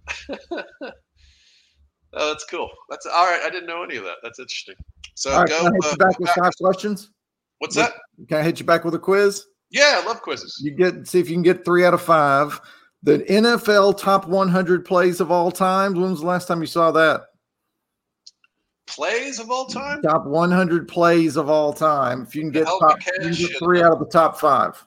oh, 0.53 0.93
that's 2.13 2.45
cool. 2.45 2.71
That's 2.89 3.07
all 3.07 3.27
right. 3.27 3.41
I 3.45 3.51
didn't 3.51 3.67
know 3.67 3.83
any 3.83 3.97
of 3.97 4.05
that. 4.05 4.17
That's 4.23 4.39
interesting. 4.39 4.75
So 5.15 5.37
right, 5.37 5.49
go. 5.49 5.59
can 5.59 5.67
I 5.67 5.71
hit 5.73 5.85
uh, 5.85 5.91
you 5.91 5.97
back 5.97 6.19
with 6.19 6.31
five 6.31 6.53
questions? 6.61 7.11
What's 7.59 7.77
that? 7.77 7.93
Can 8.29 8.39
I 8.39 8.43
hit 8.43 8.59
you 8.59 8.67
back 8.67 8.85
with 8.85 8.95
a 8.95 8.99
quiz? 8.99 9.45
Yeah, 9.71 10.01
I 10.03 10.07
love 10.07 10.23
quizzes. 10.23 10.61
You 10.63 10.73
get 10.73 11.07
see 11.07 11.21
if 11.21 11.29
you 11.29 11.37
can 11.37 11.43
get 11.43 11.65
three 11.65 11.85
out 11.85 11.95
of 11.95 12.03
five. 12.03 12.61
The 13.03 13.19
NFL 13.21 13.99
top 13.99 14.27
100 14.27 14.85
plays 14.85 15.21
of 15.21 15.31
all 15.31 15.51
time. 15.51 15.95
When 15.95 16.11
was 16.11 16.21
the 16.21 16.27
last 16.27 16.49
time 16.49 16.61
you 16.61 16.67
saw 16.67 16.91
that? 16.91 17.23
Plays 18.87 19.39
of 19.39 19.51
all 19.51 19.67
time? 19.67 20.03
Top 20.03 20.27
100 20.27 20.89
plays 20.89 21.37
of 21.37 21.49
all 21.49 21.73
time. 21.73 22.23
If 22.23 22.35
you 22.35 22.43
can 22.43 22.51
get, 22.51 22.67
top, 22.67 22.99
you 23.23 23.49
get 23.49 23.59
three 23.59 23.83
out 23.83 23.93
of 23.93 24.01
the 24.01 24.07
top 24.07 24.39
five 24.39 24.85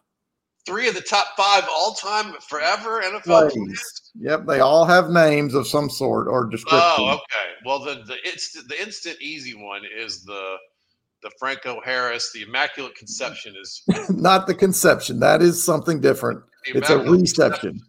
Three 0.65 0.87
of 0.87 0.95
the 0.95 1.01
top 1.01 1.27
five 1.35 1.67
all 1.69 1.93
time 1.93 2.33
forever 2.47 3.01
NFL 3.01 3.23
plays. 3.23 3.53
plays. 3.53 4.02
Yep, 4.19 4.45
they 4.45 4.59
all 4.59 4.85
have 4.85 5.09
names 5.09 5.55
of 5.55 5.67
some 5.67 5.89
sort 5.89 6.27
or 6.27 6.45
description. 6.45 6.79
Oh, 6.81 7.13
okay. 7.13 7.53
Well, 7.65 7.79
the 7.79 8.03
the 8.05 8.17
instant 8.29 8.67
the 8.67 8.79
instant 8.81 9.17
easy 9.21 9.55
one 9.55 9.81
is 9.85 10.23
the 10.23 10.57
the 11.23 11.31
Franco 11.39 11.81
Harris. 11.83 12.31
The 12.31 12.43
Immaculate 12.43 12.95
Conception 12.95 13.55
is 13.59 13.81
Not 14.09 14.45
the 14.45 14.53
conception. 14.53 15.19
That 15.19 15.41
is 15.41 15.63
something 15.63 15.99
different. 15.99 16.43
It's 16.65 16.89
a 16.89 16.99
reception. 16.99 17.81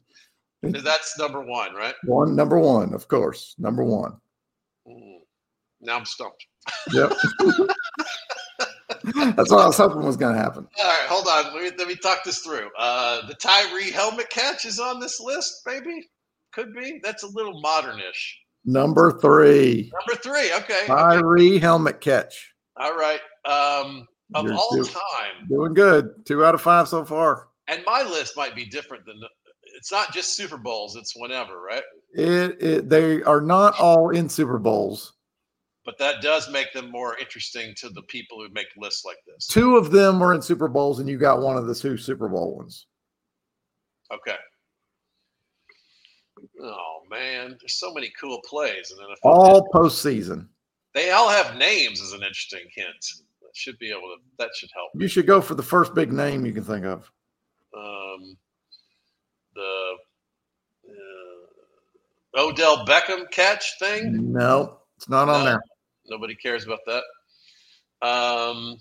Conception. 0.62 0.85
That's 0.85 1.18
number 1.18 1.43
one, 1.43 1.75
right? 1.75 1.95
One, 2.05 2.35
number 2.35 2.59
one, 2.59 2.95
of 2.95 3.07
course. 3.09 3.55
Number 3.59 3.85
one. 3.85 4.16
Mm. 4.89 5.18
Now 5.83 5.99
I'm 5.99 6.07
stumped. 6.07 6.47
Yep. 6.93 7.12
That's 9.37 9.51
what 9.51 9.61
I 9.61 9.66
was 9.66 9.77
hoping 9.77 10.03
was 10.03 10.16
going 10.16 10.35
to 10.35 10.41
happen. 10.41 10.66
All 10.79 10.85
right, 10.85 11.07
hold 11.07 11.27
on. 11.29 11.55
Let 11.55 11.62
me 11.62 11.70
let 11.77 11.89
me 11.89 11.97
talk 11.97 12.25
this 12.25 12.39
through. 12.39 12.70
Uh, 12.79 13.27
the 13.27 13.35
Tyree 13.35 13.91
helmet 13.91 14.31
catch 14.31 14.64
is 14.64 14.79
on 14.79 14.99
this 15.01 15.20
list. 15.20 15.61
Maybe 15.66 16.09
could 16.55 16.74
be. 16.74 17.00
That's 17.02 17.22
a 17.22 17.28
little 17.28 17.62
modernish. 17.62 18.34
Number 18.64 19.18
three, 19.20 19.92
Number 19.92 20.22
three. 20.22 20.52
Okay. 20.55 20.86
okay. 20.88 21.59
Helmet 21.59 22.00
catch. 22.00 22.55
All 22.76 22.96
right. 22.96 23.20
Um, 23.44 24.07
of 24.34 24.46
You're 24.46 24.55
all 24.55 24.74
do- 24.74 24.84
time, 24.84 25.46
Doing 25.48 25.74
good. 25.74 26.24
Two 26.24 26.44
out 26.44 26.55
of 26.55 26.62
five 26.62 26.88
so 26.88 27.05
far. 27.05 27.48
and 27.68 27.82
my 27.86 28.02
list 28.02 28.36
might 28.36 28.55
be 28.57 28.64
different 28.64 29.05
than. 29.07 29.20
It's 29.76 29.92
not 29.92 30.12
just 30.12 30.36
Super 30.36 30.57
Bowls. 30.57 30.96
It's 30.96 31.14
whenever, 31.16 31.61
right? 31.61 31.82
It, 32.14 32.62
it 32.62 32.88
they 32.88 33.22
are 33.22 33.40
not 33.40 33.78
all 33.78 34.11
in 34.11 34.28
Super 34.28 34.59
Bowls. 34.59 35.12
But 35.84 35.98
that 35.98 36.22
does 36.22 36.50
make 36.50 36.72
them 36.72 36.90
more 36.90 37.18
interesting 37.18 37.74
to 37.76 37.90
the 37.90 38.02
people 38.02 38.38
who 38.38 38.48
make 38.55 38.68
lists 38.78 39.05
like 39.05 39.18
this. 39.26 39.46
Two 39.46 39.76
of 39.76 39.90
them 39.90 40.18
were 40.18 40.32
in 40.32 40.40
Super 40.40 40.68
Bowls, 40.68 40.98
and 41.00 41.09
you 41.09 41.18
got 41.18 41.42
one 41.42 41.59
of 41.59 41.66
the 41.66 41.74
two 41.74 41.98
Super 41.98 42.28
Bowl 42.28 42.57
ones. 42.57 42.86
Okay. 44.12 44.36
Oh 46.67 47.03
man, 47.11 47.57
there's 47.61 47.79
so 47.79 47.93
many 47.93 48.11
cool 48.19 48.41
plays, 48.49 48.91
and 48.91 48.99
then 48.99 49.07
if 49.11 49.19
All 49.23 49.69
postseason. 49.73 50.49
they 50.95 51.11
all 51.11 51.29
have 51.29 51.57
names, 51.57 52.01
is 52.01 52.12
an 52.12 52.23
interesting 52.23 52.65
hint. 52.75 53.05
That 53.43 53.51
should 53.55 53.79
be 53.79 53.91
able 53.91 54.01
to. 54.03 54.17
That 54.39 54.49
should 54.57 54.71
help. 54.75 54.91
You 54.95 55.07
should 55.09 55.27
go 55.27 55.41
for 55.43 55.55
the 55.55 55.62
first 55.62 55.95
big 55.95 56.12
name 56.12 56.47
you 56.47 56.53
can 56.53 56.65
think 56.65 56.85
of. 56.87 57.11
Um, 57.77 58.37
the 59.55 59.95
uh, 60.89 62.41
Odell 62.41 62.87
Beckham 62.87 63.31
catch 63.31 63.79
thing. 63.79 64.33
No, 64.33 64.79
it's 64.97 65.09
not 65.09 65.29
on 65.29 65.41
No. 65.45 65.51
there. 65.51 65.61
Nobody 66.09 66.35
cares 66.35 66.65
about 66.65 66.81
that. 66.87 67.03
Um, 68.07 68.77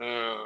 uh, 0.00 0.36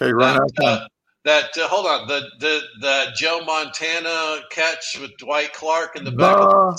Okay, 0.00 0.12
run 0.12 0.36
out 0.36 0.42
of 0.42 0.54
time. 0.56 0.66
uh, 0.82 0.86
that 1.24 1.56
uh, 1.56 1.68
hold 1.68 1.86
on 1.86 2.06
the 2.08 2.22
the 2.40 2.60
the 2.80 3.06
Joe 3.16 3.40
Montana 3.44 4.40
catch 4.50 4.98
with 5.00 5.10
Dwight 5.18 5.52
Clark 5.52 5.96
in 5.96 6.04
the 6.04 6.10
back. 6.12 6.36
of 6.38 6.76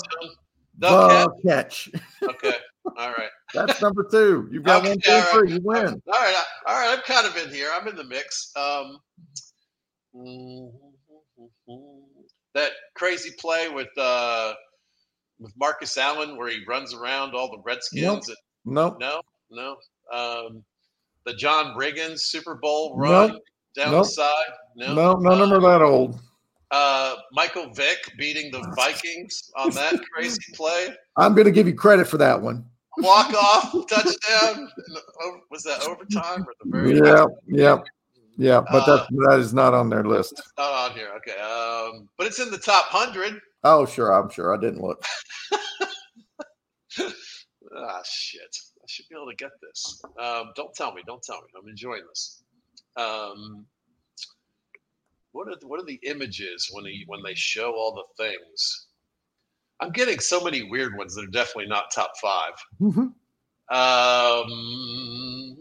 The, 0.78 0.88
the, 0.88 0.88
the 0.88 1.28
catch. 1.46 1.88
catch. 1.90 2.00
Okay, 2.28 2.54
all 2.98 3.08
right. 3.12 3.30
That's 3.54 3.80
number 3.80 4.06
two. 4.10 4.48
You've 4.52 4.64
got 4.64 4.80
Okay, 4.82 4.90
one, 4.90 5.00
two, 5.00 5.10
right. 5.12 5.28
three. 5.32 5.52
You 5.54 5.60
win. 5.62 6.02
All 6.12 6.20
right, 6.20 6.44
all 6.66 6.74
right. 6.78 6.96
I'm 6.96 7.02
kind 7.04 7.26
of 7.26 7.36
in 7.36 7.52
here. 7.54 7.70
I'm 7.72 7.86
in 7.88 7.96
the 7.96 8.04
mix. 8.04 8.52
Um, 8.56 8.98
that 12.54 12.70
crazy 12.94 13.30
play 13.38 13.68
with 13.68 13.88
uh, 13.98 14.54
with 15.38 15.52
Marcus 15.56 15.96
Allen 15.98 16.36
where 16.36 16.48
he 16.48 16.60
runs 16.66 16.94
around 16.94 17.34
all 17.34 17.50
the 17.50 17.62
Redskins. 17.64 18.28
and- 18.28 18.36
Nope. 18.68 18.96
no, 19.00 19.20
no. 19.50 19.76
Um, 20.12 20.64
the 21.24 21.34
John 21.34 21.76
Riggins 21.78 22.20
Super 22.20 22.56
Bowl 22.56 22.96
run 22.98 23.32
Nope. 23.32 23.42
Down 23.76 23.92
Nope. 23.92 24.04
the 24.04 24.10
side. 24.10 24.44
No, 24.76 24.94
No, 24.94 25.12
none 25.14 25.40
of 25.40 25.50
them 25.50 25.64
are 25.64 25.78
that 25.78 25.82
old. 25.84 26.20
Uh, 26.72 27.14
Michael 27.32 27.72
Vick 27.74 27.98
beating 28.18 28.50
the 28.50 28.60
Vikings 28.74 29.50
on 29.56 29.70
that 29.70 30.00
crazy 30.12 30.40
play. 30.54 30.88
I'm 31.16 31.34
going 31.34 31.44
to 31.44 31.52
give 31.52 31.66
you 31.68 31.74
credit 31.74 32.08
for 32.08 32.18
that 32.18 32.40
one. 32.40 32.64
Walk 32.98 33.32
off 33.34 33.72
touchdown. 33.88 34.68
Was 35.50 35.62
that 35.62 35.82
overtime 35.86 36.42
or 36.42 36.54
the 36.64 36.70
very? 36.70 36.96
Yeah, 36.98 37.26
yeah, 37.46 37.78
yeah. 38.38 38.62
But 38.72 38.88
Uh, 38.88 39.06
that 39.28 39.38
is 39.38 39.52
not 39.54 39.74
on 39.74 39.90
their 39.90 40.02
list. 40.02 40.40
Not 40.58 40.90
on 40.90 40.96
here. 40.96 41.10
Okay. 41.18 41.38
Um, 41.38 42.08
but 42.18 42.26
it's 42.26 42.40
in 42.40 42.50
the 42.50 42.58
top 42.58 42.86
hundred. 42.86 43.38
Oh, 43.64 43.84
sure. 43.86 44.12
I'm 44.12 44.30
sure. 44.30 44.56
I 44.56 44.60
didn't 44.60 44.80
look. 44.80 45.04
Ah, 47.78 48.00
shit. 48.06 48.40
I 48.78 48.84
should 48.88 49.04
be 49.10 49.16
able 49.16 49.28
to 49.30 49.36
get 49.36 49.50
this. 49.60 50.00
Um, 50.18 50.46
don't 50.56 50.74
tell 50.74 50.94
me. 50.94 51.02
Don't 51.06 51.22
tell 51.22 51.36
me. 51.36 51.48
I'm 51.60 51.68
enjoying 51.68 52.02
this. 52.08 52.42
Um, 52.96 53.66
what 55.32 55.48
are 55.48 55.56
the, 55.60 55.66
what 55.66 55.80
are 55.80 55.86
the 55.86 56.00
images 56.04 56.70
when 56.72 56.84
they 56.84 57.04
when 57.06 57.22
they 57.22 57.34
show 57.34 57.72
all 57.72 57.94
the 57.94 58.24
things? 58.24 58.86
I'm 59.80 59.90
getting 59.90 60.18
so 60.18 60.42
many 60.42 60.62
weird 60.62 60.96
ones 60.96 61.14
that 61.14 61.24
are 61.24 61.30
definitely 61.30 61.66
not 61.66 61.90
top 61.94 62.12
five. 62.22 62.52
Um, 63.68 65.56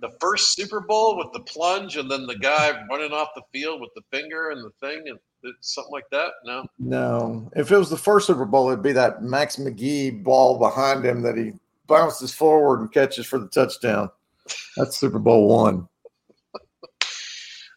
the 0.00 0.10
first 0.20 0.54
Super 0.54 0.80
Bowl 0.80 1.16
with 1.16 1.32
the 1.32 1.40
plunge, 1.40 1.96
and 1.96 2.10
then 2.10 2.26
the 2.26 2.36
guy 2.36 2.72
running 2.90 3.12
off 3.12 3.28
the 3.34 3.42
field 3.52 3.80
with 3.80 3.90
the 3.94 4.02
finger 4.10 4.50
and 4.50 4.62
the 4.62 4.72
thing, 4.86 5.04
and 5.08 5.18
something 5.60 5.92
like 5.92 6.08
that. 6.10 6.32
No, 6.44 6.66
No, 6.78 7.50
if 7.56 7.72
it 7.72 7.78
was 7.78 7.88
the 7.88 7.96
first 7.96 8.26
Super 8.26 8.44
Bowl, 8.44 8.68
it'd 8.68 8.82
be 8.82 8.92
that 8.92 9.22
Max 9.22 9.56
McGee 9.56 10.22
ball 10.22 10.58
behind 10.58 11.04
him 11.04 11.22
that 11.22 11.38
he 11.38 11.52
bounces 11.86 12.32
forward 12.32 12.80
and 12.80 12.92
catches 12.92 13.26
for 13.26 13.38
the 13.38 13.48
touchdown. 13.48 14.10
That's 14.76 14.96
Super 14.96 15.18
Bowl 15.18 15.48
one. 15.48 15.88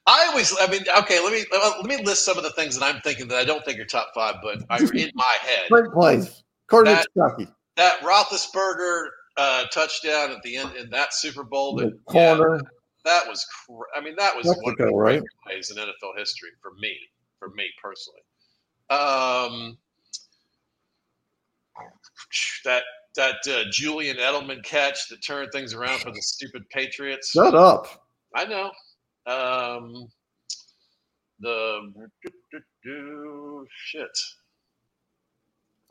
I 0.05 0.27
always, 0.27 0.55
I 0.59 0.67
mean, 0.67 0.83
okay, 0.99 1.19
let 1.21 1.33
me 1.33 1.43
let 1.51 1.85
me 1.85 2.03
list 2.05 2.23
some 2.23 2.37
of 2.37 2.43
the 2.43 2.51
things 2.51 2.79
that 2.79 2.85
I'm 2.85 3.01
thinking 3.01 3.27
that 3.27 3.37
I 3.37 3.43
don't 3.43 3.63
think 3.65 3.77
are 3.79 3.85
top 3.85 4.11
five, 4.15 4.35
but 4.41 4.63
are 4.69 4.81
in 4.93 5.11
my 5.15 5.35
head. 5.41 5.69
Great 5.69 5.91
plays. 5.91 6.43
According 6.67 6.93
That-. 7.15 7.47
That 7.75 7.99
Roethlisberger 8.01 9.07
uh, 9.37 9.65
touchdown 9.65 10.31
at 10.31 10.41
the 10.43 10.57
end 10.57 10.75
in 10.75 10.89
that 10.89 11.13
Super 11.13 11.43
Bowl, 11.43 11.75
that, 11.75 11.93
yeah, 12.13 12.35
corner. 12.35 12.61
that 13.05 13.27
was, 13.27 13.45
cr- 13.45 13.83
I 13.95 14.01
mean, 14.01 14.15
that 14.17 14.35
was 14.35 14.47
one 14.47 14.55
of 14.57 14.63
the 14.63 14.69
Mexico, 14.71 14.97
right? 14.97 15.21
plays 15.45 15.69
in 15.69 15.77
NFL 15.77 16.17
history 16.17 16.49
for 16.61 16.71
me, 16.79 16.97
for 17.37 17.49
me 17.49 17.65
personally. 17.81 18.21
Um, 18.89 19.77
that 22.65 22.83
that 23.17 23.35
uh, 23.47 23.69
Julian 23.71 24.17
Edelman 24.17 24.63
catch 24.63 25.09
that 25.09 25.17
turned 25.17 25.51
things 25.51 25.73
around 25.73 25.99
for 25.99 26.11
the 26.11 26.21
stupid 26.21 26.63
Patriots. 26.69 27.31
Shut 27.31 27.53
up. 27.53 27.87
I 28.35 28.45
know. 28.45 28.71
Um, 29.31 30.07
the 31.39 31.81
shit. 33.85 34.17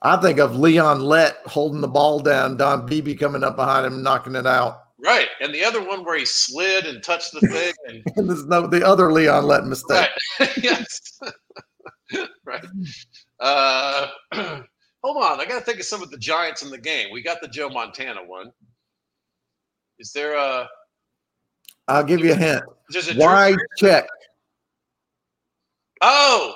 I 0.02 0.16
think 0.16 0.38
of 0.38 0.58
Leon 0.58 1.00
Lett 1.00 1.38
holding 1.46 1.80
the 1.80 1.88
ball 1.88 2.20
down, 2.20 2.56
Don 2.56 2.86
Beebe 2.86 3.14
coming 3.14 3.42
up 3.42 3.56
behind 3.56 3.86
him, 3.86 4.02
knocking 4.02 4.34
it 4.36 4.46
out. 4.46 4.82
Right, 4.98 5.28
and 5.40 5.54
the 5.54 5.64
other 5.64 5.86
one 5.86 6.04
where 6.04 6.18
he 6.18 6.24
slid 6.24 6.86
and 6.86 7.02
touched 7.02 7.32
the 7.32 7.40
thing, 7.40 7.74
and 7.86 8.02
And 8.16 8.28
there's 8.28 8.46
no 8.46 8.66
the 8.66 8.86
other 8.86 9.12
Leon 9.12 9.44
Lett 9.46 9.64
mistake. 9.64 10.08
right, 10.40 10.56
yes, 10.62 11.20
right. 12.44 12.64
Uh, 13.40 14.08
hold 15.06 15.22
on, 15.22 15.40
I 15.40 15.44
got 15.44 15.60
to 15.60 15.64
think 15.64 15.78
of 15.78 15.86
some 15.86 16.02
of 16.02 16.10
the 16.10 16.18
Giants 16.18 16.62
in 16.62 16.70
the 16.70 16.78
game. 16.78 17.12
We 17.12 17.22
got 17.22 17.40
the 17.40 17.46
Joe 17.46 17.68
Montana 17.68 18.20
one. 18.26 18.50
Is 20.00 20.10
there 20.12 20.34
a? 20.34 20.68
I'll 21.86 22.02
give 22.02 22.20
you 22.20 22.32
a 22.32 22.34
hint. 22.34 22.64
There's 22.90 23.06
a 23.06 23.14
Drew 23.14 23.22
Wide 23.22 23.56
check. 23.78 24.08
Oh, 26.02 26.54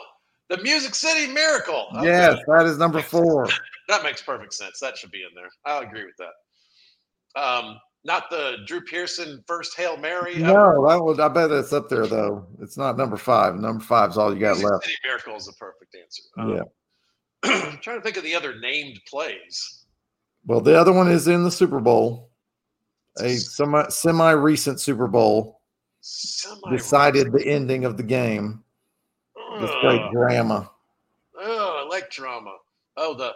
the 0.48 0.60
Music 0.62 0.96
City 0.96 1.32
Miracle. 1.32 1.86
Okay. 1.96 2.06
Yes, 2.06 2.38
that 2.48 2.66
is 2.66 2.76
number 2.78 3.00
four. 3.02 3.48
That 3.88 4.04
makes 4.04 4.22
perfect 4.22 4.54
sense. 4.54 4.78
That 4.78 4.96
should 4.96 5.10
be 5.10 5.24
in 5.24 5.34
there. 5.34 5.48
I'll 5.66 5.82
agree 5.82 6.04
with 6.04 6.14
that. 6.18 7.42
Um, 7.42 7.76
not 8.04 8.30
the 8.30 8.58
Drew 8.64 8.82
Pearson 8.82 9.42
first 9.48 9.76
Hail 9.76 9.96
Mary. 9.96 10.36
No, 10.38 10.86
that 10.88 11.02
was. 11.02 11.18
I 11.18 11.26
bet 11.26 11.50
that's 11.50 11.72
up 11.72 11.88
there 11.88 12.06
though. 12.06 12.46
It's 12.60 12.76
not 12.78 12.96
number 12.96 13.16
five. 13.16 13.56
Number 13.56 13.82
five 13.82 14.10
is 14.10 14.16
all 14.16 14.32
you 14.32 14.38
got 14.38 14.58
Music 14.58 14.70
left. 14.70 14.84
City 14.84 14.96
Miracle 15.04 15.34
is 15.34 15.46
the 15.46 15.54
perfect 15.54 15.96
answer. 16.00 16.22
Um, 16.38 16.54
Yeah. 16.54 16.62
I'm 17.44 17.78
trying 17.78 17.98
to 17.98 18.02
think 18.02 18.16
of 18.16 18.24
the 18.24 18.34
other 18.34 18.58
named 18.58 19.00
plays. 19.08 19.84
Well, 20.46 20.60
the 20.60 20.78
other 20.78 20.92
one 20.92 21.10
is 21.10 21.28
in 21.28 21.44
the 21.44 21.50
Super 21.50 21.80
Bowl, 21.80 22.30
a 23.18 23.36
semi 23.36 23.88
semi 23.88 24.30
recent 24.32 24.80
Super 24.80 25.06
Bowl 25.06 25.60
Semi- 26.00 26.76
decided 26.76 27.32
the 27.32 27.46
ending 27.46 27.84
of 27.84 27.96
the 27.96 28.02
game. 28.02 28.62
This 29.60 29.70
great 29.80 30.00
drama. 30.12 30.70
Oh, 31.38 31.84
I 31.84 31.88
like 31.88 32.10
drama. 32.10 32.56
Oh, 32.96 33.14
the 33.14 33.32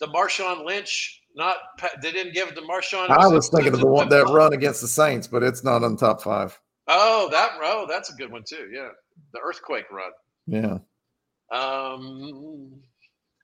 the 0.00 0.06
Marshawn 0.08 0.64
Lynch. 0.64 1.20
Not 1.34 1.56
they 2.02 2.12
didn't 2.12 2.34
give 2.34 2.48
it 2.48 2.54
to 2.56 2.62
Marshawn. 2.62 3.08
I 3.08 3.26
was 3.26 3.48
thinking 3.48 3.72
of 3.72 3.80
the 3.80 3.86
one 3.86 4.08
that 4.10 4.26
run 4.26 4.52
against 4.52 4.82
the 4.82 4.88
Saints, 4.88 5.26
but 5.26 5.42
it's 5.42 5.64
not 5.64 5.82
on 5.82 5.96
top 5.96 6.22
five. 6.22 6.58
Oh, 6.88 7.28
that 7.30 7.52
oh, 7.62 7.86
that's 7.88 8.10
a 8.10 8.14
good 8.14 8.30
one 8.30 8.42
too. 8.46 8.68
Yeah, 8.72 8.88
the 9.32 9.40
earthquake 9.40 9.90
run. 9.90 10.10
Yeah. 10.46 10.78
Um, 11.50 12.82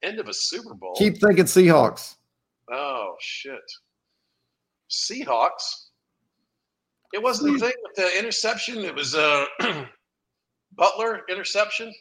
end 0.02 0.18
of 0.18 0.28
a 0.28 0.34
Super 0.34 0.74
Bowl. 0.74 0.94
Keep 0.96 1.18
thinking 1.18 1.44
Seahawks. 1.44 2.16
Oh 2.70 3.14
shit. 3.20 3.60
Seahawks. 4.90 5.86
It 7.12 7.22
wasn't 7.22 7.54
the 7.54 7.66
thing 7.66 7.74
with 7.82 7.96
the 7.96 8.18
interception. 8.18 8.78
It 8.78 8.94
was 8.94 9.14
a 9.14 9.46
Butler 10.76 11.22
interception. 11.30 11.92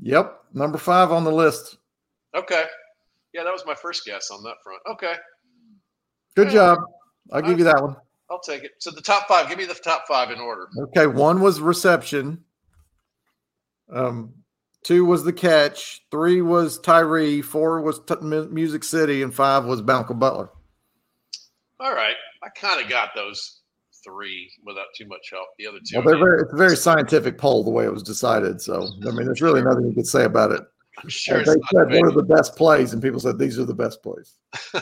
Yep. 0.00 0.38
Number 0.54 0.78
five 0.78 1.12
on 1.12 1.24
the 1.24 1.30
list. 1.32 1.78
Okay. 2.34 2.64
Yeah, 3.32 3.44
that 3.44 3.52
was 3.52 3.64
my 3.66 3.74
first 3.74 4.04
guess 4.04 4.30
on 4.30 4.42
that 4.44 4.56
front. 4.64 4.80
Okay, 4.90 5.14
Good 6.34 6.50
job. 6.50 6.78
I'll 7.32 7.42
give 7.42 7.58
you 7.58 7.64
that 7.64 7.82
one. 7.82 7.96
I'll 8.30 8.40
take 8.40 8.64
it. 8.64 8.72
So 8.78 8.90
the 8.90 9.00
top 9.00 9.26
five. 9.28 9.48
Give 9.48 9.58
me 9.58 9.64
the 9.66 9.74
top 9.74 10.04
five 10.08 10.30
in 10.30 10.38
order. 10.38 10.68
Okay. 10.84 11.06
One 11.06 11.40
was 11.40 11.60
reception. 11.60 12.42
Um, 13.92 14.34
two 14.86 15.04
was 15.04 15.24
the 15.24 15.32
catch. 15.32 16.02
Three 16.10 16.40
was 16.42 16.78
Tyree. 16.78 17.42
Four 17.42 17.80
was 17.82 17.98
T- 18.06 18.14
Music 18.20 18.84
City, 18.84 19.22
and 19.22 19.34
five 19.34 19.64
was 19.64 19.82
Malcolm 19.82 20.18
Butler. 20.18 20.48
All 21.80 21.92
right, 21.94 22.14
I 22.42 22.48
kind 22.50 22.82
of 22.82 22.88
got 22.88 23.10
those 23.14 23.60
three 24.04 24.50
without 24.64 24.86
too 24.96 25.06
much 25.06 25.28
help. 25.32 25.48
The 25.58 25.66
other 25.66 25.78
two, 25.84 25.96
Well, 25.98 26.06
they're 26.06 26.18
very, 26.18 26.42
it's 26.42 26.52
a 26.52 26.56
very 26.56 26.76
scientific 26.76 27.36
poll 27.36 27.64
the 27.64 27.70
way 27.70 27.84
it 27.84 27.92
was 27.92 28.04
decided. 28.04 28.60
So, 28.60 28.88
I 29.06 29.10
mean, 29.10 29.26
there's 29.26 29.42
really 29.42 29.62
nothing 29.62 29.86
you 29.88 29.94
could 29.94 30.06
say 30.06 30.24
about 30.24 30.52
it. 30.52 30.62
I'm 31.02 31.08
sure 31.08 31.44
they 31.44 31.52
it's 31.52 31.68
said 31.74 31.88
what 31.90 32.04
are 32.06 32.12
the 32.12 32.22
best 32.22 32.54
plays, 32.56 32.92
and 32.92 33.02
people 33.02 33.20
said 33.20 33.38
these 33.38 33.58
are 33.58 33.64
the 33.66 33.74
best 33.74 34.02
plays. 34.02 34.36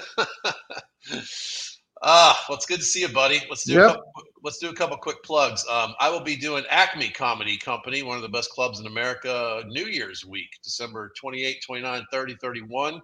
Ah, 2.07 2.45
well, 2.49 2.57
it's 2.59 2.67
good 2.67 2.81
to 2.81 2.85
see 2.85 3.01
you, 3.01 3.09
buddy. 3.09 3.41
Let's 3.49 3.65
do 3.65 3.73
Yep. 3.75 3.83
a 3.83 3.87
couple, 3.95 4.03
let's 4.45 4.59
do 4.59 4.69
a 4.69 4.75
couple 4.75 4.97
quick 4.99 5.23
plugs. 5.25 5.65
Um, 5.69 5.95
I 5.99 6.11
will 6.11 6.21
be 6.21 6.37
doing 6.37 6.65
Acme 6.69 7.09
Comedy 7.09 7.57
Company, 7.57 8.03
one 8.03 8.17
of 8.17 8.23
the 8.23 8.29
best 8.29 8.51
clubs 8.51 8.79
in 8.79 8.87
America, 8.87 9.63
New 9.67 9.87
Year's 9.87 10.25
week, 10.25 10.51
December 10.63 11.13
28, 11.19 11.63
29, 11.65 12.07
30, 12.13 12.37
31. 12.37 13.01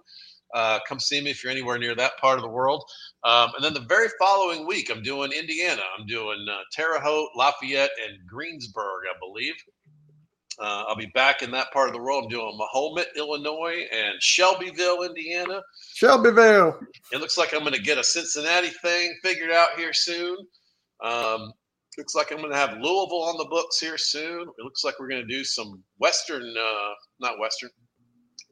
Uh, 0.53 0.79
come 0.87 0.99
see 0.99 1.19
me 1.19 1.31
if 1.31 1.43
you're 1.43 1.51
anywhere 1.51 1.79
near 1.79 1.95
that 1.95 2.17
part 2.17 2.37
of 2.37 2.43
the 2.43 2.49
world. 2.49 2.83
Um, 3.23 3.51
and 3.55 3.65
then 3.65 3.73
the 3.73 3.87
very 3.87 4.09
following 4.19 4.67
week, 4.67 4.91
I'm 4.91 5.01
doing 5.01 5.31
Indiana. 5.31 5.81
I'm 5.97 6.05
doing 6.05 6.45
uh, 6.49 6.59
Terre 6.71 6.99
Haute, 6.99 7.29
Lafayette, 7.35 7.89
and 8.07 8.19
Greensburg, 8.27 9.03
I 9.09 9.17
believe. 9.19 9.55
Uh, 10.59 10.83
I'll 10.87 10.95
be 10.95 11.07
back 11.07 11.41
in 11.41 11.49
that 11.51 11.71
part 11.71 11.87
of 11.87 11.95
the 11.95 12.01
world. 12.01 12.25
I'm 12.25 12.29
doing 12.29 12.55
Mahomet, 12.55 13.07
Illinois, 13.15 13.87
and 13.91 14.21
Shelbyville, 14.21 15.03
Indiana. 15.03 15.61
Shelbyville. 15.95 16.79
It 17.11 17.19
looks 17.19 17.37
like 17.37 17.53
I'm 17.53 17.61
going 17.61 17.73
to 17.73 17.81
get 17.81 17.97
a 17.97 18.03
Cincinnati 18.03 18.67
thing 18.67 19.17
figured 19.23 19.51
out 19.51 19.69
here 19.77 19.93
soon. 19.93 20.37
Um, 21.03 21.53
looks 21.97 22.15
like 22.15 22.31
I'm 22.31 22.37
going 22.37 22.51
to 22.51 22.57
have 22.57 22.77
Louisville 22.77 23.23
on 23.23 23.37
the 23.37 23.47
books 23.49 23.79
here 23.79 23.97
soon. 23.97 24.41
It 24.41 24.63
looks 24.63 24.83
like 24.83 24.99
we're 24.99 25.09
going 25.09 25.27
to 25.27 25.33
do 25.33 25.43
some 25.43 25.83
Western, 25.99 26.43
uh, 26.57 26.93
not 27.19 27.39
Western, 27.39 27.69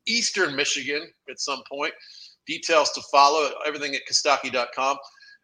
Eastern 0.07 0.55
Michigan 0.55 1.07
at 1.29 1.39
some 1.39 1.61
point. 1.69 1.93
Details 2.47 2.91
to 2.91 3.01
follow. 3.11 3.49
Everything 3.65 3.95
at 3.95 4.01
Kostaki.com. 4.09 4.97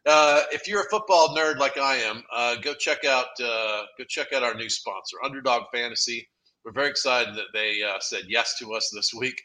Uh, 0.07 0.43
if 0.51 0.67
you're 0.67 0.81
a 0.81 0.89
football 0.89 1.35
nerd 1.35 1.57
like 1.57 1.77
I 1.79 1.95
am, 1.95 2.21
uh, 2.33 2.55
go 2.61 2.75
check 2.75 3.05
out 3.05 3.27
uh, 3.43 3.83
go 3.97 4.03
check 4.07 4.33
out 4.33 4.43
our 4.43 4.53
new 4.53 4.69
sponsor, 4.69 5.17
Underdog 5.23 5.63
Fantasy. 5.73 6.27
We're 6.63 6.73
very 6.73 6.89
excited 6.89 7.35
that 7.35 7.47
they 7.53 7.81
uh, 7.81 7.99
said 7.99 8.23
yes 8.27 8.55
to 8.59 8.73
us 8.73 8.91
this 8.93 9.13
week, 9.15 9.41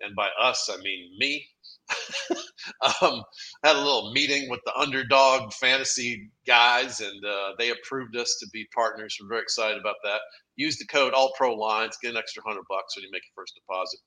and 0.00 0.14
by 0.14 0.28
us 0.38 0.68
I 0.70 0.76
mean 0.82 1.16
me. 1.18 1.46
um, 3.02 3.22
had 3.62 3.76
a 3.76 3.78
little 3.78 4.12
meeting 4.12 4.48
with 4.48 4.60
the 4.64 4.74
underdog 4.76 5.52
fantasy 5.52 6.30
guys, 6.46 7.00
and 7.00 7.24
uh, 7.24 7.50
they 7.58 7.70
approved 7.70 8.16
us 8.16 8.36
to 8.40 8.46
be 8.52 8.66
partners. 8.74 9.16
We're 9.20 9.28
very 9.28 9.42
excited 9.42 9.78
about 9.78 9.96
that. 10.04 10.20
Use 10.56 10.78
the 10.78 10.86
code 10.86 11.12
All 11.12 11.32
Pro 11.36 11.54
Lines, 11.54 11.98
get 12.02 12.12
an 12.12 12.16
extra 12.16 12.42
hundred 12.46 12.64
bucks 12.68 12.96
when 12.96 13.04
you 13.04 13.10
make 13.12 13.22
your 13.24 13.42
first 13.44 13.54
deposit. 13.54 14.00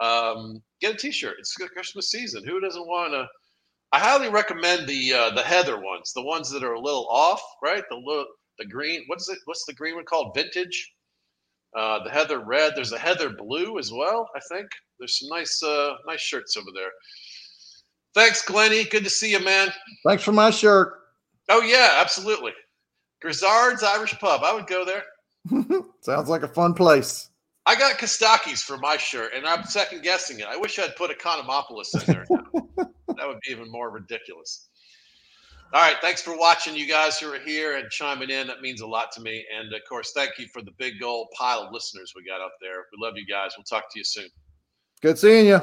Um, 0.00 0.62
get 0.80 0.94
a 0.94 0.96
T-shirt. 0.96 1.36
It's 1.38 1.54
Christmas 1.54 2.10
season. 2.10 2.44
Who 2.44 2.60
doesn't 2.60 2.86
want 2.86 3.12
to? 3.12 3.26
I 3.92 3.98
highly 3.98 4.30
recommend 4.30 4.88
the 4.88 5.12
uh, 5.12 5.30
the 5.34 5.42
Heather 5.42 5.80
ones, 5.80 6.12
the 6.14 6.22
ones 6.22 6.50
that 6.50 6.62
are 6.62 6.74
a 6.74 6.80
little 6.80 7.08
off, 7.10 7.42
right? 7.62 7.82
The 7.90 7.96
little, 7.96 8.26
the 8.58 8.66
green. 8.66 9.02
What 9.08 9.20
is 9.20 9.28
it? 9.28 9.38
What's 9.46 9.64
the 9.66 9.74
green 9.74 9.96
one 9.96 10.04
called? 10.04 10.32
Vintage. 10.34 10.92
Uh, 11.76 12.02
the 12.02 12.10
Heather 12.10 12.40
red. 12.40 12.72
There's 12.74 12.92
a 12.92 12.98
Heather 12.98 13.30
blue 13.30 13.78
as 13.78 13.92
well. 13.92 14.28
I 14.34 14.40
think 14.52 14.68
there's 14.98 15.18
some 15.18 15.28
nice 15.28 15.62
uh, 15.62 15.94
nice 16.06 16.20
shirts 16.20 16.56
over 16.56 16.70
there. 16.74 16.90
Thanks, 18.14 18.42
Glenny. 18.44 18.84
Good 18.84 19.04
to 19.04 19.10
see 19.10 19.30
you, 19.30 19.40
man. 19.40 19.68
Thanks 20.04 20.24
for 20.24 20.32
my 20.32 20.50
shirt. 20.50 20.94
Oh 21.48 21.62
yeah, 21.62 21.96
absolutely. 21.98 22.52
Grizzard's 23.20 23.82
Irish 23.82 24.18
Pub. 24.18 24.42
I 24.42 24.52
would 24.52 24.66
go 24.66 24.84
there. 24.84 25.04
Sounds 26.00 26.28
like 26.28 26.42
a 26.42 26.48
fun 26.48 26.74
place. 26.74 27.28
I 27.66 27.76
got 27.76 27.98
Kostakis 27.98 28.62
for 28.62 28.78
my 28.78 28.96
shirt, 28.96 29.32
and 29.34 29.46
I'm 29.46 29.64
second 29.64 30.02
guessing 30.02 30.40
it. 30.40 30.46
I 30.46 30.56
wish 30.56 30.78
I'd 30.78 30.96
put 30.96 31.10
a 31.10 31.14
Economopolis 31.14 31.94
in 31.94 32.12
there. 32.12 32.26
that 32.78 33.28
would 33.28 33.38
be 33.46 33.52
even 33.52 33.70
more 33.70 33.90
ridiculous. 33.90 34.69
All 35.72 35.80
right, 35.80 35.94
thanks 36.02 36.20
for 36.20 36.36
watching, 36.36 36.74
you 36.74 36.88
guys 36.88 37.20
who 37.20 37.32
are 37.32 37.38
here 37.38 37.76
and 37.76 37.88
chiming 37.90 38.28
in. 38.28 38.48
That 38.48 38.60
means 38.60 38.80
a 38.80 38.86
lot 38.86 39.12
to 39.12 39.20
me. 39.20 39.44
And 39.56 39.72
of 39.72 39.80
course, 39.88 40.10
thank 40.12 40.36
you 40.36 40.48
for 40.52 40.62
the 40.62 40.72
big 40.78 41.00
old 41.00 41.28
pile 41.38 41.60
of 41.60 41.72
listeners 41.72 42.12
we 42.16 42.24
got 42.24 42.40
out 42.40 42.50
there. 42.60 42.86
We 42.90 42.98
love 43.00 43.16
you 43.16 43.24
guys. 43.24 43.52
We'll 43.56 43.62
talk 43.62 43.84
to 43.92 43.98
you 43.98 44.04
soon. 44.04 44.26
Good 45.00 45.16
seeing 45.16 45.46
you. 45.46 45.60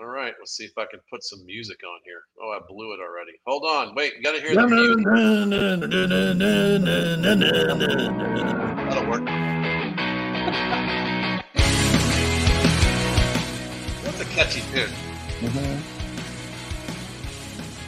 All 0.00 0.06
right, 0.06 0.34
let's 0.38 0.56
see 0.56 0.62
if 0.64 0.78
I 0.78 0.84
can 0.88 1.00
put 1.10 1.24
some 1.24 1.44
music 1.44 1.78
on 1.84 1.98
here. 2.04 2.20
Oh, 2.40 2.52
I 2.52 2.60
blew 2.68 2.92
it 2.94 3.00
already. 3.00 3.32
Hold 3.44 3.64
on, 3.66 3.92
wait, 3.96 4.14
you 4.16 4.22
got 4.22 4.36
to 4.36 4.40
hear 4.40 4.54
the 4.54 4.68
music. 4.68 5.04
That'll 8.88 9.10
work. 9.10 9.22
What's 14.04 14.20
a 14.20 14.24
catchy 14.26 14.60
tune? 14.72 14.90
Da 15.42 15.99